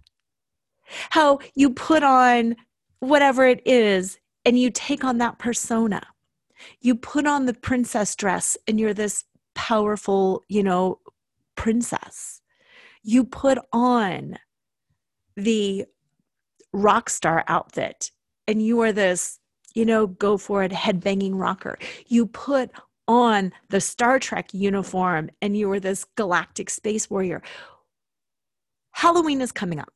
How 1.11 1.41
you 1.55 1.71
put 1.71 2.03
on 2.03 2.57
whatever 3.01 3.45
it 3.47 3.61
is 3.67 4.19
and 4.45 4.59
you 4.59 4.71
take 4.71 5.05
on 5.05 5.19
that 5.19 5.39
persona 5.39 6.03
you 6.81 6.95
put 6.95 7.27
on 7.27 7.47
the 7.47 7.55
princess 7.55 8.15
dress 8.17 8.57
and 8.67 8.79
you're 8.79 8.95
this 8.95 9.25
powerful, 9.55 10.43
you 10.49 10.63
know, 10.63 11.01
princess. 11.55 12.41
You 13.03 13.25
put 13.25 13.59
on 13.73 14.37
the 15.37 15.85
rock 16.73 17.09
star 17.11 17.45
outfit 17.49 18.11
and 18.47 18.63
you 18.63 18.81
are 18.81 18.93
this, 18.93 19.39
you 19.75 19.85
know, 19.85 20.07
go 20.07 20.37
for 20.37 20.63
it, 20.63 20.73
head 20.73 21.01
banging 21.01 21.37
rocker. 21.37 21.79
You 22.07 22.27
put 22.27 22.71
on 23.09 23.53
the 23.69 23.81
Star 23.81 24.19
Trek 24.19 24.53
uniform 24.53 25.31
and 25.41 25.57
you 25.57 25.69
were 25.69 25.81
this 25.81 26.05
galactic 26.17 26.71
space 26.71 27.09
warrior. 27.09 27.43
Halloween 28.93 29.41
is 29.41 29.53
coming 29.53 29.79
up. 29.79 29.93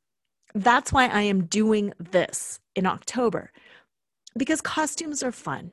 That's 0.55 0.93
why 0.93 1.07
I 1.07 1.23
am 1.23 1.47
doing 1.47 1.93
this 1.99 2.61
in 2.75 2.87
October 2.87 3.53
because 4.37 4.61
costumes 4.61 5.23
are 5.23 5.33
fun 5.33 5.73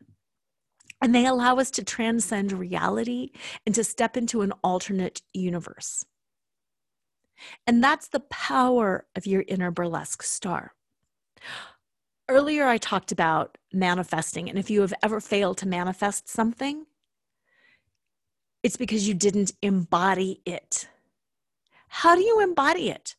and 1.01 1.13
they 1.13 1.25
allow 1.25 1.57
us 1.57 1.69
to 1.71 1.83
transcend 1.83 2.51
reality 2.51 3.31
and 3.65 3.75
to 3.75 3.83
step 3.83 4.17
into 4.17 4.41
an 4.41 4.51
alternate 4.63 5.21
universe. 5.33 6.05
And 7.67 7.83
that's 7.83 8.07
the 8.07 8.19
power 8.19 9.05
of 9.15 9.27
your 9.27 9.43
inner 9.47 9.69
burlesque 9.69 10.23
star. 10.23 10.73
Earlier, 12.29 12.67
I 12.67 12.77
talked 12.77 13.11
about 13.11 13.57
manifesting, 13.71 14.49
and 14.49 14.57
if 14.57 14.69
you 14.69 14.81
have 14.81 14.93
ever 15.03 15.21
failed 15.21 15.57
to 15.59 15.67
manifest 15.67 16.27
something, 16.27 16.85
it's 18.67 18.75
because 18.75 19.07
you 19.07 19.13
didn't 19.13 19.53
embody 19.61 20.41
it. 20.45 20.89
How 21.87 22.15
do 22.15 22.21
you 22.21 22.41
embody 22.41 22.89
it? 22.89 23.15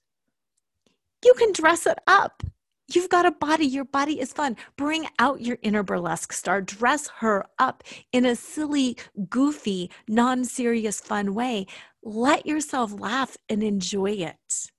You 1.25 1.33
can 1.39 1.55
dress 1.55 1.87
it 1.87 1.99
up. 2.07 2.43
You've 2.93 3.09
got 3.09 3.25
a 3.25 3.31
body. 3.31 3.65
Your 3.65 3.87
body 3.87 4.21
is 4.21 4.35
fun. 4.35 4.59
Bring 4.77 5.07
out 5.19 5.41
your 5.41 5.57
inner 5.63 5.83
burlesque 5.83 6.35
star. 6.35 6.61
Dress 6.61 7.09
her 7.21 7.47
up 7.59 7.83
in 8.13 8.27
a 8.27 8.37
silly, 8.37 8.99
goofy, 9.31 9.91
non 10.07 10.45
serious, 10.45 11.01
fun 11.01 11.33
way. 11.33 11.67
Let 12.03 12.45
yourself 12.45 12.93
laugh 13.01 13.39
and 13.49 13.63
enjoy 13.63 14.11
it. 14.11 14.71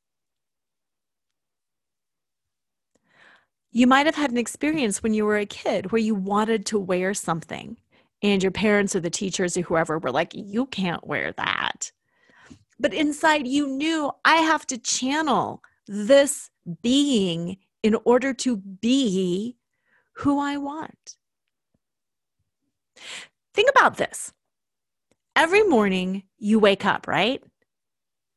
You 3.71 3.87
might 3.87 4.05
have 4.05 4.15
had 4.15 4.29
an 4.29 4.37
experience 4.37 5.01
when 5.01 5.15
you 5.15 5.25
were 5.25 5.37
a 5.37 5.47
kid 5.47 5.91
where 5.91 6.01
you 6.01 6.13
wanted 6.13 6.67
to 6.67 6.77
wear 6.77 7.15
something, 7.15 7.77
and 8.21 8.43
your 8.43 8.51
parents 8.51 8.95
or 8.95 8.99
the 8.99 9.09
teachers 9.09 9.57
or 9.57 9.61
whoever 9.61 9.97
were 9.97 10.11
like, 10.11 10.31
You 10.33 10.65
can't 10.67 11.05
wear 11.05 11.33
that. 11.33 11.91
But 12.79 12.93
inside, 12.93 13.47
you 13.47 13.67
knew 13.67 14.11
I 14.23 14.37
have 14.37 14.65
to 14.67 14.77
channel 14.77 15.61
this 15.87 16.49
being 16.81 17.57
in 17.83 17.95
order 18.05 18.33
to 18.33 18.57
be 18.57 19.57
who 20.13 20.39
I 20.39 20.57
want. 20.57 21.17
Think 23.53 23.69
about 23.69 23.97
this. 23.97 24.33
Every 25.35 25.63
morning 25.63 26.23
you 26.37 26.59
wake 26.59 26.85
up, 26.85 27.07
right? 27.07 27.41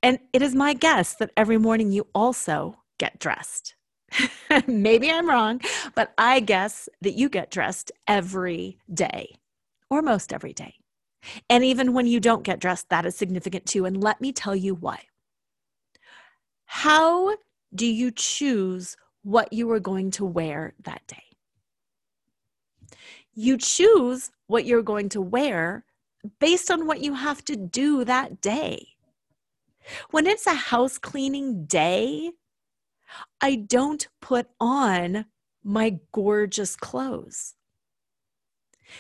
And 0.03 0.19
it 0.33 0.43
is 0.43 0.55
my 0.55 0.75
guess 0.75 1.15
that 1.17 1.31
every 1.37 1.59
morning 1.59 1.93
you 1.93 2.07
also 2.15 2.77
get 2.99 3.19
dressed. 3.19 3.75
Maybe 4.67 5.11
I'm 5.11 5.29
wrong, 5.29 5.61
but 5.95 6.13
I 6.19 6.41
guess 6.41 6.89
that 7.01 7.15
you 7.15 7.29
get 7.29 7.51
dressed 7.51 7.93
every 8.09 8.79
day 8.93 9.37
or 9.93 10.03
most 10.03 10.33
every 10.33 10.53
day. 10.53 10.75
And 11.49 11.65
even 11.65 11.93
when 11.93 12.07
you 12.07 12.19
don't 12.19 12.43
get 12.43 12.61
dressed, 12.61 12.89
that 12.89 13.07
is 13.07 13.17
significant 13.17 13.67
too. 13.67 13.85
And 13.85 14.03
let 14.03 14.21
me 14.21 14.33
tell 14.33 14.57
you 14.57 14.75
why. 14.75 15.05
How 16.65 17.37
do 17.75 17.87
you 17.87 18.11
choose 18.11 18.97
what 19.23 19.53
you 19.53 19.71
are 19.71 19.81
going 19.81 20.11
to 20.13 20.25
wear 20.25 20.75
that 20.83 21.07
day. 21.07 21.23
You 23.35 23.57
choose 23.57 24.31
what 24.47 24.67
you're 24.67 24.83
going 24.83 25.09
to 25.11 25.21
wear 25.21 25.85
based 26.39 26.71
on 26.71 26.87
what 26.87 27.01
you 27.01 27.15
have 27.15 27.45
to 27.47 27.57
do 27.57 28.05
that 28.05 28.41
day. 28.41 28.89
When 30.11 30.27
it's 30.27 30.47
a 30.47 30.55
house 30.55 30.99
cleaning 30.99 31.65
day, 31.65 32.33
I 33.41 33.57
don't 33.57 34.07
put 34.21 34.49
on 34.61 35.27
my 35.65 35.99
gorgeous 36.13 36.77
clothes. 36.77 37.55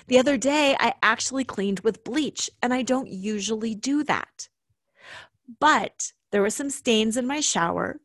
The 0.07 0.19
other 0.19 0.37
day, 0.37 0.77
I 0.79 0.95
actually 1.03 1.45
cleaned 1.45 1.81
with 1.81 2.05
bleach, 2.05 2.51
and 2.63 2.73
I 2.73 2.83
don't 2.83 3.09
usually 3.09 3.75
do 3.75 4.05
that. 4.05 4.49
But 5.61 6.13
there 6.31 6.43
were 6.43 6.51
some 6.51 6.71
stains 6.71 7.17
in 7.17 7.27
my 7.27 7.41
shower, 7.41 8.01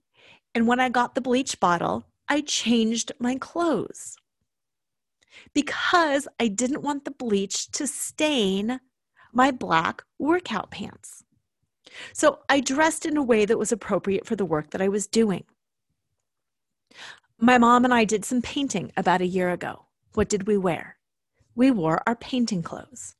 and 0.54 0.68
when 0.68 0.80
I 0.80 0.90
got 0.90 1.16
the 1.16 1.22
bleach 1.22 1.60
bottle, 1.60 2.06
I 2.28 2.42
changed 2.42 3.12
my 3.20 3.36
clothes 3.36 4.18
because 5.54 6.28
I 6.40 6.48
didn't 6.48 6.82
want 6.82 7.06
the 7.06 7.12
bleach 7.12 7.72
to 7.72 7.88
stain 7.88 8.80
my 9.32 9.52
black 9.52 10.04
workout 10.20 10.72
pants. 10.72 11.24
So 12.14 12.40
I 12.50 12.60
dressed 12.60 13.06
in 13.06 13.18
a 13.18 13.24
way 13.24 13.46
that 13.46 13.58
was 13.58 13.72
appropriate 13.72 14.26
for 14.26 14.36
the 14.36 14.46
work 14.46 14.72
that 14.72 14.82
I 14.82 14.88
was 14.88 15.08
doing. 15.08 15.46
My 17.40 17.58
mom 17.58 17.86
and 17.86 17.94
I 17.94 18.04
did 18.04 18.26
some 18.26 18.42
painting 18.42 18.92
about 18.98 19.22
a 19.22 19.28
year 19.28 19.52
ago. 19.52 19.86
What 20.16 20.30
did 20.30 20.48
we 20.48 20.58
wear? 20.58 20.97
We 21.58 21.72
wore 21.72 22.04
our 22.06 22.16
painting 22.16 22.62
clothes. 22.62 23.16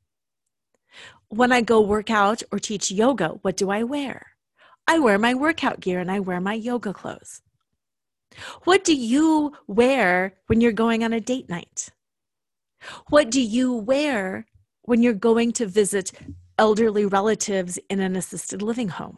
When 1.30 1.52
I 1.52 1.62
go 1.62 1.82
work 1.82 2.12
out 2.12 2.44
or 2.52 2.60
teach 2.60 2.92
yoga, 2.92 3.30
what 3.42 3.58
do 3.58 3.72
I 3.72 3.82
wear? 3.82 4.28
I 4.88 5.00
wear 5.00 5.18
my 5.18 5.34
workout 5.34 5.80
gear 5.80 6.00
and 6.00 6.12
I 6.12 6.20
wear 6.20 6.40
my 6.40 6.54
yoga 6.54 6.94
clothes. 6.94 7.42
What 8.64 8.84
do 8.84 8.96
you 8.96 9.54
wear 9.66 10.36
when 10.46 10.62
you're 10.62 10.72
going 10.72 11.04
on 11.04 11.14
a 11.14 11.20
date 11.20 11.50
night? 11.50 11.90
What 13.10 13.32
do 13.32 13.42
you 13.42 13.74
wear 13.74 14.46
when 14.84 15.02
you're 15.02 15.14
going 15.14 15.52
to 15.54 15.66
visit 15.66 16.12
elderly 16.60 17.08
relatives 17.08 17.80
in 17.90 18.00
an 18.02 18.16
assisted 18.16 18.62
living 18.62 18.90
home? 18.90 19.18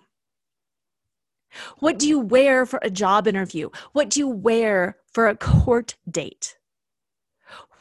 What 1.80 2.00
do 2.00 2.08
you 2.08 2.20
wear 2.20 2.66
for 2.66 2.80
a 2.82 2.90
job 2.90 3.28
interview? 3.28 3.70
What 3.92 4.12
do 4.12 4.22
you 4.22 4.30
wear 4.30 4.96
for 5.12 5.28
a 5.28 5.36
court 5.36 5.98
date? 6.10 6.56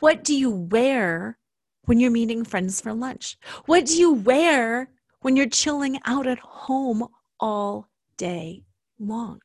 What 0.01 0.25
do 0.25 0.35
you 0.35 0.51
wear 0.51 1.39
when 1.85 1.99
you're 2.01 2.11
meeting 2.11 2.45
friends 2.45 2.81
for 2.81 2.93
lunch? 2.93 3.37
What 3.67 3.87
do 3.87 3.97
you 3.97 4.13
wear 4.13 4.91
when 5.21 5.37
you're 5.37 5.49
chilling 5.49 5.99
out 6.05 6.27
at 6.27 6.39
home 6.39 7.07
all 7.41 7.89
day 8.17 8.65
long. 8.99 9.41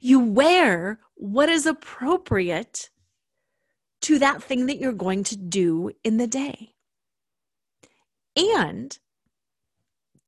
You 0.00 0.20
wear 0.20 1.00
what 1.14 1.48
is 1.48 1.66
appropriate 1.66 2.90
to 4.02 4.18
that 4.18 4.42
thing 4.42 4.66
that 4.66 4.78
you're 4.78 4.92
going 4.92 5.24
to 5.24 5.36
do 5.36 5.90
in 6.04 6.16
the 6.16 6.26
day. 6.26 6.74
And 8.36 8.96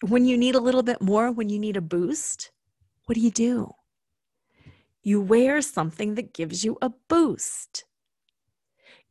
when 0.00 0.26
you 0.26 0.36
need 0.36 0.54
a 0.54 0.60
little 0.60 0.82
bit 0.82 1.00
more, 1.00 1.30
when 1.30 1.48
you 1.48 1.58
need 1.58 1.76
a 1.76 1.80
boost, 1.80 2.52
what 3.06 3.14
do 3.14 3.20
you 3.20 3.30
do? 3.30 3.72
You 5.02 5.20
wear 5.20 5.60
something 5.60 6.14
that 6.14 6.32
gives 6.32 6.64
you 6.64 6.78
a 6.80 6.90
boost. 7.08 7.84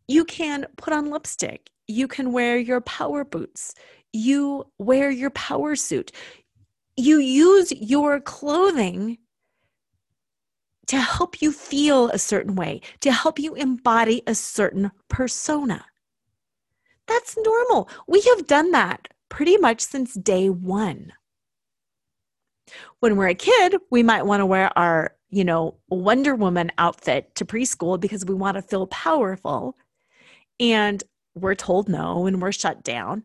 You 0.08 0.26
can 0.26 0.66
put 0.78 0.94
on 0.94 1.10
lipstick. 1.10 1.70
You 1.88 2.08
can 2.08 2.32
wear 2.32 2.58
your 2.58 2.82
power 2.82 3.24
boots. 3.24 3.74
You 4.12 4.66
wear 4.78 5.10
your 5.10 5.32
power 5.32 5.76
suit 5.76 6.12
you 6.96 7.18
use 7.18 7.72
your 7.72 8.20
clothing 8.20 9.18
to 10.88 11.00
help 11.00 11.42
you 11.42 11.52
feel 11.52 12.10
a 12.10 12.20
certain 12.20 12.56
way, 12.56 12.82
to 13.00 13.12
help 13.12 13.40
you 13.40 13.56
embody 13.56 14.22
a 14.28 14.36
certain 14.36 14.92
persona. 15.08 15.86
That's 17.08 17.38
normal. 17.38 17.90
We 18.08 18.22
have 18.22 18.48
done 18.48 18.72
that 18.72 19.08
pretty 19.30 19.58
much 19.58 19.82
since 19.82 20.14
day 20.14 20.50
one. 20.50 21.14
When 23.00 23.16
we're 23.18 23.30
a 23.30 23.36
kid, 23.36 23.78
we 23.90 24.04
might 24.04 24.26
want 24.26 24.42
to 24.42 24.46
wear 24.46 24.78
our, 24.78 25.16
you 25.30 25.44
know, 25.44 25.76
Wonder 25.90 26.36
Woman 26.36 26.72
outfit 26.78 27.34
to 27.36 27.46
preschool 27.46 28.00
because 28.00 28.26
we 28.26 28.34
want 28.34 28.56
to 28.56 28.62
feel 28.62 28.88
powerful. 28.88 29.78
And 30.60 31.04
we're 31.36 31.56
told 31.56 31.90
no 31.90 32.26
and 32.26 32.42
we're 32.42 32.52
shut 32.52 32.84
down 32.84 33.24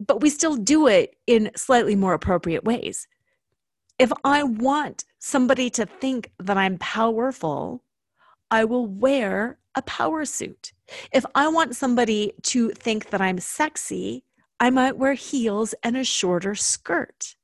but 0.00 0.20
we 0.22 0.30
still 0.30 0.56
do 0.56 0.86
it 0.86 1.14
in 1.26 1.50
slightly 1.54 1.94
more 1.94 2.14
appropriate 2.14 2.64
ways. 2.64 3.06
If 3.98 4.10
I 4.24 4.42
want 4.42 5.04
somebody 5.18 5.68
to 5.70 5.84
think 5.84 6.32
that 6.38 6.56
I'm 6.56 6.78
powerful, 6.78 7.84
I 8.50 8.64
will 8.64 8.86
wear 8.86 9.58
a 9.74 9.82
power 9.82 10.24
suit. 10.24 10.72
If 11.12 11.24
I 11.34 11.48
want 11.48 11.76
somebody 11.76 12.32
to 12.44 12.70
think 12.70 13.10
that 13.10 13.20
I'm 13.20 13.38
sexy, 13.38 14.24
I 14.58 14.70
might 14.70 14.96
wear 14.96 15.12
heels 15.12 15.74
and 15.82 15.96
a 15.96 16.04
shorter 16.04 16.54
skirt. 16.54 17.36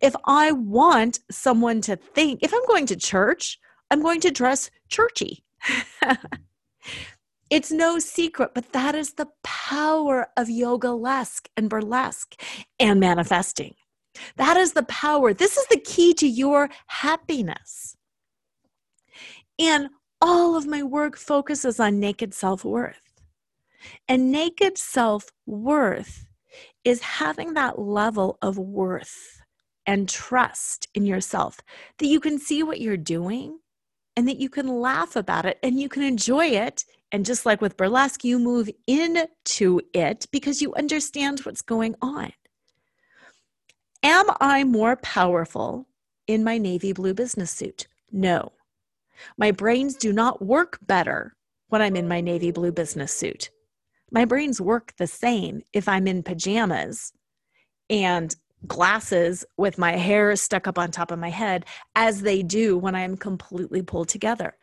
If 0.00 0.14
I 0.26 0.52
want 0.52 1.20
someone 1.30 1.80
to 1.82 1.96
think, 1.96 2.40
if 2.42 2.52
I'm 2.54 2.66
going 2.66 2.86
to 2.86 2.96
church, 2.96 3.58
I'm 3.90 4.02
going 4.02 4.20
to 4.20 4.30
dress 4.30 4.70
churchy. 4.88 5.42
It's 7.50 7.70
no 7.70 7.98
secret, 7.98 8.52
but 8.54 8.72
that 8.72 8.94
is 8.94 9.14
the 9.14 9.28
power 9.42 10.28
of 10.36 10.48
yogalesque 10.48 11.46
and 11.56 11.68
burlesque 11.68 12.40
and 12.78 12.98
manifesting. 12.98 13.74
That 14.36 14.56
is 14.56 14.72
the 14.72 14.84
power. 14.84 15.34
This 15.34 15.56
is 15.56 15.66
the 15.66 15.80
key 15.80 16.14
to 16.14 16.26
your 16.26 16.70
happiness. 16.86 17.96
And 19.58 19.88
all 20.20 20.56
of 20.56 20.66
my 20.66 20.82
work 20.82 21.16
focuses 21.16 21.78
on 21.78 22.00
naked 22.00 22.32
self 22.34 22.64
worth. 22.64 23.00
And 24.08 24.32
naked 24.32 24.78
self 24.78 25.30
worth 25.46 26.26
is 26.84 27.02
having 27.02 27.54
that 27.54 27.78
level 27.78 28.38
of 28.40 28.56
worth 28.58 29.42
and 29.86 30.08
trust 30.08 30.88
in 30.94 31.04
yourself 31.04 31.60
that 31.98 32.06
you 32.06 32.20
can 32.20 32.38
see 32.38 32.62
what 32.62 32.80
you're 32.80 32.96
doing 32.96 33.58
and 34.16 34.28
that 34.28 34.38
you 34.38 34.48
can 34.48 34.68
laugh 34.68 35.16
about 35.16 35.44
it 35.44 35.58
and 35.62 35.78
you 35.78 35.88
can 35.88 36.02
enjoy 36.02 36.46
it 36.46 36.84
And 37.14 37.24
just 37.24 37.46
like 37.46 37.60
with 37.60 37.76
burlesque, 37.76 38.24
you 38.24 38.40
move 38.40 38.68
into 38.88 39.80
it 39.92 40.26
because 40.32 40.60
you 40.60 40.74
understand 40.74 41.38
what's 41.38 41.62
going 41.62 41.94
on. 42.02 42.32
Am 44.02 44.26
I 44.40 44.64
more 44.64 44.96
powerful 44.96 45.86
in 46.26 46.42
my 46.42 46.58
navy 46.58 46.92
blue 46.92 47.14
business 47.14 47.52
suit? 47.52 47.86
No. 48.10 48.50
My 49.38 49.52
brains 49.52 49.94
do 49.94 50.12
not 50.12 50.44
work 50.44 50.80
better 50.88 51.36
when 51.68 51.80
I'm 51.80 51.94
in 51.94 52.08
my 52.08 52.20
navy 52.20 52.50
blue 52.50 52.72
business 52.72 53.14
suit. 53.14 53.48
My 54.10 54.24
brains 54.24 54.60
work 54.60 54.92
the 54.98 55.06
same 55.06 55.62
if 55.72 55.88
I'm 55.88 56.08
in 56.08 56.24
pajamas 56.24 57.12
and 57.88 58.34
glasses 58.66 59.44
with 59.56 59.78
my 59.78 59.92
hair 59.92 60.34
stuck 60.34 60.66
up 60.66 60.80
on 60.80 60.90
top 60.90 61.12
of 61.12 61.20
my 61.20 61.30
head 61.30 61.64
as 61.94 62.22
they 62.22 62.42
do 62.42 62.76
when 62.76 62.96
I'm 62.96 63.16
completely 63.16 63.82
pulled 63.82 64.08
together. 64.08 64.56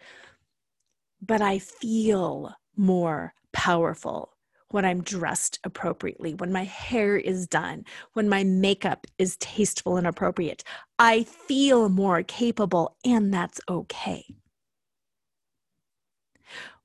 But 1.22 1.42
I 1.42 1.60
feel 1.60 2.54
more 2.76 3.34
powerful 3.54 4.34
when 4.70 4.86
I'm 4.86 5.04
dressed 5.04 5.60
appropriately, 5.64 6.34
when 6.34 6.52
my 6.52 6.64
hair 6.64 7.18
is 7.18 7.48
done, 7.48 7.84
when 8.14 8.30
my 8.30 8.44
makeup 8.44 9.06
is 9.18 9.38
tasteful 9.38 9.98
and 9.98 10.08
appropriate. 10.08 10.64
I 10.98 11.24
feel 11.24 11.90
more 11.90 12.24
capable, 12.24 12.96
and 13.06 13.34
that's 13.34 13.60
okay. 13.70 14.24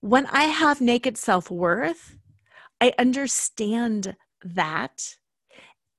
When 0.00 0.26
I 0.26 0.44
have 0.44 0.80
naked 0.80 1.16
self 1.16 1.50
worth, 1.50 2.18
I 2.80 2.92
understand 2.98 4.16
that 4.44 5.16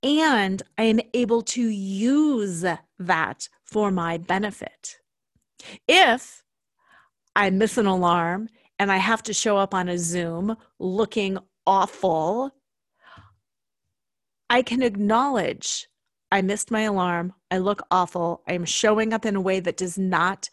and 0.03 0.61
I 0.77 0.83
am 0.83 0.99
able 1.13 1.41
to 1.41 1.61
use 1.61 2.63
that 2.99 3.49
for 3.63 3.91
my 3.91 4.17
benefit. 4.17 4.97
If 5.87 6.43
I 7.37 7.51
miss 7.51 7.77
an 7.77 7.85
alarm 7.85 8.49
and 8.79 8.91
I 8.91 8.97
have 8.97 9.21
to 9.23 9.33
show 9.33 9.57
up 9.57 9.75
on 9.75 9.87
a 9.87 9.97
Zoom 9.97 10.57
looking 10.79 11.37
awful, 11.67 12.51
I 14.49 14.63
can 14.63 14.81
acknowledge 14.81 15.87
I 16.31 16.41
missed 16.41 16.71
my 16.71 16.81
alarm. 16.81 17.33
I 17.51 17.59
look 17.59 17.83
awful. 17.91 18.41
I'm 18.47 18.65
showing 18.65 19.13
up 19.13 19.23
in 19.23 19.35
a 19.35 19.41
way 19.41 19.59
that 19.59 19.77
does 19.77 19.99
not 19.99 20.49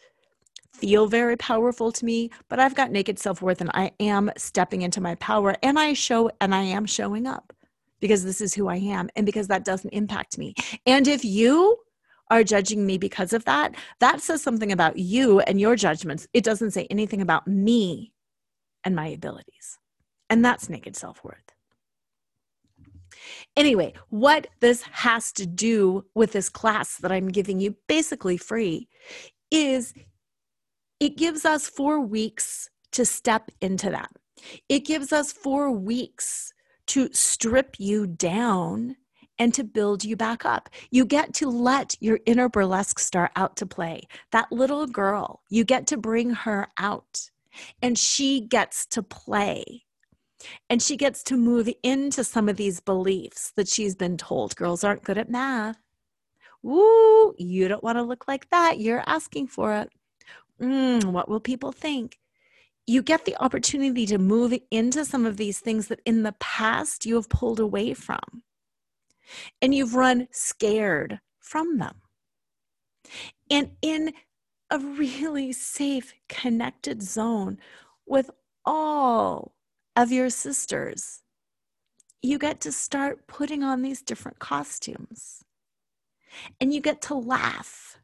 feel 0.73 1.07
very 1.07 1.35
powerful 1.35 1.91
to 1.91 2.05
me, 2.05 2.29
but 2.49 2.59
I've 2.59 2.75
got 2.75 2.91
naked 2.91 3.17
self 3.17 3.41
worth 3.41 3.61
and 3.61 3.71
I 3.73 3.91
am 3.99 4.29
stepping 4.37 4.83
into 4.83 5.01
my 5.01 5.15
power 5.15 5.55
and 5.63 5.79
I 5.79 5.93
show 5.93 6.29
and 6.39 6.53
I 6.53 6.61
am 6.61 6.85
showing 6.85 7.25
up 7.25 7.51
because 7.99 8.23
this 8.23 8.41
is 8.41 8.53
who 8.53 8.67
I 8.67 8.75
am 8.75 9.09
and 9.15 9.25
because 9.25 9.47
that 9.47 9.65
doesn't 9.65 9.89
impact 9.89 10.37
me. 10.37 10.53
And 10.85 11.07
if 11.07 11.25
you 11.25 11.79
are 12.29 12.43
judging 12.43 12.85
me 12.85 12.97
because 12.97 13.33
of 13.33 13.45
that, 13.45 13.75
that 13.99 14.21
says 14.21 14.41
something 14.41 14.71
about 14.71 14.97
you 14.97 15.39
and 15.41 15.59
your 15.59 15.75
judgments. 15.75 16.27
It 16.33 16.43
doesn't 16.43 16.71
say 16.71 16.87
anything 16.89 17.21
about 17.21 17.47
me 17.47 18.13
and 18.83 18.95
my 18.95 19.07
abilities. 19.07 19.77
And 20.29 20.43
that's 20.43 20.69
naked 20.69 20.95
self 20.95 21.23
worth. 21.23 21.51
Anyway, 23.55 23.93
what 24.09 24.47
this 24.59 24.83
has 24.83 25.31
to 25.33 25.45
do 25.45 26.05
with 26.13 26.31
this 26.31 26.49
class 26.49 26.97
that 26.97 27.11
I'm 27.11 27.29
giving 27.29 27.59
you 27.59 27.75
basically 27.87 28.37
free 28.37 28.87
is 29.51 29.93
it 30.99 31.17
gives 31.17 31.45
us 31.45 31.67
four 31.67 32.01
weeks 32.01 32.69
to 32.91 33.05
step 33.05 33.51
into 33.61 33.89
that. 33.89 34.11
It 34.69 34.79
gives 34.85 35.11
us 35.11 35.31
four 35.31 35.71
weeks 35.71 36.53
to 36.87 37.09
strip 37.13 37.75
you 37.79 38.07
down 38.07 38.95
and 39.39 39.53
to 39.53 39.63
build 39.63 40.03
you 40.03 40.15
back 40.15 40.45
up. 40.45 40.69
You 40.91 41.05
get 41.05 41.33
to 41.35 41.49
let 41.49 41.95
your 41.99 42.19
inner 42.25 42.49
burlesque 42.49 42.99
star 42.99 43.31
out 43.35 43.55
to 43.57 43.65
play. 43.65 44.03
That 44.31 44.51
little 44.51 44.87
girl, 44.87 45.41
you 45.49 45.63
get 45.63 45.87
to 45.87 45.97
bring 45.97 46.31
her 46.31 46.67
out 46.77 47.29
and 47.81 47.97
she 47.97 48.41
gets 48.41 48.85
to 48.87 49.03
play. 49.03 49.83
And 50.69 50.81
she 50.81 50.97
gets 50.97 51.23
to 51.23 51.37
move 51.37 51.69
into 51.81 52.23
some 52.23 52.49
of 52.49 52.57
these 52.57 52.79
beliefs 52.79 53.51
that 53.55 53.67
she's 53.67 53.95
been 53.95 54.17
told 54.17 54.55
girls 54.55 54.83
aren't 54.83 55.03
good 55.03 55.17
at 55.17 55.29
math. 55.29 55.77
Ooh, 56.65 57.33
you 57.37 57.67
don't 57.67 57.83
want 57.83 57.97
to 57.97 58.03
look 58.03 58.27
like 58.27 58.49
that. 58.49 58.79
You're 58.79 59.03
asking 59.07 59.47
for 59.47 59.73
it. 59.75 59.89
Mm, 60.61 61.05
what 61.05 61.29
will 61.29 61.39
people 61.39 61.71
think? 61.71 62.19
you 62.87 63.01
get 63.01 63.25
the 63.25 63.35
opportunity 63.41 64.05
to 64.05 64.17
move 64.17 64.53
into 64.69 65.05
some 65.05 65.25
of 65.25 65.37
these 65.37 65.59
things 65.59 65.87
that 65.87 66.01
in 66.05 66.23
the 66.23 66.35
past 66.39 67.05
you 67.05 67.15
have 67.15 67.29
pulled 67.29 67.59
away 67.59 67.93
from. 67.93 68.43
And 69.61 69.73
you've 69.73 69.95
run 69.95 70.27
scared 70.31 71.19
from 71.39 71.77
them. 71.77 72.01
And 73.49 73.71
in 73.81 74.13
a 74.69 74.79
really 74.79 75.51
safe, 75.51 76.13
connected 76.27 77.03
zone 77.03 77.59
with 78.05 78.29
all 78.65 79.55
of 79.95 80.11
your 80.11 80.29
sisters, 80.29 81.21
you 82.21 82.39
get 82.39 82.59
to 82.61 82.71
start 82.71 83.27
putting 83.27 83.63
on 83.63 83.81
these 83.81 84.01
different 84.01 84.39
costumes. 84.39 85.43
And 86.59 86.73
you 86.73 86.81
get 86.81 87.01
to 87.03 87.15
laugh 87.15 87.99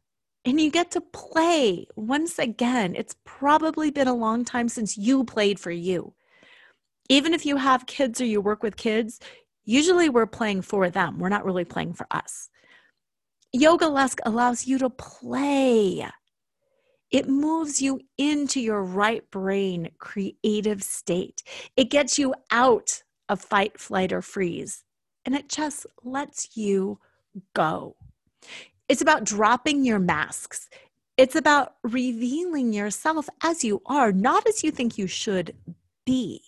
and 0.46 0.60
you 0.60 0.72
get 0.72 0.92
to 0.92 1.02
play 1.02 1.86
once 1.96 2.40
again. 2.40 2.96
It's 2.96 3.16
probably 3.26 3.92
been 3.92 4.08
a 4.08 4.16
long 4.16 4.46
time 4.46 4.70
since 4.70 4.98
you 4.98 5.24
played 5.24 5.60
for 5.60 5.72
you. 5.72 6.14
Even 7.10 7.34
if 7.34 7.46
you 7.46 7.58
have 7.58 7.88
kids 7.88 8.22
or 8.22 8.26
you 8.26 8.40
work 8.40 8.64
with 8.64 8.78
kids, 8.78 9.20
usually 9.66 10.10
we're 10.10 10.26
playing 10.26 10.62
for 10.62 10.90
them. 10.90 11.20
We're 11.20 11.30
not 11.30 11.46
really 11.46 11.66
playing 11.66 11.94
for 11.94 12.08
us. 12.12 12.50
Yogalesque 13.56 14.20
allows 14.26 14.66
you 14.66 14.78
to 14.78 14.90
play. 14.90 16.08
It 17.12 17.28
moves 17.28 17.82
you 17.82 18.00
into 18.18 18.62
your 18.62 18.84
right 18.84 19.30
brain 19.32 19.90
creative 20.00 20.82
state. 20.82 21.44
It 21.76 21.90
gets 21.90 22.18
you 22.18 22.34
out 22.52 23.04
of 23.28 23.42
fight, 23.42 23.80
flight, 23.80 24.14
or 24.14 24.22
freeze, 24.22 24.84
and 25.26 25.36
it 25.36 25.50
just 25.50 25.86
lets 26.04 26.56
you 26.56 27.00
go. 27.54 27.96
It's 28.88 29.02
about 29.02 29.26
dropping 29.26 29.84
your 29.86 30.00
masks. 30.00 30.70
It's 31.18 31.36
about 31.36 31.76
revealing 31.84 32.74
yourself 32.74 33.28
as 33.44 33.64
you 33.64 33.82
are, 33.86 34.12
not 34.12 34.48
as 34.48 34.64
you 34.64 34.72
think 34.72 34.98
you 34.98 35.08
should 35.08 35.56
be. 36.06 36.42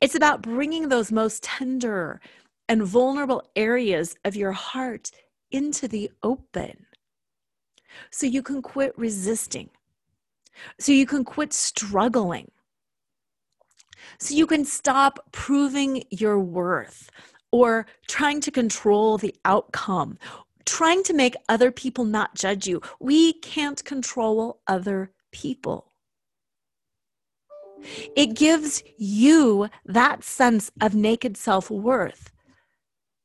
It's 0.00 0.14
about 0.14 0.42
bringing 0.42 0.88
those 0.88 1.12
most 1.12 1.42
tender 1.42 2.20
and 2.68 2.82
vulnerable 2.82 3.42
areas 3.56 4.14
of 4.24 4.36
your 4.36 4.52
heart 4.52 5.10
into 5.50 5.88
the 5.88 6.10
open 6.22 6.86
so 8.10 8.26
you 8.26 8.42
can 8.42 8.62
quit 8.62 8.96
resisting, 8.96 9.70
so 10.78 10.92
you 10.92 11.06
can 11.06 11.24
quit 11.24 11.52
struggling, 11.52 12.50
so 14.18 14.34
you 14.34 14.46
can 14.46 14.64
stop 14.64 15.18
proving 15.32 16.04
your 16.10 16.38
worth 16.38 17.10
or 17.50 17.86
trying 18.08 18.40
to 18.40 18.50
control 18.50 19.18
the 19.18 19.34
outcome 19.44 20.18
trying 20.64 21.02
to 21.04 21.14
make 21.14 21.34
other 21.48 21.70
people 21.70 22.04
not 22.04 22.34
judge 22.34 22.66
you. 22.66 22.80
We 23.00 23.34
can't 23.34 23.84
control 23.84 24.60
other 24.66 25.12
people. 25.32 25.91
It 28.16 28.34
gives 28.34 28.82
you 28.96 29.68
that 29.84 30.24
sense 30.24 30.70
of 30.80 30.94
naked 30.94 31.36
self 31.36 31.70
worth. 31.70 32.30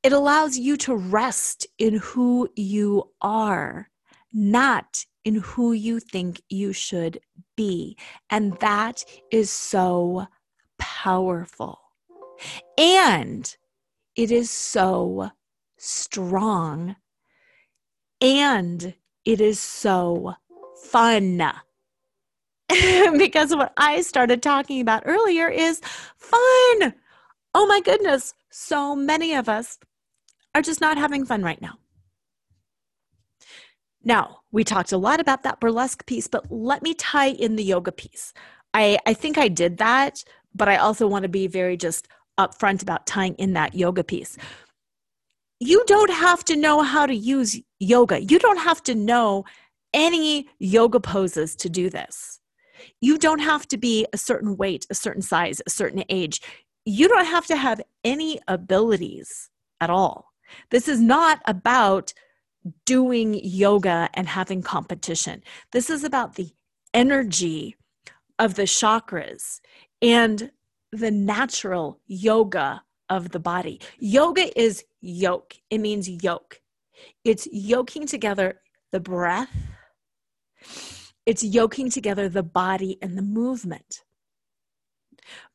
It 0.03 0.13
allows 0.13 0.57
you 0.57 0.77
to 0.77 0.95
rest 0.95 1.67
in 1.77 1.95
who 1.95 2.49
you 2.55 3.11
are, 3.21 3.89
not 4.31 5.05
in 5.25 5.35
who 5.35 5.73
you 5.73 5.99
think 5.99 6.41
you 6.49 6.71
should 6.71 7.19
be. 7.55 7.97
And 8.29 8.53
that 8.59 9.03
is 9.31 9.49
so 9.49 10.27
powerful. 10.77 11.79
And 12.77 13.55
it 14.15 14.31
is 14.31 14.49
so 14.49 15.31
strong 15.77 16.95
and 18.21 18.95
it 19.25 19.41
is 19.41 19.59
so 19.59 20.35
fun. 20.85 21.51
because 23.17 23.55
what 23.55 23.73
I 23.77 24.01
started 24.01 24.41
talking 24.41 24.81
about 24.81 25.03
earlier 25.05 25.47
is 25.47 25.79
fun. 26.17 26.93
Oh 27.53 27.65
my 27.67 27.81
goodness, 27.81 28.33
so 28.51 28.95
many 28.95 29.33
of 29.33 29.49
us 29.49 29.77
are 30.53 30.61
just 30.61 30.81
not 30.81 30.97
having 30.97 31.25
fun 31.25 31.43
right 31.43 31.61
now. 31.61 31.79
Now, 34.03 34.39
we 34.51 34.63
talked 34.63 34.91
a 34.91 34.97
lot 34.97 35.19
about 35.19 35.43
that 35.43 35.59
burlesque 35.59 36.05
piece, 36.05 36.27
but 36.27 36.49
let 36.51 36.81
me 36.81 36.93
tie 36.93 37.29
in 37.29 37.55
the 37.55 37.63
yoga 37.63 37.91
piece. 37.91 38.33
I, 38.73 38.97
I 39.05 39.13
think 39.13 39.37
I 39.37 39.47
did 39.47 39.77
that, 39.77 40.23
but 40.55 40.69
I 40.69 40.77
also 40.77 41.07
want 41.07 41.23
to 41.23 41.29
be 41.29 41.47
very 41.47 41.77
just 41.77 42.07
upfront 42.39 42.81
about 42.81 43.05
tying 43.05 43.33
in 43.35 43.53
that 43.53 43.75
yoga 43.75 44.03
piece 44.03 44.37
you 45.59 45.83
don't 45.87 46.11
have 46.11 46.43
to 46.45 46.55
know 46.55 46.81
how 46.81 47.05
to 47.05 47.15
use 47.15 47.59
yoga. 47.79 48.23
You 48.23 48.39
don't 48.39 48.59
have 48.59 48.83
to 48.83 48.95
know 48.95 49.45
any 49.93 50.47
yoga 50.59 50.99
poses 50.99 51.55
to 51.57 51.69
do 51.69 51.89
this. 51.89 52.39
You 53.01 53.17
don't 53.17 53.39
have 53.39 53.67
to 53.69 53.77
be 53.77 54.05
a 54.13 54.17
certain 54.17 54.57
weight, 54.57 54.85
a 54.89 54.95
certain 54.95 55.21
size, 55.21 55.61
a 55.65 55.69
certain 55.69 56.03
age. 56.09 56.41
You 56.85 57.07
don't 57.07 57.25
have 57.25 57.45
to 57.47 57.57
have 57.57 57.81
any 58.03 58.39
abilities 58.47 59.49
at 59.81 59.89
all. 59.89 60.33
This 60.69 60.87
is 60.87 61.01
not 61.01 61.41
about 61.45 62.13
doing 62.85 63.39
yoga 63.43 64.09
and 64.13 64.27
having 64.27 64.61
competition. 64.61 65.43
This 65.71 65.89
is 65.89 66.03
about 66.03 66.35
the 66.35 66.51
energy 66.93 67.75
of 68.39 68.55
the 68.55 68.63
chakras 68.63 69.59
and 70.01 70.51
the 70.91 71.11
natural 71.11 71.99
yoga 72.07 72.83
of 73.09 73.31
the 73.31 73.39
body. 73.39 73.81
Yoga 73.99 74.57
is 74.59 74.83
yoke, 75.01 75.55
it 75.69 75.79
means 75.79 76.09
yoke. 76.09 76.61
It's 77.23 77.47
yoking 77.51 78.07
together 78.07 78.61
the 78.91 78.99
breath, 78.99 79.55
it's 81.27 81.43
yoking 81.43 81.91
together 81.91 82.29
the 82.29 82.41
body 82.41 82.97
and 83.01 83.17
the 83.17 83.21
movement. 83.21 84.03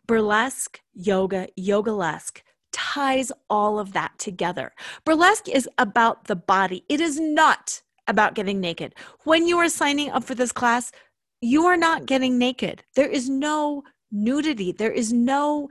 Burlesque, 0.06 0.80
yoga, 0.92 1.48
yogalesque 1.58 2.42
ties 2.72 3.32
all 3.48 3.78
of 3.78 3.94
that 3.94 4.12
together. 4.18 4.72
Burlesque 5.04 5.48
is 5.48 5.68
about 5.78 6.26
the 6.26 6.36
body, 6.36 6.84
it 6.88 7.00
is 7.00 7.18
not 7.18 7.82
about 8.06 8.34
getting 8.34 8.60
naked. 8.60 8.94
When 9.24 9.46
you 9.46 9.56
are 9.58 9.68
signing 9.68 10.10
up 10.10 10.24
for 10.24 10.34
this 10.34 10.52
class, 10.52 10.92
you 11.40 11.64
are 11.64 11.76
not 11.76 12.06
getting 12.06 12.38
naked. 12.38 12.84
There 12.94 13.08
is 13.08 13.30
no 13.30 13.82
nudity, 14.10 14.72
there 14.72 14.92
is 14.92 15.12
no 15.12 15.70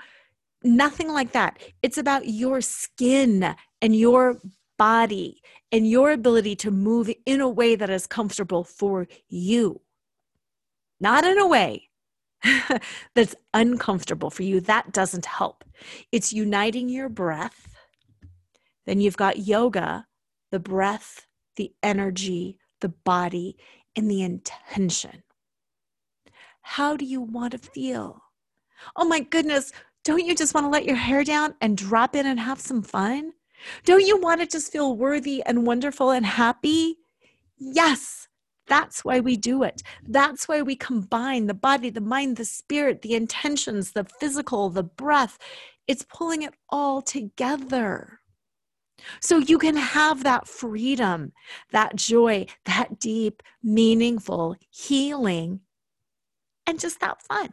nothing 0.64 1.10
like 1.10 1.32
that. 1.34 1.62
It's 1.84 1.97
about 1.97 2.28
your 2.28 2.62
skin 2.62 3.56
and 3.82 3.95
your 3.95 4.39
body 4.78 5.41
and 5.72 5.88
your 5.88 6.12
ability 6.12 6.56
to 6.56 6.72
move 6.72 7.08
in 7.28 7.39
a 7.39 7.47
way 7.47 7.76
that 7.76 7.91
is 7.91 8.08
comfortable 8.08 8.64
for 8.64 9.08
you, 9.30 9.80
not 11.02 11.26
in 11.26 11.38
a 11.39 11.47
way 11.47 11.89
that's 13.16 13.36
uncomfortable 13.54 14.30
for 14.30 14.43
you. 14.43 14.62
That 14.62 14.93
doesn't 14.93 15.26
help. 15.26 15.64
It's 16.12 16.32
uniting 16.32 16.89
your 16.89 17.10
breath. 17.10 17.76
Then 18.86 19.02
you've 19.02 19.18
got 19.18 19.39
yoga, 19.39 20.08
the 20.52 20.60
breath, 20.60 21.28
the 21.56 21.74
energy, 21.84 22.58
the 22.80 22.89
body, 22.89 23.58
and 23.95 24.10
the 24.10 24.22
intention. 24.22 25.24
How 26.62 26.95
do 26.95 27.06
you 27.06 27.22
want 27.22 27.52
to 27.52 27.58
feel? 27.58 28.24
Oh 28.95 29.06
my 29.06 29.20
goodness, 29.20 29.72
don't 30.04 30.26
you 30.26 30.36
just 30.36 30.54
want 30.54 30.66
to 30.66 30.70
let 30.70 30.86
your 30.86 30.95
hair 30.95 31.24
down 31.24 31.56
and 31.62 31.78
drop 31.78 32.16
in 32.16 32.26
and 32.26 32.39
have 32.39 32.60
some 32.60 32.82
fun? 32.82 33.34
Don't 33.86 34.06
you 34.06 34.20
want 34.20 34.41
to 34.41 34.47
just 34.47 34.72
feel 34.72 34.95
worthy 34.95 35.43
and 35.45 35.68
wonderful 35.68 36.10
and 36.10 36.26
happy? 36.26 36.97
Yes, 37.58 38.21
that's 38.72 39.04
why 39.04 39.20
we 39.20 39.36
do 39.36 39.64
it. 39.64 39.84
That's 40.08 40.48
why 40.48 40.62
we 40.62 40.78
combine 40.78 41.48
the 41.48 41.54
body, 41.54 41.90
the 41.90 42.00
mind, 42.00 42.38
the 42.38 42.46
spirit, 42.46 43.02
the 43.02 43.16
intentions, 43.16 43.92
the 43.92 44.06
physical, 44.06 44.70
the 44.70 44.84
breath. 44.84 45.38
It's 45.88 46.06
pulling 46.08 46.44
it 46.44 46.54
all 46.70 47.02
together. 47.02 48.22
So 49.20 49.40
you 49.40 49.58
can 49.58 49.76
have 49.76 50.24
that 50.24 50.48
freedom, 50.48 51.34
that 51.72 51.98
joy, 51.98 52.46
that 52.66 52.98
deep, 52.98 53.44
meaningful 53.62 54.56
healing, 54.70 55.60
and 56.66 56.80
just 56.80 57.02
that 57.02 57.22
fun. 57.24 57.50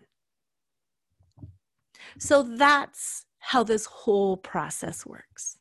So 2.20 2.44
that's 2.44 3.24
how 3.40 3.64
this 3.64 3.86
whole 3.86 4.36
process 4.36 5.04
works. 5.04 5.58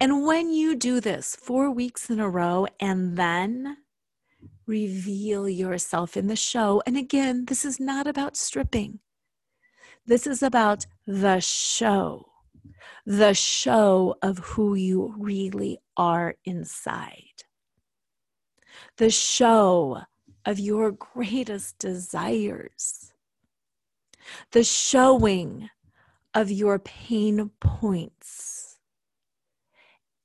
And 0.00 0.26
when 0.26 0.50
you 0.50 0.74
do 0.74 1.00
this 1.00 1.36
four 1.36 1.70
weeks 1.70 2.10
in 2.10 2.18
a 2.18 2.28
row 2.28 2.66
and 2.80 3.16
then 3.16 3.76
reveal 4.66 5.48
yourself 5.48 6.16
in 6.16 6.26
the 6.26 6.36
show, 6.36 6.82
and 6.86 6.96
again, 6.96 7.44
this 7.46 7.64
is 7.64 7.78
not 7.80 8.06
about 8.06 8.36
stripping, 8.36 9.00
this 10.06 10.26
is 10.26 10.42
about 10.42 10.86
the 11.06 11.40
show, 11.40 12.28
the 13.06 13.34
show 13.34 14.16
of 14.22 14.38
who 14.38 14.74
you 14.74 15.14
really 15.18 15.78
are 15.96 16.36
inside, 16.44 17.44
the 18.96 19.10
show 19.10 20.02
of 20.44 20.58
your 20.58 20.90
greatest 20.92 21.78
desires. 21.78 23.12
The 24.52 24.64
showing 24.64 25.68
of 26.32 26.50
your 26.50 26.78
pain 26.78 27.50
points 27.60 28.78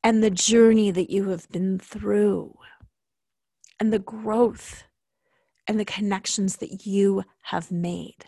and 0.04 0.24
the 0.24 0.30
journey 0.30 0.92
that 0.92 1.10
you 1.10 1.30
have 1.30 1.50
been 1.50 1.80
through 1.80 2.58
and 3.80 3.94
the 3.94 4.00
growth 4.00 4.84
and 5.68 5.80
the 5.80 5.86
connections 5.86 6.58
that 6.58 6.86
you 6.86 7.24
have 7.44 7.72
made. 7.72 8.26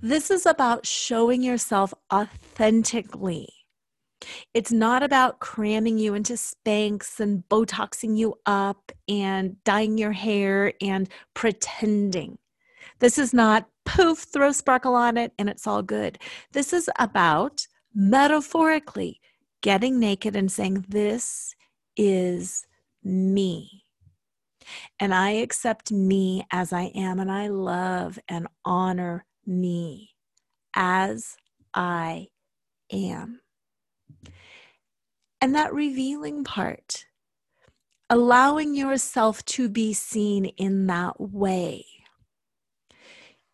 This 0.00 0.30
is 0.30 0.46
about 0.46 0.86
showing 0.86 1.42
yourself 1.42 1.92
authentically. 2.12 3.48
It's 4.54 4.72
not 4.72 5.02
about 5.02 5.40
cramming 5.40 5.98
you 5.98 6.14
into 6.14 6.34
Spanx 6.34 7.20
and 7.20 7.44
Botoxing 7.50 8.16
you 8.16 8.34
up 8.46 8.92
and 9.08 9.62
dyeing 9.64 9.98
your 9.98 10.12
hair 10.12 10.72
and 10.80 11.08
pretending. 11.34 12.38
This 12.98 13.18
is 13.18 13.34
not 13.34 13.68
poof, 13.84 14.20
throw 14.32 14.52
sparkle 14.52 14.94
on 14.94 15.16
it, 15.16 15.32
and 15.38 15.48
it's 15.48 15.66
all 15.66 15.82
good. 15.82 16.18
This 16.52 16.72
is 16.72 16.88
about 16.98 17.66
metaphorically 17.94 19.20
getting 19.60 20.00
naked 20.00 20.34
and 20.34 20.50
saying, 20.50 20.86
This 20.88 21.54
is 21.96 22.66
me. 23.04 23.85
And 24.98 25.14
I 25.14 25.30
accept 25.30 25.92
me 25.92 26.46
as 26.50 26.72
I 26.72 26.92
am, 26.94 27.20
and 27.20 27.30
I 27.30 27.48
love 27.48 28.18
and 28.28 28.46
honor 28.64 29.24
me 29.46 30.10
as 30.74 31.36
I 31.74 32.28
am. 32.92 33.40
And 35.40 35.54
that 35.54 35.72
revealing 35.72 36.44
part, 36.44 37.06
allowing 38.08 38.74
yourself 38.74 39.44
to 39.46 39.68
be 39.68 39.92
seen 39.92 40.46
in 40.46 40.86
that 40.86 41.20
way 41.20 41.84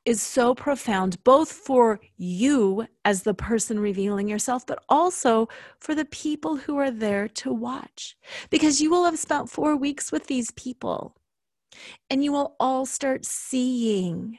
is 0.05 0.21
so 0.21 0.55
profound, 0.55 1.23
both 1.25 1.53
for 1.53 2.01
you 2.17 2.87
as 3.05 3.23
the 3.23 3.35
person 3.35 3.79
revealing 3.79 4.29
yourself, 4.29 4.67
but 4.67 4.83
also 4.89 5.49
for 5.79 5.95
the 5.95 6.05
people 6.07 6.57
who 6.57 6.77
are 6.77 6.91
there 6.91 7.29
to 7.29 7.53
watch. 7.53 8.17
Because 8.51 8.81
you 8.81 8.91
will 8.91 9.05
have 9.05 9.19
spent 9.19 9.51
four 9.51 9.77
weeks 9.77 10.11
with 10.11 10.27
these 10.27 10.51
people 10.53 11.17
and 12.11 12.23
you 12.23 12.33
will 12.33 12.57
all 12.61 12.85
start 12.85 13.25
seeing 13.25 14.39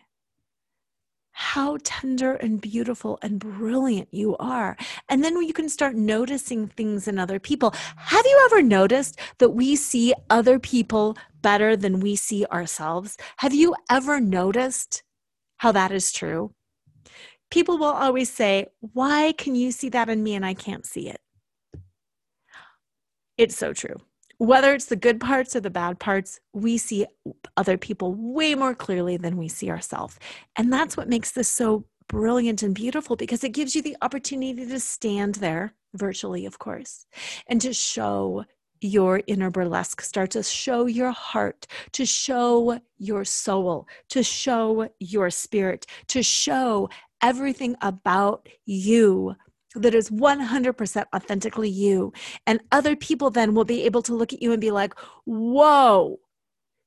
how 1.36 1.78
tender 1.84 2.36
and 2.36 2.62
beautiful 2.62 3.18
and 3.24 3.40
brilliant 3.40 4.08
you 4.12 4.38
are. 4.38 4.78
And 5.10 5.24
then 5.24 5.42
you 5.42 5.54
can 5.54 5.68
start 5.68 5.96
noticing 5.96 6.68
things 6.68 7.08
in 7.08 7.18
other 7.18 7.40
people. 7.40 7.74
Have 7.96 8.26
you 8.26 8.42
ever 8.46 8.62
noticed 8.62 9.20
that 9.40 9.50
we 9.50 9.76
see 9.76 10.14
other 10.30 10.60
people 10.60 11.18
better 11.42 11.76
than 11.76 12.00
we 12.02 12.16
see 12.16 12.46
ourselves? 12.46 13.18
Have 13.38 13.54
you 13.54 13.76
ever 13.90 14.20
noticed? 14.20 15.02
How 15.64 15.72
that 15.72 15.94
is 15.94 16.12
true. 16.12 16.54
People 17.50 17.78
will 17.78 17.86
always 17.86 18.30
say, 18.30 18.68
Why 18.82 19.32
can 19.32 19.56
you 19.56 19.72
see 19.72 19.88
that 19.90 20.10
in 20.10 20.22
me 20.22 20.36
and 20.36 20.46
I 20.46 20.54
can't 20.54 20.86
see 20.86 21.08
it? 21.08 21.22
It's 23.38 23.56
so 23.56 23.72
true. 23.72 23.96
Whether 24.40 24.74
it's 24.74 24.88
the 24.88 24.98
good 24.98 25.22
parts 25.22 25.56
or 25.56 25.62
the 25.62 25.70
bad 25.70 26.02
parts, 26.02 26.42
we 26.52 26.78
see 26.78 27.06
other 27.56 27.78
people 27.78 28.14
way 28.14 28.56
more 28.56 28.76
clearly 28.76 29.16
than 29.16 29.38
we 29.38 29.48
see 29.48 29.70
ourselves. 29.70 30.20
And 30.58 30.74
that's 30.74 30.98
what 30.98 31.08
makes 31.08 31.32
this 31.32 31.48
so 31.48 31.86
brilliant 32.10 32.62
and 32.62 32.76
beautiful 32.76 33.16
because 33.16 33.42
it 33.46 33.54
gives 33.54 33.74
you 33.74 33.82
the 33.82 33.96
opportunity 34.02 34.68
to 34.68 34.80
stand 34.82 35.36
there, 35.36 35.76
virtually, 35.94 36.46
of 36.46 36.60
course, 36.60 37.06
and 37.48 37.62
to 37.62 37.72
show 37.72 38.44
your 38.84 39.22
inner 39.28 39.50
burlesque, 39.50 40.02
start 40.02 40.32
to 40.32 40.44
show 40.44 40.86
your 40.86 41.12
heart, 41.12 41.66
to 41.94 42.06
show 42.06 42.80
your 42.98 43.26
soul, 43.26 43.88
to 44.10 44.24
show 44.24 44.90
your 45.00 45.30
spirit, 45.30 45.86
to 46.08 46.22
show 46.22 46.90
everything 47.22 47.76
about 47.82 48.48
you 48.66 49.36
that 49.76 49.96
is 49.96 50.10
100% 50.10 51.06
authentically 51.16 51.70
you. 51.70 52.14
And 52.46 52.60
other 52.72 52.96
people 52.96 53.30
then 53.30 53.56
will 53.56 53.66
be 53.66 53.84
able 53.84 54.04
to 54.04 54.16
look 54.16 54.34
at 54.34 54.42
you 54.42 54.52
and 54.52 54.62
be 54.62 54.72
like, 54.72 54.94
whoa, 55.26 56.20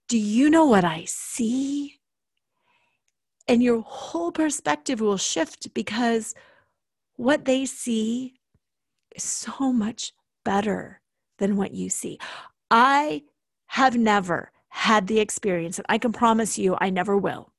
do 0.09 0.19
you 0.19 0.51
know 0.51 0.67
what 0.67 0.85
I 0.85 1.05
see? 1.07 1.95
And 3.49 3.63
your 3.63 3.81
whole 3.81 4.33
perspective 4.33 5.01
will 5.01 5.17
shift 5.17 5.73
because 5.75 6.35
what 7.17 7.45
they 7.45 7.65
see 7.65 8.35
is 9.15 9.25
so 9.25 9.73
much 9.73 10.13
better 10.45 11.01
than 11.39 11.57
what 11.57 11.73
you 11.73 11.91
see. 11.91 12.19
I 12.71 13.23
have 13.67 13.97
never 13.97 14.51
had 14.69 15.07
the 15.07 15.21
experience, 15.21 15.79
and 15.79 15.87
I 15.89 15.99
can 15.99 16.13
promise 16.13 16.59
you 16.59 16.77
I 16.81 16.91
never 16.91 17.17
will. 17.17 17.53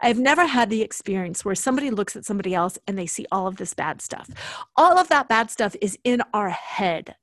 I've 0.00 0.18
never 0.18 0.46
had 0.46 0.70
the 0.70 0.82
experience 0.82 1.44
where 1.44 1.54
somebody 1.54 1.90
looks 1.90 2.16
at 2.16 2.24
somebody 2.24 2.54
else 2.54 2.78
and 2.86 2.96
they 2.96 3.06
see 3.06 3.26
all 3.32 3.46
of 3.46 3.56
this 3.56 3.74
bad 3.74 4.00
stuff. 4.00 4.30
All 4.76 4.98
of 4.98 5.08
that 5.08 5.28
bad 5.28 5.50
stuff 5.50 5.74
is 5.80 5.98
in 6.04 6.22
our 6.32 6.50
head. 6.50 7.16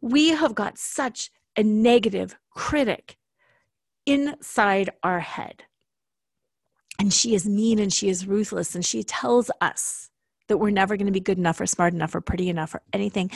We 0.00 0.30
have 0.30 0.54
got 0.54 0.78
such 0.78 1.30
a 1.56 1.62
negative 1.62 2.36
critic 2.50 3.18
inside 4.06 4.90
our 5.02 5.20
head. 5.20 5.64
And 6.98 7.12
she 7.12 7.34
is 7.34 7.46
mean 7.46 7.78
and 7.78 7.92
she 7.92 8.08
is 8.08 8.26
ruthless 8.26 8.74
and 8.74 8.84
she 8.84 9.02
tells 9.02 9.50
us 9.60 10.10
that 10.48 10.58
we're 10.58 10.70
never 10.70 10.96
going 10.96 11.06
to 11.06 11.12
be 11.12 11.20
good 11.20 11.38
enough 11.38 11.60
or 11.60 11.66
smart 11.66 11.94
enough 11.94 12.14
or 12.14 12.20
pretty 12.20 12.48
enough 12.48 12.74
or 12.74 12.82
anything. 12.92 13.30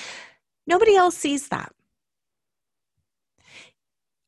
Nobody 0.66 0.96
else 0.96 1.16
sees 1.16 1.48
that. 1.48 1.72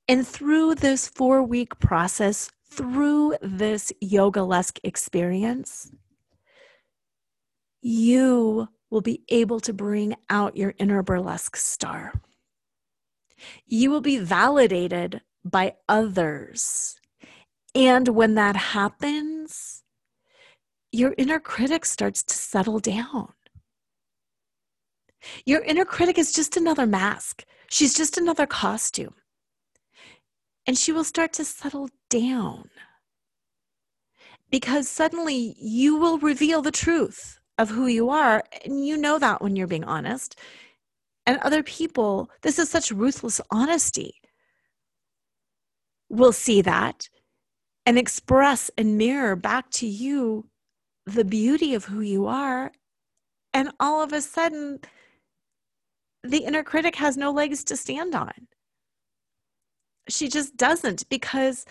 And 0.07 0.27
through 0.27 0.77
this 0.77 1.07
four 1.07 1.43
week 1.43 1.79
process, 1.79 2.51
through 2.71 3.37
this 3.43 3.93
yogalesque 4.03 4.79
experience, 4.85 5.91
you 7.83 8.69
will 8.91 9.01
be 9.01 9.23
able 9.29 9.61
to 9.61 9.73
bring 9.73 10.15
out 10.31 10.57
your 10.57 10.75
inner 10.79 11.03
burlesque 11.03 11.57
star. 11.57 12.13
You 13.67 13.91
will 13.91 14.01
be 14.01 14.19
validated 14.19 15.21
by 15.45 15.75
others. 15.89 16.99
And 17.75 18.09
when 18.09 18.35
that 18.35 18.57
happens, 18.57 19.83
your 20.91 21.15
inner 21.19 21.39
critic 21.39 21.85
starts 21.85 22.23
to 22.25 22.35
settle 22.35 22.79
down. 22.79 23.33
Your 25.45 25.63
inner 25.63 25.85
critic 25.85 26.19
is 26.19 26.33
just 26.33 26.57
another 26.57 26.87
mask, 26.87 27.45
she's 27.69 27.95
just 27.95 28.19
another 28.19 28.47
costume. 28.47 29.15
And 30.67 30.77
she 30.77 30.93
will 30.93 31.05
start 31.05 31.33
to 31.35 31.45
settle 31.45 31.89
down 32.11 32.69
because 34.51 34.89
suddenly 34.89 35.55
you 35.59 35.97
will 35.97 36.19
reveal 36.19 36.63
the 36.63 36.71
truth 36.71 37.41
of 37.57 37.71
who 37.71 37.87
you 37.87 38.11
are. 38.11 38.45
And 38.65 38.87
you 38.87 38.97
know 38.97 39.19
that 39.19 39.43
when 39.43 39.57
you're 39.57 39.67
being 39.67 39.85
honest. 39.85 40.39
And 41.27 41.39
other 41.41 41.63
people, 41.63 42.31
this 42.43 42.59
is 42.59 42.71
such 42.71 42.91
ruthless 42.91 43.41
honesty, 43.51 44.15
will 46.09 46.33
see 46.33 46.63
that 46.63 47.09
and 47.85 47.99
express 47.99 48.71
and 48.79 48.97
mirror 48.97 49.37
back 49.37 49.71
to 49.71 49.87
you 49.87 50.49
the 51.05 51.25
beauty 51.25 51.75
of 51.75 51.87
who 51.87 52.01
you 52.01 52.27
are. 52.27 52.73
And 53.53 53.73
all 53.79 54.03
of 54.03 54.13
a 54.13 54.23
sudden, 54.23 54.81
the 56.29 56.45
inner 56.45 56.63
critic 56.63 56.97
has 56.97 57.17
no 57.17 57.31
legs 57.31 57.65
to 57.65 57.77
stand 57.77 58.15
on. 58.15 58.49
She 60.09 60.29
just 60.29 60.57
doesn't 60.57 61.09
because 61.09 61.65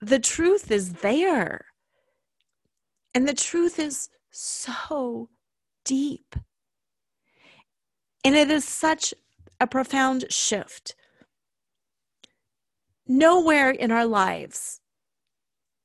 the 0.00 0.18
truth 0.18 0.70
is 0.70 0.94
there. 0.94 1.66
And 3.14 3.28
the 3.28 3.34
truth 3.34 3.78
is 3.78 4.08
so 4.30 5.28
deep. 5.84 6.34
And 8.24 8.34
it 8.34 8.50
is 8.50 8.64
such 8.64 9.14
a 9.60 9.66
profound 9.66 10.26
shift. 10.30 10.96
Nowhere 13.06 13.70
in 13.70 13.90
our 13.90 14.06
lives 14.06 14.80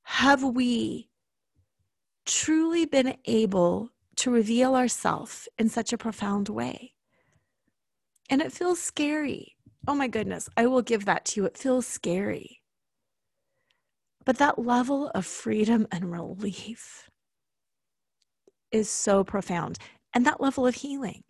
have 0.03 0.43
we 0.43 1.09
truly 2.25 2.85
been 2.85 3.17
able 3.25 3.89
to 4.15 4.31
reveal 4.31 4.75
ourselves 4.75 5.47
in 5.57 5.69
such 5.69 5.93
a 5.93 5.97
profound 5.97 6.49
way. 6.49 6.93
And 8.29 8.41
it 8.41 8.51
feels 8.51 8.79
scary. 8.79 9.55
Oh 9.87 9.95
my 9.95 10.07
goodness, 10.07 10.49
I 10.55 10.67
will 10.67 10.81
give 10.81 11.05
that 11.05 11.25
to 11.25 11.41
you. 11.41 11.45
It 11.45 11.57
feels 11.57 11.87
scary. 11.87 12.61
But 14.25 14.37
that 14.37 14.59
level 14.59 15.09
of 15.15 15.25
freedom 15.25 15.87
and 15.91 16.11
relief 16.11 17.09
is 18.71 18.89
so 18.89 19.23
profound. 19.23 19.79
And 20.13 20.25
that 20.25 20.41
level 20.41 20.67
of 20.67 20.75
healing. 20.75 21.23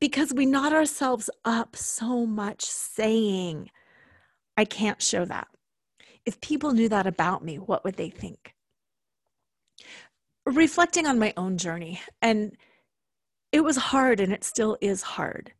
Because 0.00 0.34
we 0.34 0.46
knot 0.46 0.72
ourselves 0.72 1.30
up 1.44 1.76
so 1.76 2.26
much 2.26 2.64
saying, 2.64 3.70
I 4.56 4.64
can't 4.64 5.00
show 5.00 5.24
that. 5.26 5.46
If 6.24 6.40
people 6.40 6.72
knew 6.72 6.88
that 6.88 7.06
about 7.06 7.44
me, 7.44 7.56
what 7.56 7.84
would 7.84 7.96
they 7.96 8.10
think? 8.10 8.54
Reflecting 10.44 11.06
on 11.06 11.18
my 11.20 11.32
own 11.36 11.58
journey, 11.58 12.00
and 12.20 12.56
it 13.52 13.60
was 13.60 13.76
hard 13.76 14.18
and 14.18 14.32
it 14.32 14.42
still 14.42 14.76
is 14.80 15.02
hard. 15.02 15.52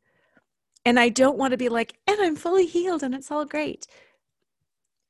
And 0.86 1.00
I 1.00 1.08
don't 1.08 1.36
want 1.36 1.50
to 1.50 1.56
be 1.56 1.68
like, 1.68 1.98
and 2.06 2.16
I'm 2.20 2.36
fully 2.36 2.64
healed 2.64 3.02
and 3.02 3.12
it's 3.12 3.32
all 3.32 3.44
great. 3.44 3.88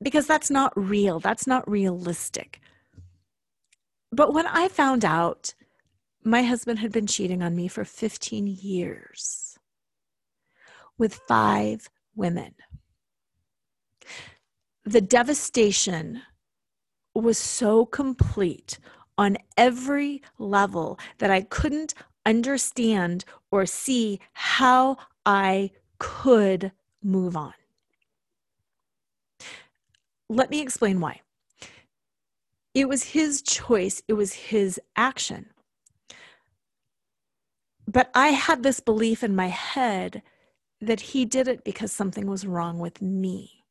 Because 0.03 0.27
that's 0.27 0.51
not 0.51 0.73
real. 0.75 1.21
That's 1.21 1.47
not 1.47 1.71
realistic. 1.71 2.61
But 4.11 4.33
when 4.33 4.47
I 4.47 4.69
found 4.69 5.05
out 5.05 5.53
my 6.25 6.43
husband 6.43 6.79
had 6.79 6.93
been 6.93 7.07
cheating 7.07 7.43
on 7.43 7.55
me 7.55 7.69
for 7.69 7.85
15 7.85 8.47
years 8.47 9.59
with 10.97 11.21
five 11.29 11.91
women, 12.15 12.55
the 14.83 15.03
devastation 15.03 16.23
was 17.15 17.37
so 17.37 17.85
complete 17.85 18.79
on 19.19 19.37
every 19.59 20.23
level 20.39 20.99
that 21.19 21.31
I 21.31 21.43
couldn't 21.43 21.93
understand 22.25 23.27
or 23.51 23.67
see 23.67 24.21
how 24.33 24.97
I 25.27 25.73
could 25.99 26.73
move 27.03 27.37
on. 27.37 27.55
Let 30.29 30.51
me 30.51 30.61
explain 30.63 31.01
why. 31.01 31.21
It 32.75 32.89
was 32.89 33.03
his 33.03 33.43
choice, 33.43 34.03
it 34.09 34.15
was 34.15 34.33
his 34.33 34.81
action. 34.97 35.47
But 37.89 38.11
I 38.15 38.29
had 38.29 38.63
this 38.63 38.81
belief 38.81 39.25
in 39.25 39.37
my 39.37 39.49
head 39.49 40.23
that 40.81 41.01
he 41.01 41.25
did 41.25 41.49
it 41.49 41.65
because 41.65 41.93
something 41.93 42.27
was 42.27 42.47
wrong 42.47 42.79
with 42.79 43.01
me. 43.01 43.65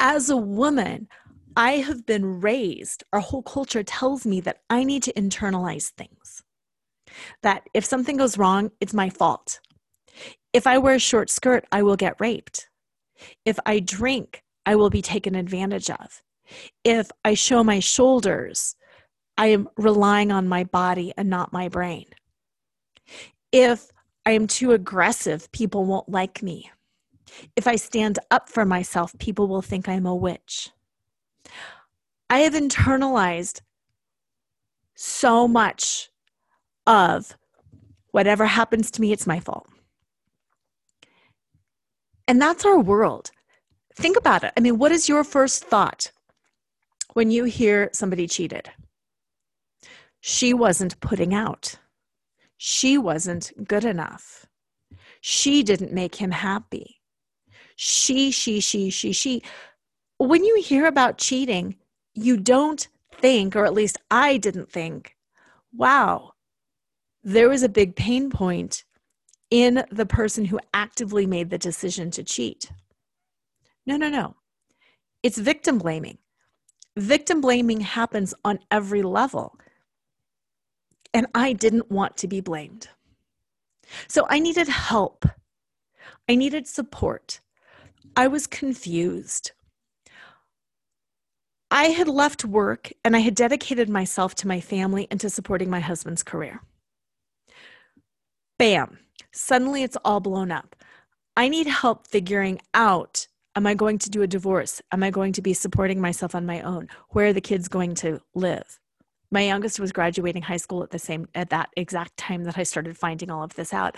As 0.00 0.30
a 0.30 0.36
woman, 0.36 1.08
I 1.56 1.72
have 1.72 2.06
been 2.06 2.40
raised, 2.40 3.04
our 3.12 3.20
whole 3.20 3.42
culture 3.42 3.82
tells 3.82 4.26
me 4.26 4.40
that 4.42 4.60
I 4.70 4.84
need 4.84 5.02
to 5.04 5.12
internalize 5.14 5.90
things. 5.90 6.42
That 7.42 7.68
if 7.74 7.84
something 7.84 8.16
goes 8.16 8.38
wrong, 8.38 8.70
it's 8.80 8.94
my 8.94 9.10
fault. 9.10 9.60
If 10.52 10.66
I 10.66 10.78
wear 10.78 10.94
a 10.94 11.00
short 11.00 11.30
skirt, 11.30 11.66
I 11.70 11.82
will 11.82 11.96
get 11.96 12.20
raped. 12.20 12.68
If 13.44 13.58
I 13.66 13.80
drink, 13.80 14.42
I 14.64 14.76
will 14.76 14.90
be 14.90 15.02
taken 15.02 15.34
advantage 15.34 15.90
of. 15.90 16.22
If 16.84 17.10
I 17.24 17.34
show 17.34 17.62
my 17.62 17.80
shoulders, 17.80 18.76
I 19.36 19.48
am 19.48 19.68
relying 19.76 20.32
on 20.32 20.48
my 20.48 20.64
body 20.64 21.12
and 21.16 21.28
not 21.28 21.52
my 21.52 21.68
brain. 21.68 22.06
If 23.52 23.90
I 24.26 24.32
am 24.32 24.46
too 24.46 24.72
aggressive, 24.72 25.50
people 25.52 25.84
won't 25.84 26.08
like 26.08 26.42
me. 26.42 26.70
If 27.56 27.66
I 27.66 27.76
stand 27.76 28.18
up 28.30 28.48
for 28.48 28.64
myself, 28.64 29.16
people 29.18 29.48
will 29.48 29.62
think 29.62 29.88
I'm 29.88 30.06
a 30.06 30.14
witch. 30.14 30.70
I 32.30 32.40
have 32.40 32.54
internalized 32.54 33.60
so 34.94 35.46
much 35.46 36.10
of 36.86 37.36
whatever 38.10 38.46
happens 38.46 38.90
to 38.92 39.00
me, 39.00 39.12
it's 39.12 39.26
my 39.26 39.40
fault. 39.40 39.68
And 42.28 42.40
that's 42.40 42.66
our 42.66 42.78
world. 42.78 43.30
Think 43.96 44.16
about 44.18 44.44
it. 44.44 44.52
I 44.56 44.60
mean, 44.60 44.78
what 44.78 44.92
is 44.92 45.08
your 45.08 45.24
first 45.24 45.64
thought 45.64 46.12
when 47.14 47.30
you 47.30 47.44
hear 47.44 47.88
somebody 47.92 48.28
cheated? 48.28 48.70
She 50.20 50.52
wasn't 50.52 51.00
putting 51.00 51.32
out. 51.32 51.76
She 52.58 52.98
wasn't 52.98 53.50
good 53.66 53.84
enough. 53.84 54.46
She 55.22 55.62
didn't 55.62 55.92
make 55.92 56.16
him 56.16 56.30
happy. 56.30 57.00
She, 57.76 58.30
she, 58.30 58.60
she, 58.60 58.90
she, 58.90 59.12
she. 59.12 59.42
When 60.18 60.44
you 60.44 60.60
hear 60.60 60.86
about 60.86 61.18
cheating, 61.18 61.76
you 62.14 62.36
don't 62.36 62.86
think, 63.20 63.56
or 63.56 63.64
at 63.64 63.74
least 63.74 63.96
I 64.10 64.36
didn't 64.36 64.70
think, 64.70 65.16
wow, 65.72 66.32
there 67.22 67.48
was 67.48 67.62
a 67.62 67.68
big 67.68 67.96
pain 67.96 68.30
point 68.30 68.84
in 69.50 69.84
the 69.90 70.06
person 70.06 70.44
who 70.46 70.60
actively 70.74 71.26
made 71.26 71.50
the 71.50 71.58
decision 71.58 72.10
to 72.12 72.22
cheat. 72.22 72.70
No, 73.86 73.96
no, 73.96 74.08
no. 74.08 74.36
It's 75.22 75.38
victim 75.38 75.78
blaming. 75.78 76.18
Victim 76.96 77.40
blaming 77.40 77.80
happens 77.80 78.34
on 78.44 78.58
every 78.70 79.02
level. 79.02 79.58
And 81.14 81.26
I 81.34 81.52
didn't 81.54 81.90
want 81.90 82.16
to 82.18 82.28
be 82.28 82.40
blamed. 82.40 82.88
So 84.06 84.26
I 84.28 84.38
needed 84.38 84.68
help. 84.68 85.24
I 86.28 86.34
needed 86.34 86.66
support. 86.66 87.40
I 88.16 88.26
was 88.26 88.46
confused. 88.46 89.52
I 91.70 91.84
had 91.86 92.08
left 92.08 92.44
work 92.44 92.92
and 93.04 93.14
I 93.14 93.20
had 93.20 93.34
dedicated 93.34 93.88
myself 93.88 94.34
to 94.36 94.48
my 94.48 94.60
family 94.60 95.06
and 95.10 95.20
to 95.20 95.30
supporting 95.30 95.70
my 95.70 95.80
husband's 95.80 96.22
career. 96.22 96.62
Bam 98.58 98.98
suddenly 99.32 99.82
it's 99.82 99.96
all 100.04 100.20
blown 100.20 100.50
up. 100.50 100.74
I 101.36 101.48
need 101.48 101.66
help 101.66 102.08
figuring 102.08 102.60
out 102.74 103.28
am 103.54 103.66
I 103.66 103.74
going 103.74 103.98
to 103.98 104.10
do 104.10 104.22
a 104.22 104.26
divorce? 104.26 104.80
Am 104.92 105.02
I 105.02 105.10
going 105.10 105.32
to 105.32 105.42
be 105.42 105.52
supporting 105.52 106.00
myself 106.00 106.34
on 106.34 106.46
my 106.46 106.60
own? 106.62 106.88
Where 107.10 107.26
are 107.26 107.32
the 107.32 107.40
kids 107.40 107.68
going 107.68 107.94
to 107.96 108.20
live? 108.34 108.78
My 109.30 109.42
youngest 109.42 109.80
was 109.80 109.92
graduating 109.92 110.42
high 110.42 110.58
school 110.58 110.82
at 110.82 110.90
the 110.90 110.98
same 110.98 111.28
at 111.34 111.50
that 111.50 111.68
exact 111.76 112.16
time 112.16 112.44
that 112.44 112.56
I 112.58 112.62
started 112.62 112.96
finding 112.96 113.30
all 113.30 113.42
of 113.42 113.54
this 113.54 113.74
out. 113.74 113.96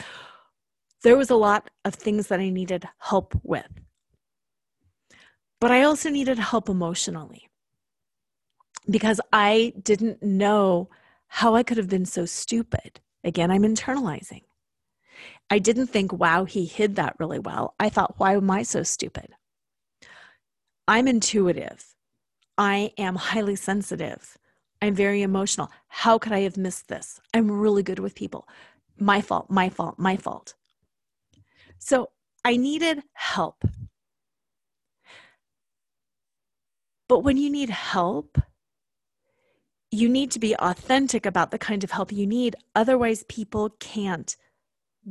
There 1.03 1.17
was 1.17 1.31
a 1.31 1.37
lot 1.37 1.71
of 1.85 1.95
things 1.95 2.29
that 2.29 2.41
I 2.41 2.49
needed 2.51 2.87
help 2.99 3.39
with. 3.43 3.69
But 5.61 5.71
I 5.71 5.83
also 5.83 6.11
needed 6.11 6.39
help 6.39 6.69
emotionally 6.69 7.49
because 8.89 9.21
I 9.33 9.75
didn't 9.83 10.23
know 10.23 10.89
how 11.29 11.55
I 11.55 11.63
could 11.63 11.77
have 11.77 11.89
been 11.89 12.07
so 12.07 12.25
stupid. 12.27 13.01
Again, 13.23 13.51
I'm 13.51 13.63
internalizing. 13.63 14.43
I 15.51 15.59
didn't 15.59 15.89
think, 15.89 16.13
wow, 16.13 16.45
he 16.45 16.65
hid 16.65 16.95
that 16.97 17.17
really 17.19 17.41
well. 17.41 17.75
I 17.81 17.89
thought, 17.89 18.15
why 18.19 18.35
am 18.35 18.51
I 18.51 18.63
so 18.63 18.85
stupid? 18.85 19.35
I'm 20.87 21.09
intuitive. 21.09 21.95
I 22.57 22.93
am 22.97 23.17
highly 23.17 23.57
sensitive. 23.57 24.39
I'm 24.81 24.95
very 24.95 25.23
emotional. 25.23 25.71
How 25.89 26.19
could 26.19 26.33
I 26.33 26.41
have 26.41 26.57
missed 26.57 26.89
this? 26.89 27.21
I'm 27.35 27.51
really 27.51 27.83
good 27.83 27.99
with 27.99 28.15
people. 28.15 28.49
My 28.99 29.21
fault, 29.21 29.51
my 29.51 29.69
fault, 29.69 29.99
my 29.99 30.17
fault. 30.17 30.55
So 31.79 32.11
I 32.45 32.57
needed 32.57 33.03
help. 33.13 33.65
But 37.09 37.21
when 37.21 37.37
you 37.37 37.51
need 37.51 37.71
help, 37.71 38.39
you 39.91 40.09
need 40.09 40.31
to 40.31 40.39
be 40.39 40.55
authentic 40.57 41.27
about 41.27 41.51
the 41.51 41.59
kind 41.59 41.83
of 41.83 41.91
help 41.91 42.13
you 42.13 42.27
need. 42.27 42.55
Otherwise, 42.77 43.25
people 43.25 43.71
can't 43.81 44.37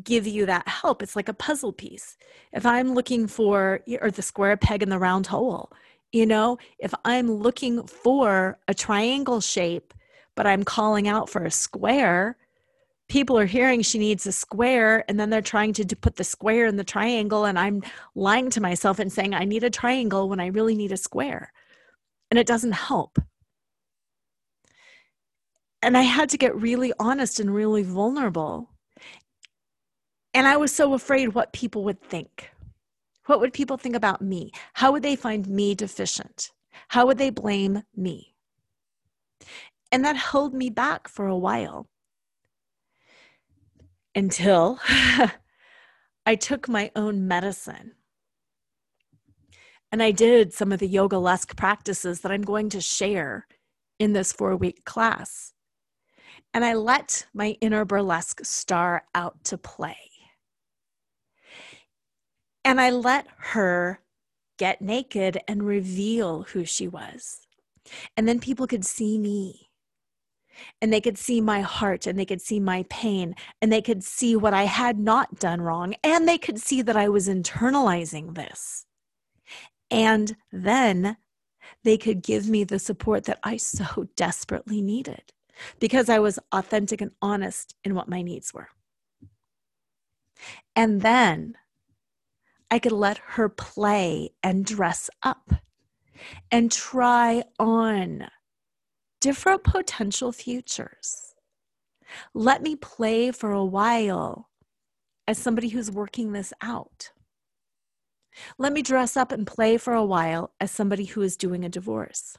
give 0.04 0.28
you 0.28 0.46
that 0.46 0.68
help. 0.68 1.02
It's 1.02 1.16
like 1.16 1.30
a 1.30 1.34
puzzle 1.34 1.74
piece. 1.74 2.18
If 2.54 2.66
I'm 2.66 2.94
looking 2.94 3.28
for, 3.28 3.82
or 4.02 4.12
the 4.12 4.22
square 4.22 4.58
peg 4.58 4.84
in 4.84 4.90
the 4.90 5.00
round 5.00 5.28
hole, 5.28 5.72
you 6.12 6.26
know, 6.26 6.58
if 6.80 6.94
I'm 7.06 7.32
looking 7.32 7.86
for 7.86 8.58
a 8.68 8.74
triangle 8.74 9.42
shape, 9.42 9.94
but 10.36 10.48
I'm 10.48 10.64
calling 10.64 11.08
out 11.08 11.30
for 11.30 11.44
a 11.44 11.52
square, 11.52 12.38
people 13.10 13.38
are 13.38 13.46
hearing 13.46 13.82
she 13.82 13.98
needs 13.98 14.26
a 14.26 14.32
square 14.32 15.04
and 15.10 15.20
then 15.20 15.30
they're 15.30 15.42
trying 15.42 15.74
to 15.74 15.96
put 15.96 16.16
the 16.16 16.24
square 16.24 16.68
in 16.68 16.78
the 16.78 16.84
triangle 16.84 17.46
and 17.46 17.60
i'm 17.60 17.82
lying 18.16 18.50
to 18.50 18.62
myself 18.62 19.00
and 19.00 19.12
saying 19.12 19.34
i 19.34 19.44
need 19.44 19.64
a 19.64 19.70
triangle 19.70 20.30
when 20.30 20.40
i 20.40 20.48
really 20.48 20.76
need 20.76 20.92
a 20.92 20.98
square 20.98 21.52
and 22.30 22.40
it 22.40 22.48
doesn't 22.48 22.72
help 22.72 23.20
and 25.82 25.98
i 25.98 26.04
had 26.04 26.30
to 26.30 26.38
get 26.38 26.56
really 26.56 26.94
honest 27.00 27.40
and 27.40 27.54
really 27.54 27.84
vulnerable 27.84 28.70
and 30.34 30.48
i 30.48 30.58
was 30.58 30.72
so 30.74 30.94
afraid 30.94 31.34
what 31.34 31.54
people 31.54 31.84
would 31.84 32.02
think 32.02 32.52
what 33.26 33.40
would 33.40 33.54
people 33.54 33.78
think 33.78 33.96
about 33.96 34.22
me 34.22 34.52
how 34.74 34.92
would 34.92 35.04
they 35.04 35.16
find 35.16 35.48
me 35.48 35.76
deficient 35.76 36.52
how 36.90 37.06
would 37.06 37.18
they 37.18 37.30
blame 37.30 37.84
me 37.96 38.36
and 39.92 40.06
that 40.06 40.16
held 40.16 40.54
me 40.54 40.70
back 40.70 41.08
for 41.08 41.28
a 41.28 41.38
while 41.38 41.88
until 44.16 44.80
I 46.26 46.36
took 46.36 46.68
my 46.68 46.92
own 46.96 47.28
medicine. 47.28 47.94
And 49.92 50.04
I 50.04 50.12
did 50.12 50.54
some 50.54 50.72
of 50.72 50.80
the 50.80 50.94
yogalesque 50.94 51.56
practices 51.58 52.22
that 52.22 52.32
I'm 52.32 52.44
going 52.44 52.70
to 52.70 52.82
share 52.82 53.48
in 53.98 54.14
this 54.14 54.32
four 54.32 54.56
week 54.56 54.86
class. 54.86 55.54
And 56.54 56.64
I 56.64 56.74
let 56.74 57.26
my 57.34 57.58
inner 57.62 57.86
burlesque 57.86 58.46
star 58.46 59.04
out 59.16 59.44
to 59.46 59.58
play. 59.58 59.98
And 62.64 62.80
I 62.80 62.90
let 62.90 63.28
her 63.38 64.02
get 64.58 64.82
naked 64.82 65.40
and 65.48 65.64
reveal 65.64 66.44
who 66.44 66.66
she 66.66 66.88
was. 66.88 67.48
And 68.16 68.28
then 68.28 68.40
people 68.40 68.68
could 68.68 68.86
see 68.86 69.18
me 69.18 69.70
and 70.82 70.92
they 70.92 71.02
could 71.02 71.18
see 71.18 71.40
my 71.40 71.62
heart 71.62 72.06
and 72.06 72.20
they 72.20 72.26
could 72.26 72.42
see 72.42 72.60
my 72.60 72.86
pain 72.90 73.34
and 73.62 73.72
they 73.72 73.82
could 73.82 74.04
see 74.04 74.36
what 74.36 74.54
I 74.54 74.64
had 74.64 75.00
not 75.00 75.40
done 75.40 75.62
wrong 75.62 75.96
and 76.04 76.28
they 76.28 76.38
could 76.38 76.60
see 76.60 76.82
that 76.82 76.98
I 76.98 77.08
was 77.10 77.30
internalizing 77.30 78.36
this. 78.36 78.86
And 79.90 80.36
then 80.52 81.18
they 81.84 81.98
could 81.98 82.22
give 82.22 82.48
me 82.48 82.64
the 82.64 82.80
support 82.80 83.24
that 83.26 83.40
I 83.44 83.58
so 83.58 84.08
desperately 84.16 84.82
needed 84.82 85.34
because 85.80 86.10
I 86.10 86.20
was 86.20 86.40
authentic 86.52 87.02
and 87.02 87.12
honest 87.22 87.76
in 87.84 87.96
what 87.96 88.10
my 88.10 88.22
needs 88.22 88.54
were. 88.54 88.70
And 90.76 91.02
then 91.02 91.56
I 92.72 92.80
could 92.80 92.92
let 92.92 93.18
her 93.18 93.50
play 93.50 94.30
and 94.44 94.66
dress 94.66 95.10
up 95.24 95.54
and 96.52 96.72
try 96.72 97.44
on 97.58 98.28
different 99.20 99.64
potential 99.64 100.32
futures. 100.32 101.34
Let 102.34 102.62
me 102.62 102.76
play 102.76 103.32
for 103.32 103.52
a 103.52 103.66
while 103.66 104.50
as 105.28 105.38
somebody 105.38 105.70
who's 105.70 105.92
working 105.92 106.32
this 106.32 106.54
out. 106.62 107.12
Let 108.58 108.74
me 108.74 108.82
dress 108.82 109.18
up 109.18 109.32
and 109.32 109.46
play 109.46 109.78
for 109.78 109.94
a 109.94 110.06
while 110.06 110.54
as 110.60 110.72
somebody 110.72 111.06
who 111.06 111.22
is 111.22 111.38
doing 111.38 111.66
a 111.66 111.70
divorce. 111.70 112.38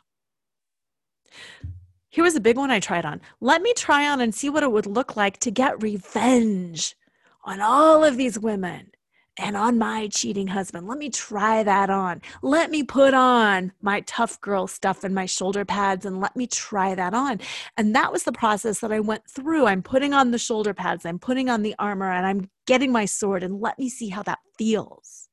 Here 2.09 2.25
was 2.25 2.35
a 2.35 2.41
big 2.41 2.57
one 2.57 2.71
I 2.71 2.81
tried 2.81 3.05
on. 3.05 3.21
Let 3.41 3.63
me 3.63 3.73
try 3.75 4.09
on 4.09 4.21
and 4.21 4.35
see 4.35 4.51
what 4.51 4.63
it 4.63 4.73
would 4.73 4.87
look 4.87 5.17
like 5.17 5.39
to 5.41 5.51
get 5.51 5.83
revenge 5.83 6.97
on 7.45 7.61
all 7.61 8.03
of 8.05 8.17
these 8.17 8.39
women 8.39 8.91
and 9.39 9.57
on 9.57 9.79
my 9.79 10.09
cheating 10.09 10.49
husband. 10.49 10.87
Let 10.87 10.99
me 10.99 11.09
try 11.11 11.63
that 11.63 11.91
on. 11.91 12.21
Let 12.43 12.71
me 12.71 12.83
put 12.83 13.15
on 13.15 13.73
my 13.81 14.01
tough 14.03 14.41
girl 14.41 14.67
stuff 14.67 15.05
and 15.05 15.15
my 15.15 15.27
shoulder 15.27 15.65
pads 15.65 16.05
and 16.05 16.21
let 16.21 16.37
me 16.37 16.47
try 16.47 16.95
that 16.95 17.15
on. 17.15 17.41
And 17.77 17.95
that 17.95 18.13
was 18.13 18.25
the 18.25 18.33
process 18.33 18.81
that 18.81 18.93
I 18.93 19.01
went 19.01 19.29
through. 19.29 19.67
I'm 19.67 19.83
putting 19.83 20.13
on 20.13 20.31
the 20.31 20.39
shoulder 20.39 20.75
pads, 20.75 21.07
I'm 21.07 21.19
putting 21.19 21.49
on 21.49 21.63
the 21.63 21.75
armor, 21.79 22.11
and 22.11 22.27
I'm 22.27 22.51
getting 22.67 22.93
my 22.93 23.05
sword, 23.05 23.43
and 23.43 23.61
let 23.61 23.79
me 23.79 23.89
see 23.89 24.09
how 24.09 24.23
that 24.25 24.41
feels. 24.59 25.29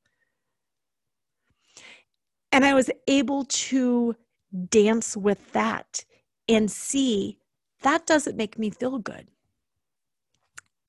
And 2.50 2.64
I 2.64 2.74
was 2.74 2.90
able 3.06 3.44
to 3.44 4.16
dance 4.70 5.16
with 5.16 5.52
that 5.52 6.04
and 6.48 6.70
see 6.70 7.38
that 7.82 8.06
doesn't 8.06 8.36
make 8.36 8.58
me 8.58 8.70
feel 8.70 8.98
good. 8.98 9.28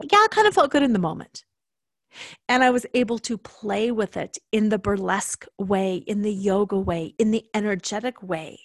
Yeah, 0.01 0.17
I 0.17 0.27
kind 0.31 0.47
of 0.47 0.53
felt 0.53 0.71
good 0.71 0.83
in 0.83 0.93
the 0.93 0.99
moment. 0.99 1.43
And 2.47 2.63
I 2.63 2.69
was 2.69 2.85
able 2.93 3.19
to 3.19 3.37
play 3.37 3.91
with 3.91 4.17
it 4.17 4.37
in 4.51 4.69
the 4.69 4.79
burlesque 4.79 5.45
way, 5.57 5.97
in 5.97 6.21
the 6.21 6.33
yoga 6.33 6.77
way, 6.77 7.13
in 7.17 7.31
the 7.31 7.45
energetic 7.53 8.21
way, 8.23 8.59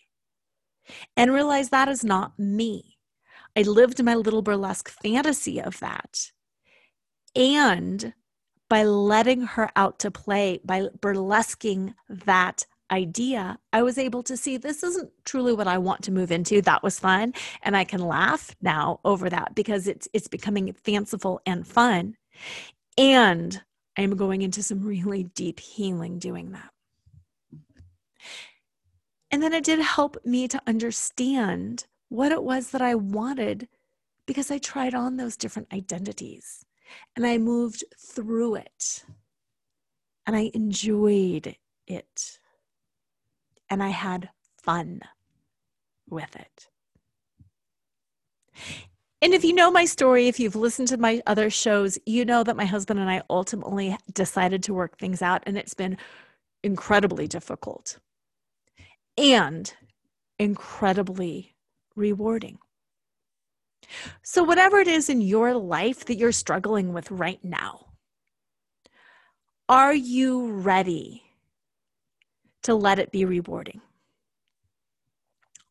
and 1.17 1.33
realize 1.33 1.71
that 1.71 1.89
is 1.89 2.05
not 2.05 2.39
me. 2.39 2.99
I 3.57 3.63
lived 3.63 4.03
my 4.03 4.15
little 4.15 4.43
burlesque 4.43 4.89
fantasy 4.89 5.61
of 5.61 5.79
that. 5.81 6.33
And 7.37 8.15
by 8.69 8.85
letting 8.85 9.43
her 9.43 9.71
out 9.77 9.99
to 10.01 10.11
play, 10.11 10.61
by 10.65 10.89
burlesquing 10.99 11.95
that 12.09 12.67
idea, 12.91 13.59
I 13.73 13.83
was 13.83 13.99
able 13.99 14.23
to 14.25 14.37
see 14.37 14.57
this 14.57 14.83
isn't 14.83 15.11
truly 15.25 15.53
what 15.53 15.67
I 15.67 15.79
want 15.79 16.03
to 16.05 16.13
move 16.13 16.31
into. 16.31 16.63
That 16.63 16.83
was 16.83 16.99
fun. 16.99 17.35
And 17.63 17.77
I 17.77 17.85
can 17.85 18.01
laugh 18.01 18.55
now 18.63 19.01
over 19.05 19.29
that 19.31 19.55
because 19.55 19.87
it's 19.87 20.09
it's 20.13 20.29
becoming 20.29 20.73
fanciful 20.73 21.41
and 21.47 21.67
fun. 21.67 22.17
And 22.97 23.63
I'm 23.97 24.17
going 24.17 24.43
into 24.43 24.63
some 24.63 24.85
really 24.85 25.25
deep 25.25 25.61
healing 25.61 26.19
doing 26.19 26.53
that. 26.53 26.71
And 29.31 29.43
then 29.43 29.53
it 29.53 29.65
did 29.65 29.81
help 29.81 30.17
me 30.25 30.47
to 30.49 30.63
understand 30.67 31.87
what 32.09 32.31
it 32.33 32.43
was 32.43 32.71
that 32.71 32.83
I 32.83 32.95
wanted 32.95 33.69
because 34.27 34.51
I 34.51 34.59
tried 34.59 34.95
on 34.95 35.17
those 35.17 35.37
different 35.37 35.73
identities 35.73 36.65
and 37.17 37.27
I 37.27 37.39
moved 37.39 37.85
through 37.99 38.57
it 38.57 39.05
and 40.27 40.37
I 40.37 40.51
enjoyed 40.55 41.57
it 41.87 42.39
and 43.69 43.83
I 43.83 43.89
had 43.89 44.31
fun 44.63 45.01
with 46.09 46.37
it. 46.37 46.69
And 49.25 49.33
if 49.33 49.43
you 49.43 49.55
know 49.55 49.70
my 49.70 49.87
story, 49.87 50.29
if 50.29 50.39
you've 50.39 50.55
listened 50.55 50.89
to 50.89 50.99
my 50.99 51.22
other 51.27 51.49
shows, 51.49 51.99
you 52.05 52.27
know 52.27 52.45
that 52.45 52.59
my 52.59 52.66
husband 52.66 53.01
and 53.01 53.09
I 53.09 53.22
ultimately 53.31 53.97
decided 54.12 54.62
to 54.64 54.75
work 54.75 54.99
things 54.99 55.22
out, 55.22 55.43
and 55.47 55.57
it's 55.57 55.72
been 55.72 55.97
incredibly 56.62 57.27
difficult 57.27 57.99
and 59.16 59.72
incredibly 60.39 61.55
rewarding. 61.97 62.59
So, 64.22 64.43
whatever 64.43 64.79
it 64.79 64.89
is 64.89 65.09
in 65.09 65.22
your 65.22 65.55
life 65.55 66.05
that 66.05 66.18
you're 66.18 66.31
struggling 66.31 66.93
with 66.93 67.11
right 67.11 67.43
now, 67.43 67.87
are 69.70 69.95
you 69.95 70.51
ready 70.51 71.22
to 72.64 72.75
let 72.75 72.99
it 72.99 73.11
be 73.11 73.25
rewarding? 73.25 73.81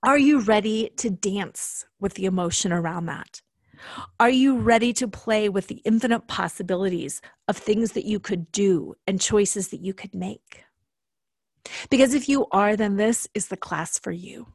Are 0.03 0.17
you 0.17 0.41
ready 0.41 0.91
to 0.97 1.09
dance 1.09 1.85
with 2.01 2.15
the 2.15 2.25
emotion 2.25 2.73
around 2.73 3.05
that? 3.05 3.41
Are 4.19 4.29
you 4.29 4.57
ready 4.57 4.91
to 4.93 5.07
play 5.07 5.47
with 5.47 5.67
the 5.67 5.81
infinite 5.85 6.27
possibilities 6.27 7.21
of 7.47 7.55
things 7.55 7.93
that 7.93 8.03
you 8.03 8.19
could 8.19 8.51
do 8.51 8.95
and 9.07 9.19
choices 9.19 9.69
that 9.69 9.79
you 9.79 9.93
could 9.93 10.13
make? 10.13 10.65
Because 11.89 12.13
if 12.13 12.27
you 12.27 12.47
are, 12.51 12.75
then 12.75 12.97
this 12.97 13.29
is 13.33 13.47
the 13.47 13.55
class 13.55 13.97
for 13.97 14.11
you. 14.11 14.47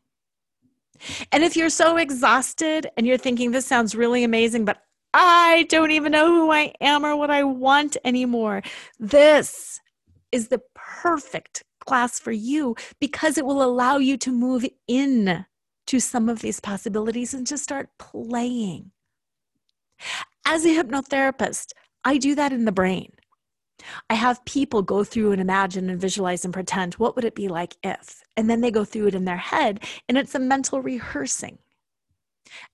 And 1.33 1.43
if 1.43 1.57
you're 1.57 1.71
so 1.71 1.97
exhausted 1.97 2.91
and 2.99 3.07
you're 3.07 3.17
thinking, 3.17 3.51
this 3.51 3.65
sounds 3.65 3.95
really 3.95 4.25
amazing, 4.25 4.67
but 4.67 4.83
I 5.15 5.65
don't 5.71 5.93
even 5.93 6.13
know 6.13 6.27
who 6.27 6.51
I 6.53 6.75
am 6.83 7.07
or 7.07 7.17
what 7.17 7.31
I 7.31 7.45
want 7.45 7.97
anymore, 8.05 8.63
this 8.99 9.81
is 10.31 10.49
the 10.49 10.61
perfect 10.75 11.65
class 11.89 12.21
for 12.21 12.33
you 12.33 12.77
because 13.01 13.39
it 13.39 13.47
will 13.47 13.63
allow 13.63 13.97
you 13.97 14.19
to 14.19 14.31
move 14.31 14.67
in 14.87 15.47
to 15.87 15.99
some 15.99 16.29
of 16.29 16.41
these 16.41 16.61
possibilities 16.61 17.33
and 17.33 17.47
to 17.47 17.57
start 17.57 17.89
playing. 17.99 18.91
As 20.45 20.67
a 20.67 20.69
hypnotherapist, 20.69 21.73
I 22.05 22.19
do 22.19 22.35
that 22.35 22.53
in 22.53 22.67
the 22.67 22.73
brain. 22.73 23.13
I 24.11 24.15
have 24.15 24.45
people 24.45 24.83
go 24.83 25.03
through 25.03 25.33
and 25.33 25.41
imagine 25.41 25.89
and 25.89 26.01
visualize 26.01 26.45
and 26.45 26.53
pretend 26.53 26.95
what 26.95 27.17
would 27.17 27.25
it 27.25 27.35
be 27.35 27.49
like 27.49 27.77
if, 27.83 28.23
and 28.37 28.51
then 28.51 28.61
they 28.61 28.71
go 28.71 28.85
through 28.85 29.07
it 29.07 29.15
in 29.15 29.25
their 29.25 29.37
head, 29.37 29.83
and 30.09 30.19
it's 30.19 30.35
a 30.35 30.39
mental 30.39 30.83
rehearsing. 30.83 31.59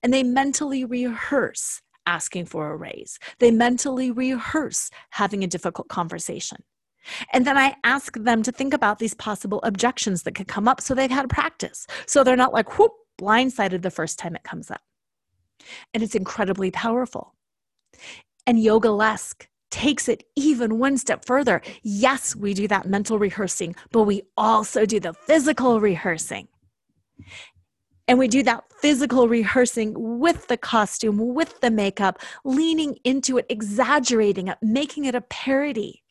And 0.03 0.13
they 0.13 0.23
mentally 0.23 0.83
rehearse 0.83 1.81
asking 2.05 2.45
for 2.45 2.71
a 2.71 2.75
raise. 2.75 3.17
They 3.39 3.51
mentally 3.51 4.11
rehearse 4.11 4.89
having 5.11 5.43
a 5.43 5.47
difficult 5.47 5.87
conversation. 5.87 6.63
And 7.33 7.45
then 7.45 7.57
I 7.57 7.75
ask 7.83 8.17
them 8.17 8.43
to 8.43 8.51
think 8.51 8.73
about 8.73 8.99
these 8.99 9.13
possible 9.13 9.59
objections 9.63 10.23
that 10.23 10.35
could 10.35 10.47
come 10.47 10.67
up 10.67 10.81
so 10.81 10.93
they've 10.93 11.09
had 11.09 11.29
practice. 11.29 11.87
So 12.05 12.23
they're 12.23 12.35
not 12.35 12.53
like, 12.53 12.77
whoop, 12.77 12.91
blindsided 13.19 13.81
the 13.81 13.91
first 13.91 14.19
time 14.19 14.35
it 14.35 14.43
comes 14.43 14.71
up. 14.71 14.81
And 15.93 16.03
it's 16.03 16.15
incredibly 16.15 16.71
powerful. 16.71 17.35
And 18.45 18.59
Yogalesque 18.59 19.47
takes 19.71 20.07
it 20.07 20.23
even 20.35 20.79
one 20.79 20.97
step 20.97 21.25
further. 21.25 21.61
Yes, 21.83 22.35
we 22.35 22.53
do 22.53 22.67
that 22.67 22.85
mental 22.85 23.19
rehearsing, 23.19 23.75
but 23.91 24.03
we 24.03 24.21
also 24.37 24.85
do 24.85 24.99
the 24.99 25.13
physical 25.13 25.81
rehearsing. 25.81 26.47
And 28.07 28.19
we 28.19 28.27
do 28.27 28.43
that 28.43 28.63
physical 28.79 29.27
rehearsing 29.27 29.93
with 30.19 30.47
the 30.47 30.57
costume, 30.57 31.33
with 31.33 31.59
the 31.61 31.71
makeup, 31.71 32.19
leaning 32.43 32.97
into 33.03 33.37
it, 33.37 33.47
exaggerating 33.49 34.47
it, 34.47 34.57
making 34.61 35.05
it 35.05 35.15
a 35.15 35.21
parody. 35.21 36.03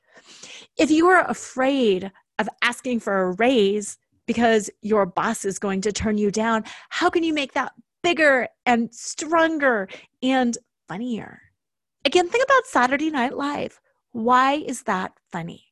If 0.76 0.90
you 0.90 1.06
are 1.08 1.28
afraid 1.28 2.10
of 2.38 2.48
asking 2.62 3.00
for 3.00 3.22
a 3.22 3.32
raise 3.32 3.96
because 4.26 4.70
your 4.82 5.06
boss 5.06 5.44
is 5.44 5.58
going 5.58 5.80
to 5.82 5.92
turn 5.92 6.18
you 6.18 6.30
down, 6.30 6.64
how 6.88 7.10
can 7.10 7.22
you 7.22 7.32
make 7.32 7.52
that 7.52 7.72
bigger 8.02 8.48
and 8.66 8.92
stronger 8.92 9.88
and 10.22 10.58
funnier? 10.88 11.40
Again, 12.04 12.28
think 12.28 12.44
about 12.44 12.66
Saturday 12.66 13.10
Night 13.10 13.36
Live. 13.36 13.80
Why 14.12 14.54
is 14.54 14.82
that 14.82 15.12
funny? 15.30 15.64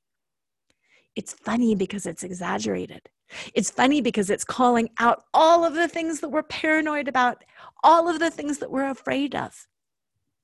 It's 1.15 1.33
funny 1.33 1.75
because 1.75 2.07
it's 2.07 2.23
exaggerated. 2.23 3.09
It's 3.55 3.71
funny 3.71 4.01
because 4.01 4.31
it's 4.31 4.45
calling 4.45 4.91
out 4.99 5.25
all 5.35 5.65
of 5.65 5.75
the 5.75 5.89
things 5.89 6.21
that 6.21 6.29
we're 6.29 6.43
paranoid 6.43 7.09
about, 7.09 7.45
all 7.83 8.09
of 8.09 8.19
the 8.19 8.31
things 8.31 8.59
that 8.59 8.71
we're 8.71 8.91
afraid 8.91 9.35
of. 9.35 9.67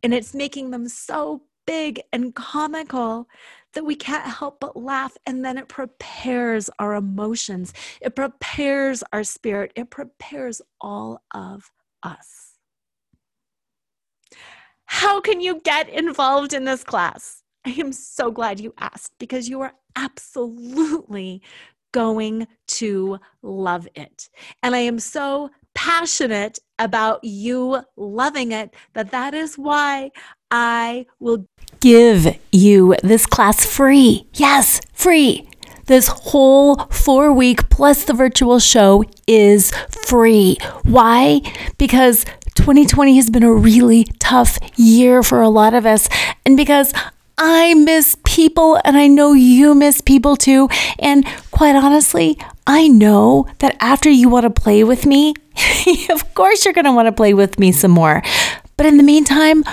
And 0.02 0.12
it's 0.12 0.34
making 0.34 0.70
them 0.70 0.88
so 0.88 1.42
big 1.68 2.00
and 2.14 2.34
comical 2.34 3.28
that 3.74 3.84
we 3.84 3.94
can't 3.94 4.24
help 4.24 4.58
but 4.58 4.74
laugh. 4.74 5.18
And 5.26 5.44
then 5.44 5.58
it 5.58 5.68
prepares 5.68 6.70
our 6.78 6.94
emotions, 6.94 7.74
it 8.00 8.16
prepares 8.16 9.04
our 9.12 9.22
spirit, 9.22 9.72
it 9.76 9.90
prepares 9.90 10.62
all 10.80 11.20
of 11.32 11.70
us. 12.02 12.54
How 14.86 15.20
can 15.20 15.42
you 15.42 15.60
get 15.62 15.90
involved 15.90 16.54
in 16.54 16.64
this 16.64 16.82
class? 16.82 17.42
I 17.66 17.70
am 17.72 17.92
so 17.92 18.30
glad 18.30 18.58
you 18.58 18.72
asked 18.78 19.12
because 19.18 19.46
you 19.46 19.60
are 19.60 19.74
absolutely 19.94 21.42
going 21.92 22.46
to 22.68 23.18
love 23.42 23.86
it. 23.94 24.30
And 24.62 24.74
I 24.74 24.78
am 24.78 24.98
so 24.98 25.50
passionate 25.74 26.58
about 26.78 27.22
you 27.22 27.82
loving 27.96 28.52
it 28.52 28.74
that 28.94 29.10
that 29.10 29.34
is 29.34 29.56
why 29.56 30.10
I 30.50 31.06
will 31.20 31.46
give 31.80 32.38
you 32.52 32.96
this 33.02 33.26
class 33.26 33.64
free. 33.64 34.26
Yes, 34.34 34.80
free. 34.92 35.48
This 35.86 36.08
whole 36.08 36.76
four 36.90 37.32
week 37.32 37.70
plus 37.70 38.04
the 38.04 38.12
virtual 38.12 38.58
show 38.58 39.04
is 39.26 39.72
free. 40.06 40.58
Why? 40.84 41.40
Because 41.78 42.24
2020 42.54 43.16
has 43.16 43.30
been 43.30 43.42
a 43.42 43.52
really 43.52 44.04
tough 44.18 44.58
year 44.76 45.22
for 45.22 45.40
a 45.40 45.48
lot 45.48 45.74
of 45.74 45.86
us. 45.86 46.08
And 46.44 46.56
because 46.56 46.92
I 47.38 47.74
miss 47.74 48.16
people 48.24 48.80
and 48.84 48.96
I 48.96 49.06
know 49.06 49.32
you 49.32 49.74
miss 49.74 50.00
people 50.00 50.36
too. 50.36 50.68
And 50.98 51.24
quite 51.50 51.76
honestly, 51.76 52.36
I 52.66 52.88
know 52.88 53.46
that 53.60 53.76
after 53.80 54.10
you 54.10 54.28
want 54.28 54.44
to 54.44 54.50
play 54.50 54.84
with 54.84 55.06
me, 55.06 55.34
of 56.10 56.34
course 56.34 56.64
you're 56.64 56.74
going 56.74 56.84
to 56.84 56.92
want 56.92 57.06
to 57.06 57.12
play 57.12 57.32
with 57.32 57.58
me 57.58 57.72
some 57.72 57.92
more. 57.92 58.22
But 58.76 58.86
in 58.86 58.96
the 58.96 59.02
meantime, 59.02 59.64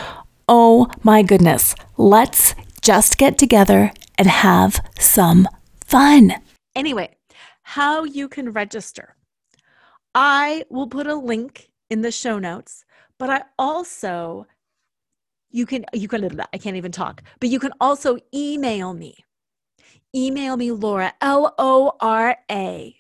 oh 0.48 0.88
my 1.04 1.24
goodness, 1.24 1.76
let's 1.98 2.56
just 2.82 3.18
get 3.18 3.38
together 3.38 3.91
and 4.18 4.28
have 4.28 4.80
some 5.00 5.48
fun. 5.86 6.36
Anyway, 6.76 7.16
how 7.64 8.04
you 8.04 8.28
can 8.28 8.52
register. 8.52 9.16
I 10.14 10.64
will 10.70 10.88
put 10.88 11.08
a 11.08 11.16
link 11.16 11.70
in 11.89 12.02
the 12.02 12.12
show 12.12 12.39
notes, 12.39 12.86
but 13.18 13.30
I 13.30 13.43
also 13.58 14.48
you 15.56 15.66
can 15.66 15.86
you 15.93 16.10
can 16.10 16.41
i 16.54 16.58
can't 16.58 16.76
even 16.76 16.91
talk 16.91 17.24
but 17.39 17.48
you 17.48 17.60
can 17.60 17.72
also 17.80 18.18
email 18.34 18.93
me 18.93 19.16
email 20.14 20.58
me 20.58 20.70
lora 20.72 21.14
l-o-r-a 21.22 22.96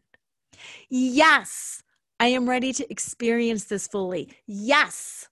yes 0.89 1.83
i 2.21 2.29
am 2.29 2.49
ready 2.49 2.73
to 2.73 2.89
experience 2.93 3.65
this 3.65 3.89
fully 3.89 4.29
yes 4.47 5.29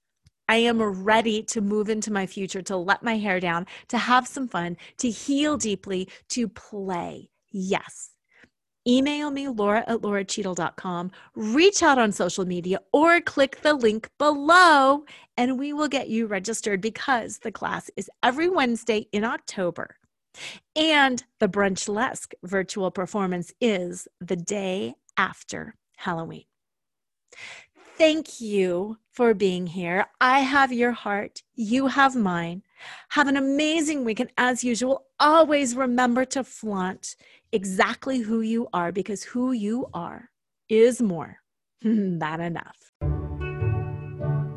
I 0.49 0.59
am 0.59 0.81
ready 0.81 1.43
to 1.43 1.61
move 1.61 1.89
into 1.89 2.13
my 2.13 2.27
future, 2.27 2.63
to 2.63 2.77
let 2.77 3.03
my 3.03 3.17
hair 3.17 3.41
down, 3.41 3.67
to 3.89 3.99
have 3.99 4.29
some 4.29 4.47
fun, 4.47 4.77
to 4.99 5.11
heal 5.11 5.57
deeply, 5.57 6.09
to 6.29 6.47
play. 6.47 7.31
Yes. 7.51 8.11
Email 8.87 9.31
me, 9.31 9.49
lora 9.49 9.85
at 9.87 10.03
loracheadle.com, 10.03 11.11
reach 11.35 11.83
out 11.83 11.99
on 11.99 12.13
social 12.13 12.45
media, 12.45 12.79
or 12.93 13.21
click 13.21 13.61
the 13.63 13.75
link 13.75 14.09
below, 14.19 15.05
and 15.37 15.59
we 15.59 15.73
will 15.73 15.89
get 15.89 16.09
you 16.09 16.27
registered 16.27 16.81
because 16.81 17.39
the 17.39 17.53
class 17.53 17.91
is 17.97 18.11
every 18.23 18.49
Wednesday 18.49 19.09
in 19.13 19.25
October. 19.25 19.97
And 20.77 21.25
the 21.41 21.49
Brunchlesk 21.49 22.35
virtual 22.45 22.91
performance 22.91 23.53
is 23.61 24.07
the 24.21 24.37
day 24.37 24.95
after 25.17 25.75
Halloween. 25.97 26.45
Thank 27.97 28.41
you 28.41 28.99
for 29.11 29.33
being 29.33 29.67
here. 29.67 30.07
I 30.21 30.41
have 30.41 30.73
your 30.73 30.93
heart. 30.93 31.43
You 31.55 31.87
have 31.87 32.15
mine. 32.15 32.63
Have 33.11 33.29
an 33.29 33.37
amazing 33.37 34.05
week. 34.05 34.21
And 34.21 34.31
as 34.37 34.65
usual, 34.65 35.07
always 35.19 35.75
remember 35.75 36.25
to 36.27 36.45
flaunt 36.45 37.17
exactly 37.53 38.19
who 38.19 38.41
you 38.41 38.69
are 38.73 38.93
because 38.93 39.23
who 39.23 39.53
you 39.53 39.87
are 39.95 40.31
is 40.69 41.01
more 41.01 41.39
than 41.83 42.41
enough. 42.41 42.93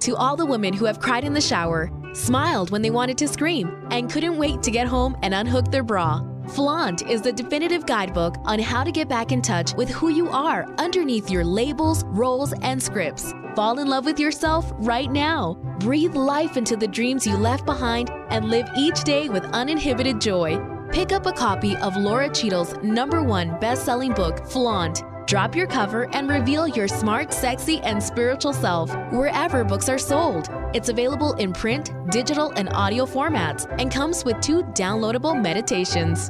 To 0.01 0.15
all 0.15 0.35
the 0.35 0.45
women 0.45 0.73
who 0.73 0.85
have 0.85 0.99
cried 0.99 1.23
in 1.23 1.33
the 1.33 1.41
shower, 1.41 1.91
smiled 2.13 2.71
when 2.71 2.81
they 2.81 2.89
wanted 2.89 3.17
to 3.19 3.27
scream, 3.27 3.69
and 3.91 4.09
couldn't 4.09 4.37
wait 4.37 4.63
to 4.63 4.71
get 4.71 4.87
home 4.87 5.17
and 5.21 5.33
unhook 5.33 5.71
their 5.71 5.83
bra. 5.83 6.21
Flaunt 6.49 7.07
is 7.07 7.21
the 7.21 7.31
definitive 7.31 7.85
guidebook 7.85 8.35
on 8.43 8.59
how 8.59 8.83
to 8.83 8.91
get 8.91 9.07
back 9.07 9.31
in 9.31 9.41
touch 9.41 9.73
with 9.75 9.89
who 9.89 10.09
you 10.09 10.27
are 10.29 10.73
underneath 10.79 11.29
your 11.29 11.43
labels, 11.43 12.03
roles, 12.07 12.53
and 12.61 12.81
scripts. 12.81 13.33
Fall 13.55 13.77
in 13.77 13.87
love 13.87 14.05
with 14.05 14.19
yourself 14.19 14.71
right 14.77 15.11
now. 15.11 15.57
Breathe 15.79 16.15
life 16.15 16.57
into 16.57 16.75
the 16.75 16.89
dreams 16.89 17.25
you 17.25 17.37
left 17.37 17.65
behind 17.65 18.11
and 18.29 18.49
live 18.49 18.67
each 18.75 19.05
day 19.05 19.29
with 19.29 19.45
uninhibited 19.53 20.19
joy. 20.19 20.59
Pick 20.91 21.13
up 21.13 21.25
a 21.25 21.31
copy 21.31 21.77
of 21.77 21.95
Lora 21.95 22.27
Cheadle's 22.29 22.75
number 22.83 23.23
one 23.23 23.57
best 23.61 23.85
selling 23.85 24.11
book, 24.11 24.45
Flaunt. 24.45 25.03
Drop 25.25 25.55
your 25.55 25.67
cover 25.67 26.13
and 26.13 26.29
reveal 26.29 26.67
your 26.67 26.89
smart, 26.89 27.31
sexy, 27.31 27.79
and 27.79 28.03
spiritual 28.03 28.51
self 28.51 28.93
wherever 29.13 29.63
books 29.63 29.87
are 29.87 29.97
sold. 29.97 30.49
It's 30.73 30.89
available 30.89 31.33
in 31.35 31.53
print, 31.53 31.93
digital, 32.11 32.51
and 32.57 32.67
audio 32.73 33.05
formats 33.05 33.65
and 33.79 33.89
comes 33.89 34.25
with 34.25 34.41
two 34.41 34.63
downloadable 34.73 35.41
meditations. 35.41 36.29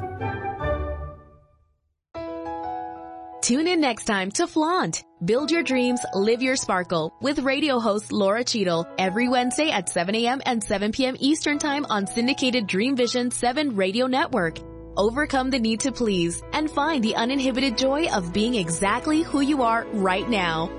Tune 3.50 3.66
in 3.66 3.80
next 3.80 4.04
time 4.04 4.30
to 4.38 4.46
Flaunt. 4.46 5.02
Build 5.24 5.50
your 5.50 5.64
dreams, 5.64 5.98
live 6.14 6.40
your 6.40 6.54
sparkle 6.54 7.12
with 7.20 7.40
radio 7.40 7.80
host 7.80 8.12
Lora 8.12 8.44
Cheadle 8.44 8.86
every 8.96 9.28
Wednesday 9.28 9.72
at 9.72 9.88
7 9.88 10.14
a.m. 10.14 10.40
and 10.46 10.62
7 10.62 10.92
p.m. 10.92 11.16
Eastern 11.18 11.58
Time 11.58 11.84
on 11.90 12.06
syndicated 12.06 12.68
Dream 12.68 12.94
Vision 12.94 13.32
7 13.32 13.74
radio 13.74 14.06
network. 14.06 14.58
Overcome 14.96 15.50
the 15.50 15.58
need 15.58 15.80
to 15.80 15.90
please 15.90 16.40
and 16.52 16.70
find 16.70 17.02
the 17.02 17.16
uninhibited 17.16 17.76
joy 17.76 18.06
of 18.10 18.32
being 18.32 18.54
exactly 18.54 19.22
who 19.22 19.40
you 19.40 19.64
are 19.64 19.84
right 19.94 20.28
now. 20.30 20.70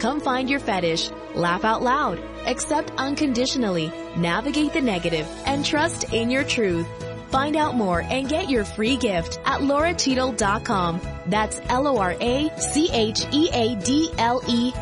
Come 0.00 0.18
find 0.18 0.50
your 0.50 0.58
fetish, 0.58 1.10
laugh 1.36 1.64
out 1.64 1.80
loud, 1.80 2.18
accept 2.44 2.90
unconditionally, 2.98 3.92
navigate 4.16 4.72
the 4.72 4.80
negative, 4.80 5.28
and 5.46 5.64
trust 5.64 6.12
in 6.12 6.32
your 6.32 6.42
truth. 6.42 6.88
Find 7.30 7.56
out 7.56 7.74
more 7.74 8.00
and 8.00 8.28
get 8.28 8.50
your 8.50 8.64
free 8.64 8.96
gift 8.96 9.38
at 9.44 9.60
loracheadle.com. 9.60 11.00
That's 11.26 11.60
L-O-R-A-C-H-E-A-D-L-E 11.68 12.52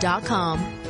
dot 0.00 0.24
com. 0.24 0.83